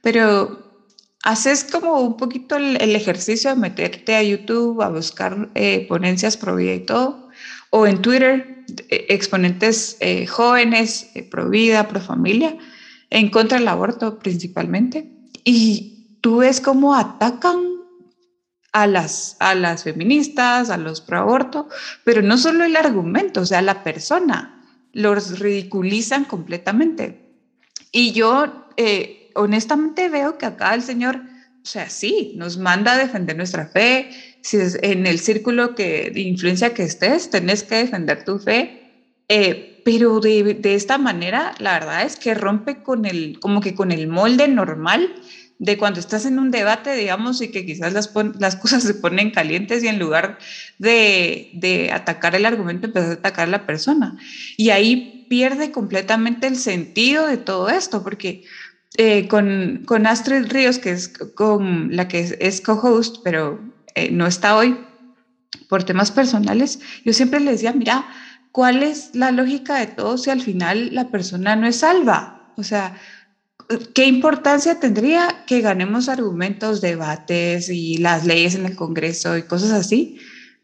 pero 0.07 0.87
haces 1.25 1.65
como 1.65 2.01
un 2.01 2.17
poquito 2.17 2.55
el, 2.55 2.95
ejercicio 2.95 3.51
de 3.51 3.57
meterte 3.57 4.15
a 4.15 4.23
YouTube 4.23 4.81
a 4.81 4.89
buscar 4.89 5.49
eh, 5.57 5.85
ponencias 5.89 6.37
pro 6.37 6.55
vida 6.55 6.75
y 6.75 6.87
todo, 6.87 7.29
o 7.71 7.89
en 7.89 8.01
Twitter, 8.03 8.65
eh, 8.89 9.07
exponentes 9.09 9.97
eh, 9.99 10.25
jóvenes, 10.29 11.11
pro 11.29 11.51
vida, 11.51 11.89
pro 11.89 12.01
familia, 12.01 12.57
en 13.11 13.31
contra 13.31 13.59
del 13.59 13.67
aborto 13.67 14.21
principalmente, 14.21 15.11
y 15.43 16.21
tú 16.21 16.37
ves 16.37 16.61
cómo 16.61 16.95
atacan 16.95 17.59
a 18.71 18.87
las, 18.87 19.37
a 19.41 19.57
las 19.57 19.83
feministas, 19.83 20.71
a 20.71 20.77
los 20.77 21.01
pro 21.01 21.19
aborto, 21.19 21.69
pero 22.05 22.23
no 22.23 22.39
solo 22.39 22.63
el 22.63 22.77
argumento, 22.77 23.41
o 23.41 23.47
sea, 23.47 23.61
la 23.61 23.83
persona, 23.83 24.65
los 24.93 25.41
ridiculizan 25.41 26.27
completamente. 26.27 27.43
Y 27.91 28.13
yo 28.13 28.69
honestamente 29.37 30.09
veo 30.09 30.39
que 30.39 30.47
acá 30.47 30.75
el 30.75 30.83
Señor, 30.83 31.17
o 31.17 31.67
sea, 31.67 31.89
sí, 31.91 32.33
nos 32.37 32.59
manda 32.59 32.95
a 32.95 32.99
defender 32.99 33.37
nuestra 33.37 33.67
fe. 33.67 34.11
Si 34.43 34.57
es 34.57 34.79
en 34.83 35.07
el 35.07 35.19
círculo 35.19 35.75
que, 35.75 36.11
de 36.11 36.21
influencia 36.21 36.75
que 36.75 36.85
estés, 36.85 37.31
tenés 37.31 37.63
que 37.63 37.77
defender 37.77 38.25
tu 38.25 38.39
fe. 38.39 38.83
Eh, 39.29 39.83
pero 39.85 40.21
de, 40.21 40.55
de, 40.55 40.75
esta 40.75 40.99
manera, 40.99 41.55
la 41.59 41.79
verdad 41.79 42.03
es 42.03 42.17
que 42.17 42.35
rompe 42.35 42.83
con 42.83 43.05
el, 43.05 43.39
como 43.41 43.61
que 43.61 43.75
con 43.75 43.93
el 43.93 44.09
molde 44.09 44.49
normal 44.49 45.15
de 45.59 45.79
cuando 45.79 46.01
estás 46.01 46.27
en 46.27 46.39
un 46.39 46.51
debate, 46.51 46.95
digamos, 46.95 47.41
y 47.41 47.49
que 47.49 47.65
quizás 47.65 47.93
las, 47.93 48.13
las 48.39 48.57
cosas 48.57 48.83
se 48.83 48.95
ponen 48.95 49.31
calientes 49.31 49.83
y 49.83 49.89
en 49.89 49.99
lugar 49.99 50.39
de, 50.79 51.51
de 51.55 51.93
atacar 51.93 52.35
el 52.35 52.45
argumento, 52.45 52.87
empiezas 52.89 53.11
a 53.11 53.15
atacar 53.15 53.49
a 53.49 53.51
la 53.51 53.67
persona. 53.67 54.19
Y 54.57 54.71
ahí 54.71 55.27
pierde 55.29 55.73
completamente 55.73 56.47
el 56.47 56.57
sentido 56.57 57.27
de 57.27 57.37
todo 57.37 57.69
esto, 57.69 58.03
porque 58.03 58.45
eh, 58.99 59.29
con, 59.29 59.83
con, 59.85 60.07
Astrid 60.07 60.47
Ríos, 60.47 60.79
que 60.79 60.93
es 60.93 61.09
con 61.09 61.95
la 61.95 62.09
que 62.09 62.37
es, 62.41 62.61
co-host, 62.61 63.19
pero 63.23 63.61
eh, 63.95 64.11
no 64.11 64.27
está 64.27 64.57
hoy 64.57 64.77
por 65.69 65.85
temas 65.85 66.11
personales, 66.11 66.81
yo 67.05 67.13
siempre 67.13 67.41
le 67.41 67.53
decía, 67.53 67.73
mira, 67.73 68.07
¿cuál 68.53 68.83
es 68.83 69.11
la 69.15 69.33
lógica 69.33 69.77
de 69.77 69.87
todo 69.89 70.17
si 70.17 70.31
al 70.31 70.41
final 70.41 70.95
la 70.95 71.11
persona 71.11 71.57
no 71.57 71.67
es 71.67 71.77
salva? 71.77 72.53
O 72.57 72.63
sea, 72.63 72.97
¿qué 73.95 74.07
importancia 74.07 74.81
tendría 74.81 75.45
que 75.47 75.61
ganemos 75.61 76.09
argumentos, 76.09 76.81
debates 76.81 77.69
y 77.69 77.99
las 77.99 78.25
leyes 78.25 78.55
en 78.55 78.67
el 78.67 78.77
Congreso 78.77 79.37
y 79.37 79.43
cosas 79.43 79.73
así? 79.73 80.19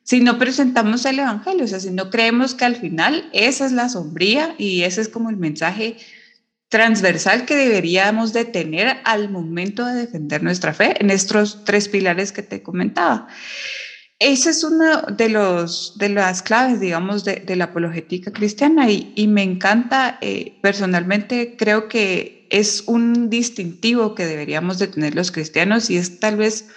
Si 0.05 0.21
no 0.21 0.39
presentamos 0.39 1.05
el 1.05 1.19
Evangelio, 1.19 1.65
o 1.65 1.69
sea, 1.69 1.81
si 1.81 1.91
no 1.91 2.11
creemos 2.11 2.55
que 2.55 2.65
al 2.65 2.77
final 2.77 3.29
esa 3.33 3.67
es 3.67 3.73
la 3.73 3.89
sombría 3.89 4.55
y 4.59 4.83
ese 4.83 5.01
es 5.01 5.09
como 5.09 5.31
el 5.31 5.37
mensaje 5.37 5.97
transversal 6.73 7.45
que 7.45 7.55
deberíamos 7.55 8.33
de 8.33 8.47
tener 8.47 8.97
al 9.05 9.29
momento 9.29 9.85
de 9.85 9.93
defender 9.93 10.43
nuestra 10.43 10.73
fe 10.73 10.95
en 11.01 11.11
estos 11.11 11.65
tres 11.67 11.87
pilares 11.87 12.33
que 12.33 12.43
te 12.43 12.63
comentaba. 12.63 13.29
Ese 14.19 14.49
es 14.49 14.65
uno 14.65 15.03
de, 15.03 15.29
los, 15.29 15.99
de 15.99 16.09
las 16.09 16.41
claves, 16.41 16.81
digamos, 16.81 17.25
de, 17.25 17.45
la 17.57 17.65
apologética 17.65 18.33
cristiana 18.33 18.91
y, 18.91 19.13
y 19.17 19.29
me 19.29 19.43
encanta, 19.43 20.17
eh, 20.23 20.59
personalmente 20.63 21.57
creo 21.59 21.89
que 21.89 22.49
es 22.49 22.85
un 22.87 23.29
distintivo 23.29 24.15
que 24.15 24.25
deberíamos 24.25 24.79
de 24.79 24.87
tener 24.87 25.15
los 25.15 25.31
cristianos 25.31 25.91
y 25.91 25.99
es 25.99 26.21
tal 26.21 26.37
vez, 26.37 26.69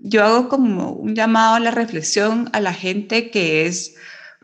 yo 0.00 0.24
hago 0.24 0.48
como 0.48 0.92
un 0.92 1.14
llamado 1.14 1.56
a 1.56 1.60
la 1.60 1.72
reflexión 1.72 2.48
a 2.54 2.60
la 2.60 2.72
gente 2.72 3.30
que 3.30 3.66
es 3.66 3.96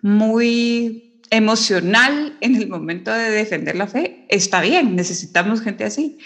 muy 0.02 1.11
emocional 1.32 2.36
en 2.42 2.56
el 2.56 2.68
momento 2.68 3.10
de 3.10 3.30
defender 3.30 3.74
la 3.74 3.86
fe, 3.86 4.26
está 4.28 4.60
bien, 4.60 4.94
necesitamos 4.94 5.62
gente 5.62 5.82
así, 5.82 6.18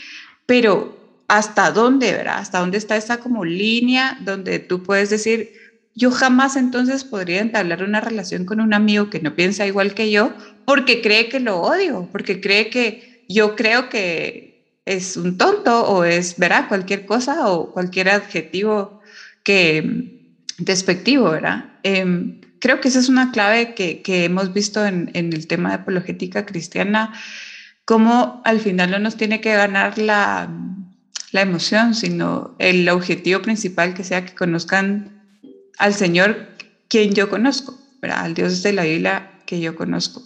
pero 0.47 0.99
¿hasta 1.29 1.71
dónde, 1.71 2.11
verdad? 2.11 2.39
¿Hasta 2.39 2.59
dónde 2.59 2.77
está 2.77 2.97
esa 2.97 3.19
como 3.19 3.45
línea 3.45 4.19
donde 4.23 4.59
tú 4.59 4.83
puedes 4.83 5.09
decir, 5.09 5.53
yo 5.95 6.11
jamás 6.11 6.57
entonces 6.57 7.05
podría 7.05 7.41
entablar 7.41 7.85
una 7.85 8.01
relación 8.01 8.45
con 8.45 8.61
un 8.61 8.75
amigo 8.75 9.09
que 9.09 9.21
no 9.21 9.37
piensa 9.37 9.65
igual 9.65 9.95
que 9.95 10.11
yo 10.11 10.35
porque 10.65 11.01
cree 11.03 11.29
que 11.29 11.39
lo 11.39 11.61
odio, 11.61 12.09
porque 12.11 12.41
cree 12.41 12.69
que 12.69 13.25
yo 13.29 13.55
creo 13.55 13.89
que 13.89 14.81
es 14.87 15.17
un 15.17 15.39
tonto 15.39 15.85
o 15.89 16.03
es, 16.03 16.37
verá, 16.37 16.67
cualquier 16.67 17.07
cosa 17.07 17.49
o 17.49 17.73
cualquier 17.73 18.09
adjetivo 18.09 19.01
que 19.45 20.33
despectivo, 20.59 21.31
¿verdad? 21.31 21.79
Eh, 21.85 22.41
creo 22.67 22.81
que 22.81 22.89
esa 22.89 22.99
es 22.99 23.09
una 23.09 23.31
clave 23.31 23.75
que, 23.75 24.03
que 24.03 24.25
hemos 24.25 24.53
visto 24.53 24.85
en, 24.85 25.13
en, 25.15 25.33
el 25.33 25.47
tema 25.47 25.69
de 25.69 25.77
apologética 25.77 26.45
cristiana, 26.47 27.13
cómo 27.85 28.43
al 28.45 28.59
final 28.59 28.91
no 28.91 28.99
nos 28.99 29.17
tiene 29.17 29.41
que 29.41 29.55
ganar 29.55 29.99
la, 29.99 30.51
la 31.31 31.43
emoción, 31.43 31.95
sino 31.95 32.57
el 32.59 32.89
objetivo 32.89 33.41
principal 33.41 33.95
que 33.95 34.03
sea 34.03 34.27
que 34.27 34.35
conozcan 34.35 35.23
al 35.79 35.95
Señor 35.95 36.49
quien 36.89 37.15
yo 37.15 37.31
conozco, 37.31 37.79
al 38.03 38.35
Dios 38.35 38.65
de 38.65 38.73
la 38.73 38.83
Biblia 38.83 39.31
que 39.47 39.61
yo 39.61 39.77
conozco. 39.77 40.25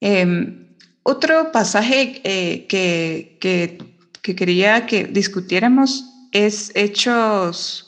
Eh, 0.00 0.66
otro 1.02 1.52
pasaje 1.52 2.22
eh, 2.24 2.66
que, 2.68 3.36
que, 3.38 3.76
que 4.22 4.34
quería 4.34 4.86
que 4.86 5.04
discutiéramos 5.04 6.06
es 6.32 6.72
Hechos 6.74 7.86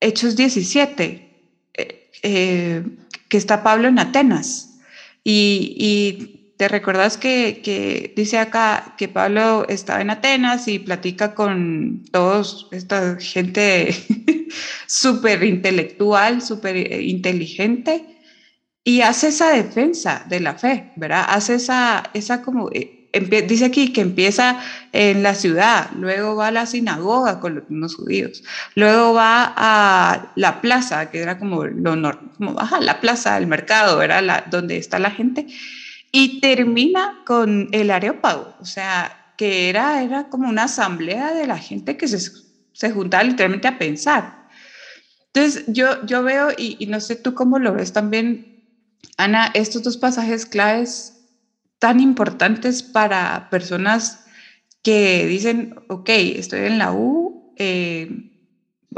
Hechos 0.00 0.34
17. 0.34 1.31
Eh, 2.22 2.82
que 3.28 3.38
está 3.38 3.62
Pablo 3.62 3.88
en 3.88 3.98
Atenas. 3.98 4.78
Y, 5.24 6.38
te 6.58 6.68
recordás 6.68 7.16
que, 7.16 8.12
dice 8.14 8.38
acá 8.38 8.94
que 8.96 9.08
Pablo 9.08 9.66
estaba 9.68 10.00
en 10.00 10.10
Atenas 10.10 10.68
y 10.68 10.78
platica 10.78 11.34
con 11.34 12.04
todos 12.12 12.68
esta 12.70 13.16
gente 13.18 13.92
súper 14.86 15.42
intelectual, 15.42 16.40
súper 16.40 17.02
inteligente, 17.02 18.12
y 18.84 19.00
hace 19.00 19.28
esa 19.28 19.50
defensa 19.50 20.24
de 20.28 20.40
la 20.40 20.54
fe, 20.54 20.92
¿verdad? 20.96 21.24
Hace 21.28 21.54
esa, 21.54 22.04
esa 22.14 22.42
como 22.42 22.68
eh, 22.70 23.01
dice 23.20 23.66
aquí 23.66 23.92
que 23.92 24.00
empieza 24.00 24.60
en 24.92 25.22
la 25.22 25.34
ciudad, 25.34 25.90
luego 25.96 26.34
va 26.36 26.48
a 26.48 26.50
la 26.50 26.66
sinagoga 26.66 27.40
con 27.40 27.64
los 27.68 27.94
judíos, 27.94 28.42
luego 28.74 29.12
va 29.12 29.52
a 29.54 30.32
la 30.34 30.60
plaza, 30.60 31.10
que 31.10 31.20
era 31.20 31.38
como 31.38 31.64
lo 31.64 32.18
como, 32.36 32.54
baja 32.54 32.80
la 32.80 33.00
plaza, 33.00 33.36
el 33.36 33.46
mercado, 33.46 34.02
era 34.02 34.22
la, 34.22 34.44
donde 34.50 34.78
está 34.78 34.98
la 34.98 35.10
gente, 35.10 35.46
y 36.10 36.40
termina 36.40 37.20
con 37.26 37.68
el 37.72 37.90
areópago, 37.90 38.54
o 38.60 38.64
sea, 38.64 39.34
que 39.36 39.68
era, 39.68 40.02
era 40.02 40.28
como 40.28 40.48
una 40.48 40.64
asamblea 40.64 41.32
de 41.34 41.46
la 41.46 41.58
gente 41.58 41.96
que 41.96 42.08
se, 42.08 42.18
se 42.72 42.90
juntaba 42.90 43.24
literalmente 43.24 43.68
a 43.68 43.78
pensar. 43.78 44.48
Entonces, 45.34 45.64
yo, 45.66 46.04
yo 46.06 46.22
veo, 46.22 46.50
y, 46.56 46.76
y 46.78 46.86
no 46.86 47.00
sé 47.00 47.16
tú 47.16 47.34
cómo 47.34 47.58
lo 47.58 47.74
ves 47.74 47.92
también, 47.92 48.52
Ana, 49.16 49.50
estos 49.54 49.82
dos 49.82 49.96
pasajes 49.96 50.46
claves 50.46 51.11
tan 51.82 51.98
importantes 51.98 52.84
para 52.84 53.50
personas 53.50 54.24
que 54.84 55.26
dicen, 55.26 55.74
ok, 55.88 56.08
estoy 56.10 56.60
en 56.60 56.78
la 56.78 56.92
U 56.92 57.52
eh, 57.58 58.30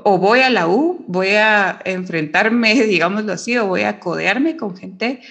o 0.03 0.19
voy 0.19 0.41
a 0.41 0.51
la 0.51 0.69
U, 0.69 1.03
voy 1.09 1.29
a 1.29 1.81
enfrentarme, 1.87 2.75
digámoslo 2.85 3.33
así, 3.33 3.57
o 3.57 3.69
voy 3.69 3.85
a 3.85 4.01
codearme 4.01 4.59
con 4.59 4.77
gente 4.77 5.23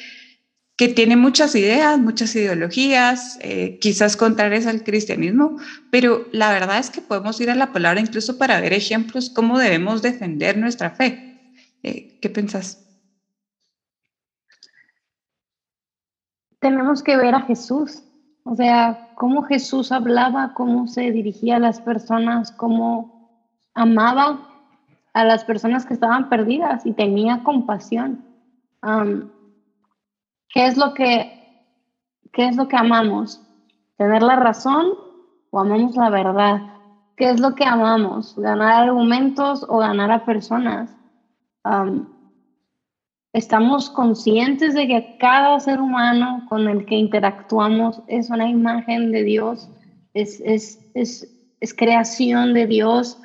que 0.75 0.87
tiene 0.87 1.15
muchas 1.15 1.53
ideas, 1.53 1.99
muchas 1.99 2.35
ideologías, 2.35 3.37
eh, 3.41 3.77
quizás 3.79 4.17
contrarias 4.17 4.65
al 4.65 4.83
cristianismo, 4.83 5.59
pero 5.91 6.27
la 6.31 6.51
verdad 6.51 6.79
es 6.79 6.89
que 6.89 7.01
podemos 7.01 7.39
ir 7.39 7.51
a 7.51 7.55
la 7.55 7.71
palabra 7.71 8.01
incluso 8.01 8.39
para 8.39 8.59
ver 8.61 8.73
ejemplos 8.73 9.29
cómo 9.29 9.59
debemos 9.59 10.01
defender 10.01 10.57
nuestra 10.57 10.89
fe. 10.89 11.39
Eh, 11.83 12.17
¿Qué 12.19 12.31
pensás? 12.31 12.82
Tenemos 16.63 17.03
que 17.03 17.17
ver 17.17 17.35
a 17.35 17.41
Jesús, 17.41 18.01
o 18.45 18.55
sea, 18.55 19.09
cómo 19.15 19.43
Jesús 19.43 19.91
hablaba, 19.91 20.53
cómo 20.55 20.87
se 20.87 21.11
dirigía 21.11 21.57
a 21.57 21.59
las 21.59 21.79
personas, 21.79 22.51
cómo 22.51 23.29
amaba 23.75 24.39
a 25.13 25.23
las 25.25 25.43
personas 25.43 25.85
que 25.85 25.93
estaban 25.93 26.29
perdidas 26.29 26.85
y 26.85 26.93
tenía 26.93 27.43
compasión. 27.43 28.25
¿Qué 30.49 30.65
es 30.65 30.77
lo 30.77 30.93
que 30.93 31.39
qué 32.31 32.47
es 32.47 32.55
lo 32.55 32.67
que 32.67 32.77
amamos? 32.77 33.41
¿Tener 33.97 34.23
la 34.23 34.37
razón 34.37 34.87
o 35.51 35.59
amamos 35.59 35.95
la 35.95 36.09
verdad? 36.09 36.61
¿Qué 37.15 37.29
es 37.29 37.39
lo 37.39 37.53
que 37.53 37.65
amamos? 37.65 38.35
¿Ganar 38.37 38.87
argumentos 38.87 39.65
o 39.69 39.77
ganar 39.77 40.11
a 40.11 40.25
personas? 40.25 40.89
Estamos 43.33 43.89
conscientes 43.89 44.75
de 44.75 44.87
que 44.87 45.17
cada 45.19 45.59
ser 45.59 45.81
humano 45.81 46.45
con 46.47 46.67
el 46.67 46.85
que 46.85 46.95
interactuamos 46.95 48.01
es 48.07 48.29
una 48.29 48.47
imagen 48.47 49.11
de 49.11 49.23
Dios, 49.23 49.67
es, 50.13 50.39
es, 50.45 50.79
es, 50.93 51.27
es 51.59 51.73
creación 51.73 52.53
de 52.53 52.67
Dios, 52.67 53.19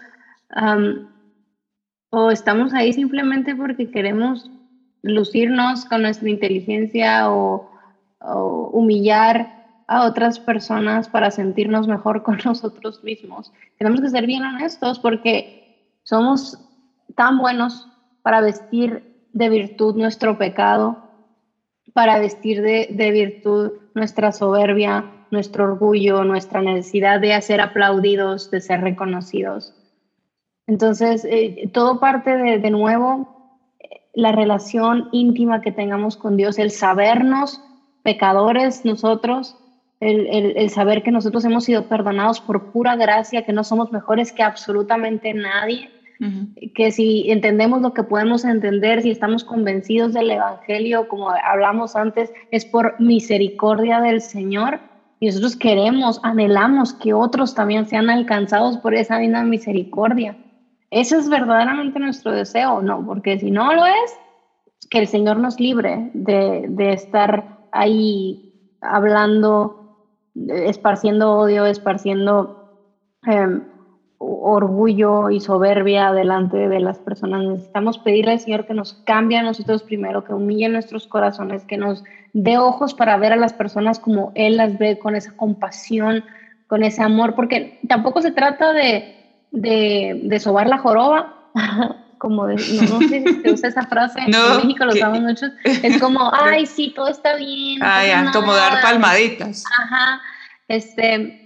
o 2.10 2.30
estamos 2.30 2.72
ahí 2.72 2.94
simplemente 2.94 3.54
porque 3.54 3.90
queremos 3.90 4.50
lucirnos 5.02 5.84
con 5.84 6.02
nuestra 6.02 6.30
inteligencia 6.30 7.30
o, 7.30 7.70
o 8.20 8.70
humillar 8.72 9.58
a 9.88 10.06
otras 10.06 10.40
personas 10.40 11.08
para 11.08 11.30
sentirnos 11.30 11.86
mejor 11.86 12.22
con 12.24 12.38
nosotros 12.44 13.04
mismos. 13.04 13.52
Tenemos 13.76 14.00
que 14.00 14.08
ser 14.08 14.26
bien 14.26 14.42
honestos 14.42 14.98
porque 14.98 15.92
somos 16.02 16.58
tan 17.14 17.38
buenos 17.38 17.86
para 18.22 18.40
vestir 18.40 19.07
de 19.32 19.48
virtud 19.48 19.96
nuestro 19.96 20.38
pecado, 20.38 21.04
para 21.92 22.18
vestir 22.18 22.62
de, 22.62 23.10
virtud 23.10 23.72
nuestra 23.94 24.32
soberbia, 24.32 25.04
nuestro 25.30 25.64
orgullo, 25.64 26.24
nuestra 26.24 26.62
necesidad 26.62 27.20
de 27.20 27.40
ser 27.40 27.60
aplaudidos, 27.60 28.50
de 28.50 28.60
ser 28.60 28.80
reconocidos. 28.80 29.74
Entonces, 30.66 31.24
eh, 31.24 31.70
todo 31.72 31.98
parte 31.98 32.36
de, 32.36 32.58
de 32.58 32.70
nuevo 32.70 33.38
la 34.18 34.32
relación 34.32 35.08
íntima 35.12 35.60
que 35.60 35.70
tengamos 35.70 36.16
con 36.16 36.36
Dios, 36.36 36.58
el 36.58 36.72
sabernos 36.72 37.62
pecadores 38.02 38.84
nosotros, 38.84 39.56
el, 40.00 40.56
el, 40.56 40.70
saber 40.70 41.04
que 41.04 41.12
nosotros 41.12 41.44
hemos 41.44 41.64
sido 41.64 41.84
perdonados 41.88 42.40
por 42.40 42.72
pura 42.72 42.96
gracia, 42.96 43.44
que 43.44 43.52
no 43.52 43.62
somos 43.62 43.92
mejores 43.92 44.32
que 44.32 44.42
absolutamente 44.42 45.34
nadie, 45.34 45.90
que 46.74 46.90
si 46.90 47.30
entendemos 47.30 47.80
lo 47.80 47.94
que 47.94 48.02
podemos 48.02 48.44
entender, 48.44 49.02
si 49.02 49.10
estamos 49.10 49.44
convencidos 49.44 50.12
del 50.12 50.30
Evangelio, 50.30 51.08
como 51.08 51.30
hablamos 51.30 51.94
antes, 51.94 52.32
es 52.50 52.64
por 52.64 53.00
misericordia 53.00 54.00
del 54.00 54.20
Señor. 54.20 54.80
Y 55.20 55.26
nosotros 55.26 55.56
queremos, 55.56 56.20
anhelamos 56.22 56.92
que 56.92 57.12
otros 57.12 57.54
también 57.54 57.86
sean 57.86 58.10
alcanzados 58.10 58.78
por 58.78 58.94
esa 58.94 59.18
misma 59.18 59.42
misericordia. 59.44 60.36
Ese 60.90 61.16
es 61.16 61.28
verdaderamente 61.28 61.98
nuestro 61.98 62.32
deseo, 62.32 62.82
¿no? 62.82 63.04
Porque 63.04 63.38
si 63.38 63.50
no 63.50 63.72
lo 63.74 63.84
es, 63.86 64.18
que 64.90 64.98
el 64.98 65.06
Señor 65.06 65.38
nos 65.38 65.60
libre 65.60 66.10
de, 66.14 66.66
de 66.68 66.92
estar 66.92 67.58
ahí 67.72 68.48
hablando, 68.80 70.06
esparciendo 70.34 71.32
odio, 71.32 71.66
esparciendo 71.66 72.58
eh, 73.26 73.60
orgullo 74.18 75.30
y 75.30 75.40
soberbia 75.40 76.12
delante 76.12 76.68
de 76.68 76.80
las 76.80 76.98
personas. 76.98 77.44
Necesitamos 77.44 77.98
pedirle 77.98 78.32
al 78.32 78.40
Señor 78.40 78.66
que 78.66 78.74
nos 78.74 78.94
cambie 79.04 79.38
a 79.38 79.42
nosotros 79.42 79.82
primero, 79.82 80.24
que 80.24 80.34
humille 80.34 80.68
nuestros 80.68 81.06
corazones, 81.06 81.64
que 81.64 81.76
nos 81.76 82.02
dé 82.32 82.58
ojos 82.58 82.94
para 82.94 83.16
ver 83.16 83.32
a 83.32 83.36
las 83.36 83.52
personas 83.52 83.98
como 83.98 84.32
Él 84.34 84.56
las 84.56 84.76
ve, 84.78 84.98
con 84.98 85.14
esa 85.14 85.36
compasión, 85.36 86.24
con 86.66 86.82
ese 86.82 87.02
amor, 87.02 87.34
porque 87.34 87.78
tampoco 87.88 88.20
se 88.20 88.32
trata 88.32 88.72
de, 88.72 89.14
de, 89.52 90.20
de 90.24 90.40
sobar 90.40 90.68
la 90.68 90.78
joroba. 90.78 91.34
como 92.18 92.48
de, 92.48 92.56
no, 92.56 92.98
sé 93.08 93.22
si 93.24 93.42
se 93.42 93.52
usa 93.52 93.68
esa 93.68 93.86
frase, 93.86 94.18
en 94.18 94.30
México 94.56 94.84
lo 94.84 94.92
usamos 94.92 95.20
mucho, 95.20 95.46
es 95.62 96.00
como, 96.00 96.32
ay, 96.34 96.66
sí, 96.66 96.92
todo 96.94 97.06
está 97.06 97.36
bien. 97.36 97.78
Ay, 97.80 98.10
como 98.32 98.52
dar 98.52 98.82
palmaditas. 98.82 99.64
Ajá, 99.78 100.20
este, 100.66 101.44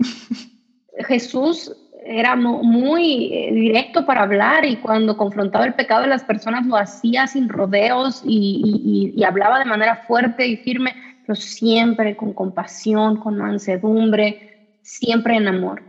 Jesús 1.06 1.76
era 2.04 2.36
muy 2.36 3.32
eh, 3.32 3.52
directo 3.52 4.04
para 4.04 4.22
hablar 4.22 4.64
y 4.64 4.76
cuando 4.76 5.16
confrontaba 5.16 5.64
el 5.64 5.74
pecado 5.74 6.02
de 6.02 6.08
las 6.08 6.24
personas 6.24 6.66
lo 6.66 6.76
hacía 6.76 7.26
sin 7.26 7.48
rodeos 7.48 8.22
y, 8.24 9.22
hablaba 9.24 9.58
de 9.58 9.64
manera 9.64 9.96
fuerte 10.06 10.46
y 10.46 10.56
firme, 10.56 10.94
pero 11.24 11.36
siempre 11.36 12.16
con 12.16 12.32
compasión, 12.32 13.16
con 13.16 13.38
mansedumbre, 13.38 14.78
siempre 14.82 15.36
en 15.36 15.48
amor. 15.48 15.82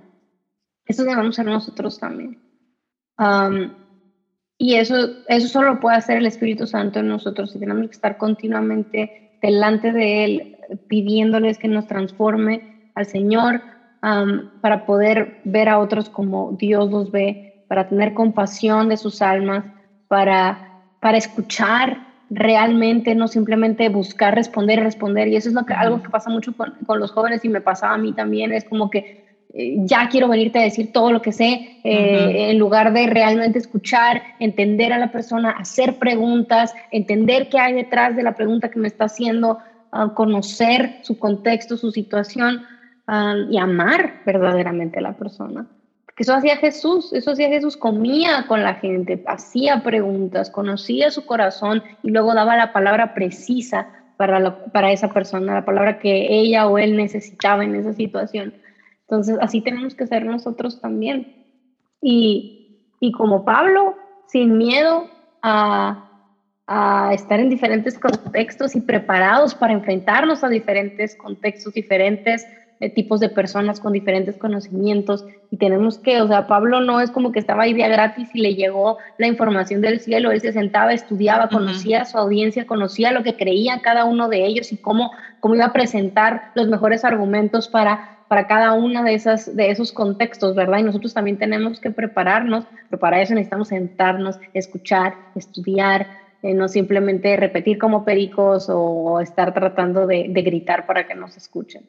Eso 0.86 1.04
debemos 1.04 1.36
ser 1.36 1.46
nosotros 1.46 2.00
también. 2.00 2.40
y 4.58 4.76
eso, 4.76 4.96
eso 5.28 5.48
solo 5.48 5.74
lo 5.74 5.80
puede 5.80 5.98
hacer 5.98 6.18
el 6.18 6.26
Espíritu 6.28 6.68
Santo 6.68 7.00
en 7.00 7.08
nosotros 7.08 7.56
y 7.56 7.60
tenemos 7.60 7.88
que 7.88 7.96
estar 7.96 8.18
continuamente 8.18 9.38
delante 9.42 9.92
de 9.92 10.26
Él 10.26 10.58
pidiéndoles 10.88 11.58
que 11.58 11.68
nos 11.68 11.88
transforme 11.88 12.92
al 12.96 13.06
Señor 13.06 13.62
para 14.62 14.86
poder 14.86 15.40
ver 15.46 15.70
a 15.70 15.80
otros 15.80 16.10
como 16.10 16.58
Dios 16.60 16.92
los 16.92 17.10
ve, 17.10 17.64
para 17.70 17.88
tener 17.88 18.14
compasión 18.14 18.90
de 18.90 18.98
sus 18.98 19.22
almas, 19.22 19.64
para, 20.10 20.82
para 21.00 21.18
escuchar 21.18 22.06
realmente, 22.30 23.16
no 23.16 23.30
simplemente 23.30 23.88
buscar 23.88 24.36
responder 24.36 24.82
responder. 24.82 25.30
Y 25.30 25.38
eso 25.38 25.48
es 25.48 25.56
lo 25.56 25.66
que, 25.66 25.74
algo 25.74 26.04
que 26.04 26.10
pasa 26.10 26.30
mucho 26.30 26.54
con, 26.56 26.74
con, 26.86 27.00
los 27.00 27.12
jóvenes 27.12 27.46
y 27.46 27.50
me 27.50 27.62
pasaba 27.62 27.94
a 27.94 27.98
mí 27.98 28.12
también, 28.12 28.52
es 28.52 28.66
como 28.66 28.90
que 28.90 29.24
eh, 29.54 29.78
ya 29.86 30.10
quiero 30.10 30.28
venirte 30.28 30.60
a 30.60 30.64
decir 30.64 30.92
todo 30.92 31.14
lo 31.14 31.22
que 31.22 31.32
sé, 31.32 31.80
eh, 31.86 32.50
en 32.50 32.60
lugar 32.60 32.92
de 32.92 33.08
realmente 33.08 33.60
escuchar, 33.60 34.22
entender 34.40 34.92
a 34.92 34.98
la 34.98 35.14
persona, 35.14 35.52
hacer 35.52 35.98
preguntas, 35.98 36.74
entender 36.92 37.48
qué 37.48 37.58
hay 37.58 37.74
detrás 37.74 38.18
de 38.18 38.24
la 38.24 38.34
pregunta 38.34 38.70
que 38.70 38.80
me 38.80 38.88
está 38.88 39.06
haciendo, 39.06 39.60
conocer 40.16 40.98
su 41.04 41.20
contexto, 41.20 41.78
su 41.78 41.92
situación 41.92 42.64
y 43.08 43.58
amar 43.58 44.22
verdaderamente 44.26 45.00
a 45.00 45.02
la 45.02 45.14
persona. 45.14 45.68
Porque 46.06 46.24
eso 46.24 46.36
hacía 46.36 46.58
Jesús, 46.58 47.12
eso 47.12 47.32
hacía 47.32 47.50
Jesús, 47.50 47.76
comía 47.76 48.46
con 48.48 48.62
la 48.62 48.76
gente, 48.76 49.24
hacía 49.28 49.84
preguntas, 49.84 50.50
conocía 50.50 51.10
su 51.10 51.26
corazón 51.26 51.84
y 52.04 52.12
luego 52.12 52.34
daba 52.34 52.56
la 52.56 52.72
palabra 52.72 53.14
precisa 53.14 53.88
para, 54.16 54.66
para 54.72 54.92
esa 54.92 55.10
persona, 55.10 55.56
la 55.56 55.66
palabra 55.66 56.00
que 56.00 56.28
ella 56.30 56.68
o 56.68 56.78
él 56.78 56.96
necesitaba 56.96 57.64
en 57.64 57.76
esa 57.76 57.94
situación. 57.94 58.54
Entonces, 59.02 59.38
así 59.42 59.62
tenemos 59.62 59.96
que 59.96 60.08
ser 60.08 60.26
nosotros 60.26 60.80
también. 60.80 61.46
Y, 62.02 62.88
y 63.00 63.12
como 63.12 63.44
Pablo, 63.44 63.96
sin 64.28 64.58
miedo 64.58 65.10
a, 65.42 66.10
a 66.68 67.14
estar 67.14 67.40
en 67.40 67.50
diferentes 67.50 68.00
contextos 68.00 68.76
y 68.76 68.82
preparados 68.82 69.56
para 69.56 69.74
enfrentarnos 69.74 70.44
a 70.44 70.50
diferentes 70.50 71.16
contextos 71.16 71.74
diferentes, 71.74 72.46
tipos 72.90 73.20
de 73.20 73.30
personas 73.30 73.80
con 73.80 73.94
diferentes 73.94 74.38
conocimientos 74.38 75.26
y 75.52 75.58
tenemos 75.58 75.98
que, 75.98 76.22
o 76.22 76.28
sea, 76.28 76.48
Pablo 76.48 76.82
no 76.82 77.00
es 77.00 77.12
como 77.12 77.32
que 77.32 77.40
estaba 77.40 77.64
ahí 77.64 77.74
día 77.74 77.88
gratis 77.88 78.30
y 78.34 78.42
le 78.42 78.56
llegó 78.56 78.98
la 79.18 79.28
información 79.28 79.82
del 79.82 80.00
cielo, 80.00 80.32
él 80.32 80.42
se 80.42 80.52
sentaba, 80.52 80.94
estudiaba, 80.94 81.50
conocía 81.50 82.02
a 82.02 82.06
su 82.06 82.18
audiencia, 82.18 82.66
conocía 82.66 83.12
lo 83.12 83.24
que 83.24 83.36
creía 83.36 83.82
cada 83.82 84.06
uno 84.06 84.30
de 84.30 84.46
ellos 84.46 84.72
y 84.72 84.78
cómo, 84.78 85.12
cómo 85.40 85.56
iba 85.56 85.66
a 85.66 85.74
presentar 85.74 86.52
los 86.56 86.68
mejores 86.68 87.06
argumentos 87.06 87.68
para, 87.68 88.18
para 88.28 88.48
cada 88.48 88.74
uno 88.74 89.04
de, 89.04 89.14
esas, 89.14 89.56
de 89.56 89.70
esos 89.70 89.92
contextos, 89.92 90.56
¿verdad? 90.56 90.80
Y 90.80 90.84
nosotros 90.84 91.14
también 91.14 91.38
tenemos 91.38 91.80
que 91.80 91.92
prepararnos, 91.92 92.66
pero 92.90 93.00
para 93.00 93.22
eso 93.22 93.34
necesitamos 93.34 93.70
sentarnos, 93.70 94.40
escuchar, 94.54 95.16
estudiar, 95.36 96.08
eh, 96.42 96.54
no 96.54 96.68
simplemente 96.68 97.38
repetir 97.38 97.78
como 97.78 98.04
pericos 98.04 98.68
o, 98.70 99.22
estar 99.22 99.54
tratando 99.54 100.08
de, 100.08 100.28
de 100.30 100.42
gritar 100.42 100.86
para 100.86 101.08
que 101.08 101.16
nos 101.16 101.38
escuchen 101.38 101.84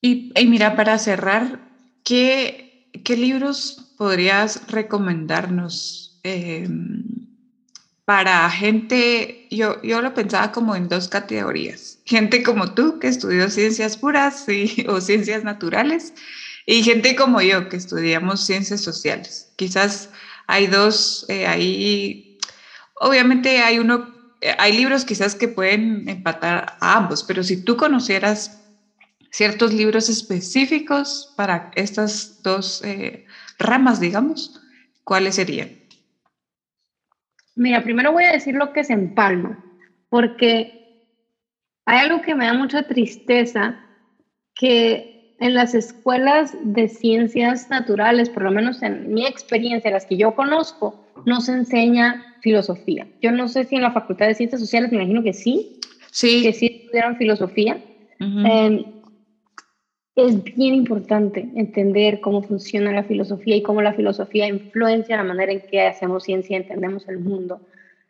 y, 0.00 0.32
mira, 0.46 0.76
para 0.76 0.98
cerrar, 0.98 1.60
¿qué, 2.04 2.90
qué 3.04 3.16
libros 3.16 3.94
podrías 3.96 4.66
recomendarnos 4.68 6.20
em, 6.24 7.04
para 8.04 8.50
gente? 8.50 9.46
Yo, 9.50 9.80
yo 9.82 10.02
lo 10.02 10.12
pensaba 10.12 10.52
como 10.52 10.74
en 10.74 10.88
dos 10.88 11.08
categorías. 11.08 12.00
Gente 12.04 12.42
como 12.42 12.74
tú, 12.74 12.98
que 12.98 13.08
estudió 13.08 13.48
ciencias 13.48 13.96
puras 13.96 14.44
o 14.88 15.00
ciencias 15.00 15.44
naturales, 15.44 16.12
y 16.66 16.82
gente 16.82 17.16
como 17.16 17.40
yo, 17.40 17.68
que 17.68 17.76
estudiamos 17.76 18.44
ciencias 18.44 18.80
sociales. 18.80 19.52
Quizás 19.56 20.10
hay 20.46 20.66
dos, 20.66 21.26
eh, 21.28 21.46
ahí, 21.46 22.38
obviamente 23.00 23.60
hay 23.62 23.78
uno 23.78 24.11
hay 24.58 24.72
libros 24.76 25.04
quizás 25.04 25.34
que 25.34 25.48
pueden 25.48 26.08
empatar 26.08 26.76
a 26.80 26.96
ambos, 26.96 27.22
pero 27.22 27.42
si 27.42 27.64
tú 27.64 27.76
conocieras 27.76 28.62
ciertos 29.30 29.72
libros 29.72 30.08
específicos 30.08 31.32
para 31.36 31.70
estas 31.74 32.42
dos 32.42 32.82
eh, 32.84 33.26
ramas, 33.58 34.00
digamos, 34.00 34.60
¿cuáles 35.04 35.36
serían? 35.36 35.70
Mira, 37.54 37.82
primero 37.82 38.12
voy 38.12 38.24
a 38.24 38.32
decir 38.32 38.54
lo 38.54 38.72
que 38.72 38.84
se 38.84 38.92
empalma, 38.92 39.62
porque 40.08 41.06
hay 41.86 41.98
algo 41.98 42.22
que 42.22 42.34
me 42.34 42.46
da 42.46 42.54
mucha 42.54 42.86
tristeza, 42.86 43.78
que 44.54 45.36
en 45.38 45.54
las 45.54 45.74
escuelas 45.74 46.54
de 46.62 46.88
ciencias 46.88 47.68
naturales, 47.68 48.30
por 48.30 48.44
lo 48.44 48.50
menos 48.50 48.82
en 48.82 49.12
mi 49.12 49.26
experiencia, 49.26 49.90
las 49.90 50.06
que 50.06 50.16
yo 50.16 50.34
conozco, 50.34 51.01
no 51.26 51.40
se 51.40 51.52
enseña 51.52 52.36
filosofía. 52.40 53.06
Yo 53.20 53.30
no 53.30 53.48
sé 53.48 53.64
si 53.64 53.76
en 53.76 53.82
la 53.82 53.92
Facultad 53.92 54.26
de 54.26 54.34
Ciencias 54.34 54.60
Sociales, 54.60 54.90
me 54.90 54.98
imagino 54.98 55.22
que 55.22 55.32
sí, 55.32 55.80
sí. 56.10 56.42
que 56.42 56.52
sí 56.52 56.82
estudiaron 56.84 57.16
filosofía. 57.16 57.82
Em, 58.20 58.84
es 60.14 60.44
bien 60.44 60.74
importante 60.74 61.48
entender 61.56 62.20
cómo 62.20 62.42
funciona 62.42 62.92
la 62.92 63.02
filosofía 63.02 63.56
y 63.56 63.62
cómo 63.62 63.82
la 63.82 63.94
filosofía 63.94 64.46
influencia 64.46 65.16
la 65.16 65.24
manera 65.24 65.52
en 65.52 65.62
que 65.62 65.80
hacemos 65.82 66.24
ciencia 66.24 66.56
y 66.56 66.60
entendemos 66.60 67.08
el 67.08 67.18
mundo. 67.18 67.60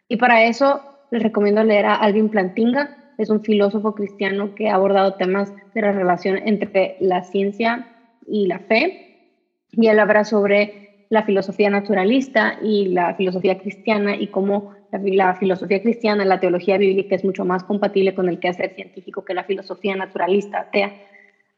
Y 0.09 0.17
para 0.17 0.45
eso 0.45 0.83
les 1.11 1.23
recomiendo 1.23 1.63
leer 1.63 1.87
a 1.87 1.95
Alvin 1.95 2.29
Plantinga, 2.29 3.03
es 3.19 3.31
un 3.31 3.43
filósofo 3.43 3.95
cristiano 3.95 4.55
que 4.55 4.69
ha 4.69 4.75
abordado 4.75 5.15
temas 5.15 5.53
de 5.75 5.83
la 5.83 5.93
relación 5.93 6.39
entre 6.45 6.97
la 7.01 7.23
ciencia 7.23 7.87
y 8.27 8.47
la 8.47 8.59
fe. 8.59 9.31
Y 9.71 9.87
él 9.87 9.99
habla 10.01 10.25
sobre 10.25 10.82
la 11.13 11.25
filosofía 11.25 11.69
naturalista 11.69 12.59
y 12.63 12.87
la 12.87 13.15
filosofía 13.15 13.59
cristiana 13.59 14.17
y 14.17 14.29
cómo 14.29 14.73
la, 14.91 15.35
filosofía 15.35 15.83
cristiana, 15.83 16.25
la 16.25 16.41
teología 16.41 16.79
bíblica 16.79 17.15
es 17.15 17.23
mucho 17.23 17.45
más 17.45 17.65
compatible 17.65 18.15
con 18.15 18.31
el 18.31 18.41
quehacer 18.41 18.75
científico 18.75 19.23
que 19.23 19.35
la 19.35 19.45
filosofía 19.45 19.95
naturalista 19.95 20.61
atea. 20.61 20.95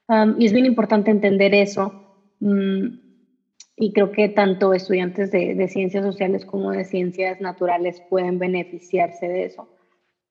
Um, 0.08 0.34
y 0.40 0.46
es 0.46 0.52
bien 0.52 0.66
importante 0.66 1.12
entender 1.12 1.54
eso. 1.54 1.92
Mm, 2.40 2.98
y 3.76 3.92
creo 3.92 4.10
que 4.10 4.28
tanto 4.28 4.74
estudiantes 4.74 5.30
de, 5.30 5.54
de, 5.54 5.68
ciencias 5.68 6.04
sociales 6.04 6.44
como 6.44 6.72
de 6.72 6.84
ciencias 6.84 7.40
naturales 7.40 8.02
pueden 8.10 8.40
beneficiarse 8.40 9.28
de 9.28 9.44
eso. 9.44 9.68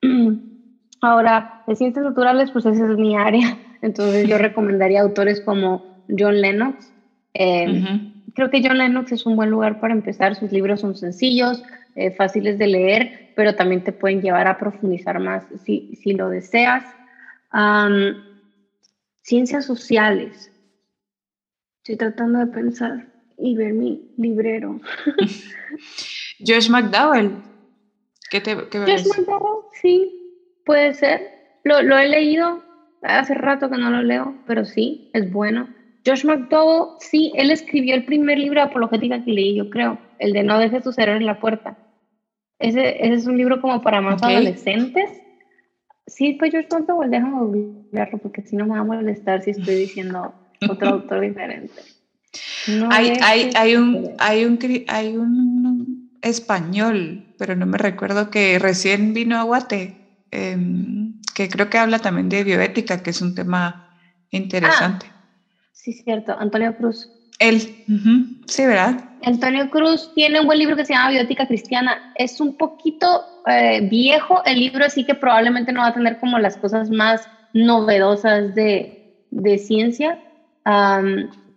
Ahora, 1.01 1.63
de 1.65 1.77
ciencias 1.77 2.03
naturales, 2.03 2.51
pues 2.51 2.65
esa 2.65 2.91
es 2.91 2.97
mi 2.97 3.15
área. 3.15 3.57
Entonces 3.81 4.27
yo 4.27 4.37
recomendaría 4.49 4.99
autores 4.99 5.39
como 5.39 6.03
John 6.09 6.41
Lennox. 6.41 6.93
Eh, 7.33 8.11
creo 8.33 8.49
que 8.49 8.61
John 8.63 8.77
Lennox 8.77 9.11
es 9.11 9.25
un 9.25 9.35
buen 9.35 9.49
lugar 9.49 9.79
para 9.79 9.93
empezar. 9.93 10.35
Sus 10.35 10.51
libros 10.51 10.81
son 10.81 10.95
sencillos, 10.95 11.63
eh, 11.95 12.11
fáciles 12.11 12.57
de 12.57 12.67
leer, 12.67 13.31
pero 13.35 13.55
también 13.55 13.83
te 13.83 13.91
pueden 13.91 14.21
llevar 14.21 14.47
a 14.47 14.57
profundizar 14.57 15.19
más 15.19 15.45
si, 15.63 15.95
si 15.95 16.13
lo 16.13 16.29
deseas. 16.29 16.83
ciencias 19.21 19.65
sociales. 19.65 20.51
Estoy 21.77 21.97
tratando 21.97 22.39
de 22.39 22.47
pensar. 22.47 23.07
y 23.37 23.55
ver 23.55 23.73
mi 23.73 24.13
librero. 24.17 24.79
Josh 26.39 26.69
McDowell. 26.69 27.31
¿Qué 28.29 28.41
te 28.41 28.55
qué 28.69 28.79
Josh 28.79 29.07
McDowell, 29.07 29.65
sí, 29.81 30.61
puede 30.65 30.93
ser. 30.93 31.21
Lo, 31.63 31.81
lo 31.81 31.97
he 31.97 32.07
leído, 32.07 32.63
hace 33.01 33.33
rato 33.33 33.69
que 33.69 33.77
no 33.77 33.89
lo 33.89 34.01
leo, 34.01 34.35
pero 34.45 34.65
sí, 34.65 35.09
es 35.13 35.31
bueno. 35.31 35.67
Josh 36.05 36.25
McDowell, 36.25 36.89
sí, 36.99 37.31
él 37.35 37.49
escribió 37.51 37.95
el 37.95 38.03
primer 38.03 38.37
libro 38.37 38.59
de 38.59 38.67
apologética 38.67 39.23
que 39.23 39.31
leí, 39.31 39.55
yo 39.55 39.69
creo, 39.69 39.99
el 40.19 40.33
de 40.33 40.43
No 40.43 40.59
dejes 40.59 40.83
tus 40.83 40.97
errores 40.97 41.21
en 41.21 41.27
la 41.27 41.39
puerta. 41.39 41.77
Ese, 42.59 43.05
ese, 43.05 43.13
es 43.13 43.25
un 43.25 43.37
libro 43.37 43.61
como 43.61 43.81
para 43.81 44.01
más 44.01 44.21
adolescentes. 44.21 45.09
Sí, 46.05 46.33
pues 46.33 46.51
Josh 46.53 46.65
McDowell, 46.71 47.09
déjame 47.09 47.85
leerlo 47.91 48.17
porque 48.17 48.41
si 48.41 48.55
no 48.55 48.65
me 48.65 48.71
va 48.71 48.79
a 48.79 48.83
molestar 48.83 49.41
si 49.41 49.51
estoy 49.51 49.75
diciendo 49.75 50.33
otro 50.69 50.89
autor 50.89 51.21
diferente. 51.21 51.81
hay, 52.89 53.13
hay, 53.21 53.49
hay, 53.55 53.75
un, 53.75 54.11
hay, 54.19 54.45
un, 54.45 54.59
hay 54.87 55.15
un 55.15 56.09
español, 56.21 57.33
pero 57.37 57.55
no 57.55 57.65
me 57.65 57.77
recuerdo 57.77 58.29
que 58.29 58.59
recién 58.59 59.13
vino 59.13 59.37
a 59.37 59.43
Guate, 59.43 60.25
em, 60.31 61.21
que 61.33 61.47
creo 61.47 61.69
que 61.69 61.77
habla 61.77 61.99
también 61.99 62.27
de 62.27 62.43
bioética, 62.43 63.01
que 63.01 63.11
es 63.11 63.21
un 63.21 63.35
tema 63.35 63.97
interesante. 64.29 65.07
Ah, 65.09 65.12
Sí, 65.83 65.91
cierto. 65.91 66.33
Antonio 66.39 66.73
Cruz. 66.73 67.09
Él, 67.39 67.59
sí, 68.47 68.65
¿verdad? 68.65 68.95
Antonio 69.21 69.69
Cruz 69.69 70.09
tiene 70.13 70.39
un 70.39 70.45
buen 70.45 70.57
libro 70.57 70.77
que 70.77 70.85
se 70.85 70.93
llama 70.93 71.09
Biótica 71.09 71.45
Cristiana. 71.45 71.99
Es 72.15 72.39
un 72.39 72.53
poquito 72.53 73.25
eh, 73.47 73.81
viejo 73.81 74.41
el 74.45 74.59
libro, 74.59 74.85
así 74.85 75.03
que 75.03 75.13
probablemente 75.13 75.73
no 75.73 75.81
va 75.81 75.87
a 75.87 75.93
tener 75.93 76.17
como 76.19 76.39
las 76.39 76.55
cosas 76.55 76.89
más 76.89 77.27
novedosas 77.51 78.55
de, 78.55 79.27
de 79.29 79.57
ciencia, 79.57 80.17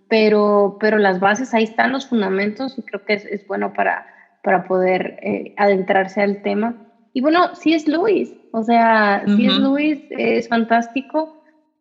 pero, 0.08 0.76
pero 0.80 0.98
las 0.98 1.20
bases 1.20 1.54
ahí 1.54 1.62
están, 1.62 1.92
los 1.92 2.08
fundamentos, 2.08 2.76
y 2.76 2.82
creo 2.82 3.04
que 3.04 3.14
es, 3.14 3.24
es 3.26 3.46
bueno 3.46 3.72
para, 3.72 4.04
para 4.42 4.64
poder 4.64 5.20
eh, 5.22 5.54
adentrarse 5.56 6.20
al 6.20 6.42
tema. 6.42 6.74
Y 7.12 7.20
bueno, 7.20 7.54
sí 7.54 7.74
es 7.74 7.86
Luis, 7.86 8.34
o 8.50 8.64
sea, 8.64 9.22
sí 9.36 9.46
es 9.46 9.54
Luis, 9.54 10.00
es 10.10 10.48
fantástico. 10.48 11.35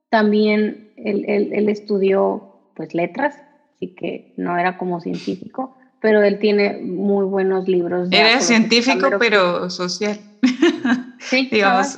También 0.10 0.92
él, 0.98 1.70
estudió 1.70 2.44
pues 2.76 2.94
letras, 2.94 3.36
así 3.76 3.88
que 3.96 4.34
no 4.38 4.58
era 4.58 4.78
como 4.78 5.02
científico, 5.02 5.76
pero 6.00 6.22
él 6.22 6.40
tiene 6.40 6.80
muy 6.82 7.26
buenos 7.26 7.68
libros. 7.68 8.10
Era 8.12 8.40
científico, 8.42 9.10
pero 9.20 9.70
social. 9.70 10.20
Sí, 11.20 11.50
digamos. 11.52 11.98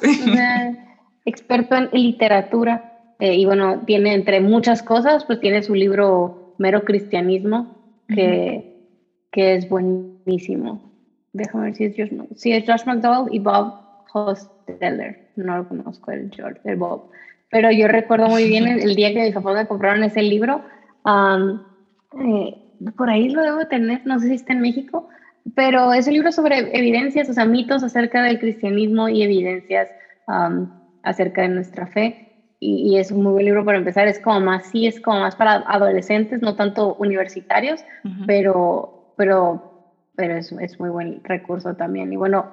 experto 1.26 1.76
en 1.76 1.90
literatura. 1.92 2.94
Eh, 3.20 3.36
y 3.36 3.46
bueno, 3.46 3.82
tiene 3.86 4.14
entre 4.14 4.40
muchas 4.40 4.82
cosas, 4.84 5.26
pues 5.26 5.40
tiene 5.40 5.64
su 5.64 5.74
libro 5.76 6.56
Mero 6.60 6.84
Cristianismo, 6.84 7.76
que, 8.08 8.86
que 9.32 9.56
es 9.56 9.68
buenísimo. 9.68 10.88
Déjame 11.34 11.66
ver 11.66 11.76
si 11.76 11.86
es 11.86 11.96
Josh, 11.98 12.12
si 12.36 12.52
es 12.52 12.64
Josh 12.66 12.86
McDowell 12.86 13.34
y 13.34 13.40
Bob 13.40 13.74
Hosteller. 14.14 15.30
No 15.36 15.58
lo 15.58 15.68
conozco, 15.68 16.12
el 16.12 16.32
George, 16.34 16.62
el 16.64 16.78
Bob 16.78 17.10
pero 17.50 17.72
yo 17.72 17.88
recuerdo 17.88 18.28
muy 18.28 18.48
bien 18.48 18.68
el, 18.68 18.96
día 18.96 19.14
que 19.14 19.22
mis 19.22 19.34
papás 19.34 19.56
me 19.56 19.68
compraron 19.68 20.04
ese 20.04 20.22
libro. 20.22 20.62
Eh, 21.06 22.56
por 22.96 23.10
ahí 23.10 23.30
lo 23.30 23.42
debo 23.42 23.66
tener, 23.66 24.02
no 24.06 24.20
sé 24.20 24.28
si 24.28 24.36
está 24.36 24.54
en 24.54 24.62
México, 24.62 25.08
pero 25.56 25.94
es 25.94 26.08
un 26.08 26.14
libro 26.14 26.32
sobre 26.32 26.78
evidencias, 26.78 27.30
o 27.30 27.34
sea, 27.34 27.46
mitos 27.46 27.84
acerca 27.84 28.22
del 28.24 28.40
cristianismo 28.40 29.08
y 29.08 29.24
evidencias 29.24 29.90
acerca 31.04 31.44
de 31.44 31.50
nuestra 31.50 31.88
fe. 31.88 32.24
Y, 32.60 32.98
es 32.98 33.12
un 33.12 33.22
muy 33.22 33.34
buen 33.34 33.46
libro 33.46 33.64
para 33.64 33.78
empezar. 33.78 34.08
Es 34.08 34.20
como 34.20 34.40
más, 34.40 34.66
sí, 34.66 34.88
es 34.88 35.00
como 35.00 35.20
más 35.20 35.36
para 35.36 35.64
adolescentes, 35.68 36.42
no 36.42 36.56
tanto 36.56 36.96
universitarios, 36.96 37.86
pero, 38.26 39.14
pero, 39.16 39.94
pero 40.16 40.36
es, 40.36 40.52
es, 40.52 40.80
muy 40.80 40.90
buen 40.90 41.24
recurso 41.24 41.76
también. 41.76 42.12
Y 42.12 42.16
bueno, 42.16 42.52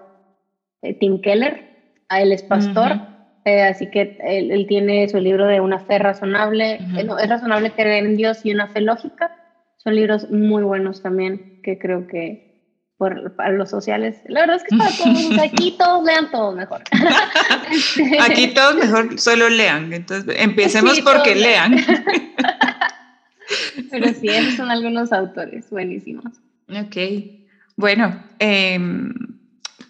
eh, 0.82 0.94
Tim 0.94 1.20
Keller, 1.20 1.64
él 2.10 2.32
es 2.32 2.42
pastor. 2.42 3.13
Eh, 3.44 3.62
así 3.62 3.90
que 3.90 4.16
él, 4.20 4.64
tiene 4.66 5.08
su 5.08 5.18
libro 5.18 5.46
de 5.46 5.60
una 5.60 5.78
fe 5.78 5.98
razonable, 5.98 6.74
eh, 6.74 7.06
es 7.20 7.28
razonable 7.28 7.72
creer 7.72 8.04
en 8.04 8.16
Dios 8.16 8.40
y 8.44 8.52
una 8.52 8.68
fe 8.68 8.80
lógica. 8.80 9.32
Son 9.76 9.94
libros 9.94 10.30
muy 10.30 10.62
buenos 10.62 11.02
también 11.02 11.60
que 11.62 11.78
creo 11.78 12.06
que 12.06 12.54
por, 12.96 13.34
para 13.34 13.50
los 13.50 13.68
sociales, 13.68 14.20
la 14.28 14.40
verdad 14.40 14.56
es 14.56 14.62
que 14.62 14.76
para 14.76 14.90
todos, 14.90 15.38
aquí 15.42 15.72
todos 15.78 16.04
lean 16.04 16.30
todo 16.30 16.52
mejor. 16.52 16.82
Este, 17.70 18.18
aquí 18.20 18.54
todos 18.54 18.76
mejor 18.76 19.18
solo 19.18 19.48
lean, 19.48 19.92
entonces 19.92 20.36
empecemos 20.38 21.00
porque 21.00 21.34
lean. 21.34 21.74
Pero 23.90 24.12
sí, 24.12 24.28
esos 24.28 24.54
son 24.54 24.70
algunos 24.70 25.12
autores 25.12 25.68
buenísimos. 25.70 26.24
Ok, 26.68 26.96
bueno, 27.76 28.22
eh, 28.38 28.78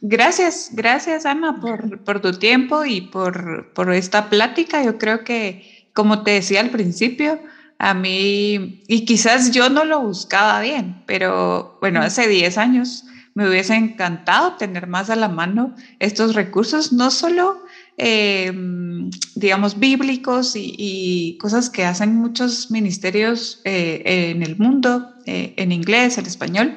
Gracias, 0.07 0.69
gracias 0.73 1.25
Ana 1.25 1.63
por, 1.63 2.21
tu 2.21 2.33
tiempo 2.33 2.85
y 2.85 3.01
por, 3.01 3.73
esta 3.95 4.29
plática. 4.29 4.85
Yo 4.85 4.99
creo 4.99 5.25
que, 5.25 5.89
como 5.95 6.23
te 6.23 6.33
decía 6.33 6.61
al 6.61 6.69
principio, 6.69 7.41
a 7.79 7.95
mí, 7.95 8.83
y 8.87 9.07
quizás 9.07 9.51
yo 9.51 9.71
no 9.71 9.87
lo 9.87 10.03
buscaba 10.03 10.61
bien, 10.61 11.03
pero 11.07 11.79
bueno, 11.81 12.03
hace 12.03 12.29
10 12.29 12.59
años 12.59 13.07
me 13.33 13.49
hubiese 13.49 13.77
encantado 13.77 14.57
tener 14.57 14.89
más 14.89 15.09
a 15.09 15.17
la 15.17 15.31
mano 15.31 15.75
estos 16.01 16.35
recursos, 16.35 16.93
no 16.93 17.11
solo, 17.11 17.65
em, 17.97 19.09
digamos, 19.37 19.79
bíblicos 19.79 20.53
y, 20.55 21.39
cosas 21.41 21.71
que 21.71 21.87
hacen 21.87 22.15
muchos 22.15 22.71
ministerios 22.71 23.63
eh, 23.65 24.03
en 24.05 24.43
el 24.43 24.59
mundo, 24.59 25.15
eh, 25.25 25.55
en 25.57 25.73
inglés, 25.73 26.19
en 26.19 26.27
español, 26.27 26.77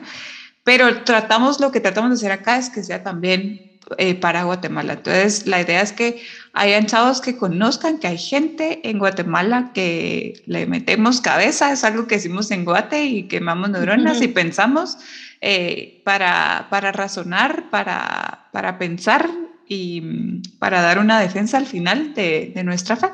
pero 0.67 1.03
tratamos, 1.05 1.61
lo 1.61 1.71
que 1.71 1.79
tratamos 1.79 2.09
de 2.09 2.15
hacer 2.15 2.33
acá 2.33 2.57
es 2.57 2.69
que 2.69 2.83
sea 2.83 3.01
también 3.01 3.79
eh, 3.97 4.15
para 4.15 4.43
Guatemala. 4.43 4.95
Entonces, 4.95 5.47
la 5.47 5.61
idea 5.61 5.81
es 5.81 5.93
que 5.93 6.21
hayan 6.51 6.87
chavos 6.87 7.21
que 7.21 7.37
conozcan 7.37 7.99
que 7.99 8.07
hay 8.07 8.17
gente 8.17 8.81
en 8.83 8.99
Guatemala 8.99 9.71
que 9.73 10.43
le 10.45 10.65
metemos 10.65 11.21
cabeza, 11.21 11.71
es 11.71 11.85
algo 11.85 12.05
que 12.05 12.15
hicimos 12.15 12.51
en 12.51 12.65
Guate 12.65 13.05
y 13.05 13.29
quemamos 13.29 13.69
neuronas 13.69 14.21
y 14.21 14.27
pensamos 14.27 14.97
eh, 15.39 16.01
para, 16.03 16.67
para 16.69 16.91
razonar, 16.91 17.69
para, 17.69 18.49
para 18.51 18.77
pensar 18.77 19.29
y 19.69 20.01
mm, 20.01 20.41
para 20.59 20.81
dar 20.81 20.99
una 20.99 21.21
defensa 21.21 21.55
al 21.55 21.65
final 21.65 22.13
de, 22.13 22.51
de 22.53 22.63
nuestra 22.65 22.97
fe. 22.97 23.07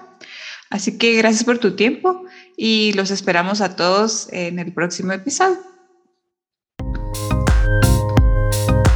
Así 0.71 0.97
que 0.97 1.13
gracias 1.17 1.43
por 1.43 1.59
tu 1.59 1.75
tiempo 1.75 2.25
y 2.57 2.93
los 2.93 3.11
esperamos 3.11 3.61
a 3.61 3.75
todos 3.75 4.27
en 4.33 4.57
el 4.57 4.73
próximo 4.73 5.13
episodio. 5.13 5.72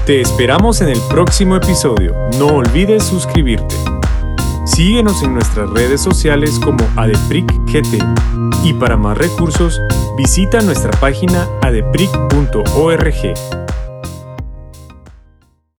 Te 0.08 0.22
esperamos 0.22 0.80
en 0.80 0.88
el 0.88 1.01
próximo 1.10 1.58
episodio. 1.58 2.16
No 2.39 2.47
olvides 2.47 3.03
suscribirte. 3.03 3.76
Síguenos 4.66 5.22
en 5.22 5.34
nuestras 5.34 5.70
redes 5.70 5.99
sociales 5.99 6.62
como 6.64 6.78
ADEPRICGT 6.95 8.01
y 8.64 8.74
para 8.76 8.95
más 8.95 9.18
recursos 9.18 9.82
visita 10.18 10.62
nuestra 10.62 10.91
página 10.91 11.45
adepric.org. 11.62 13.66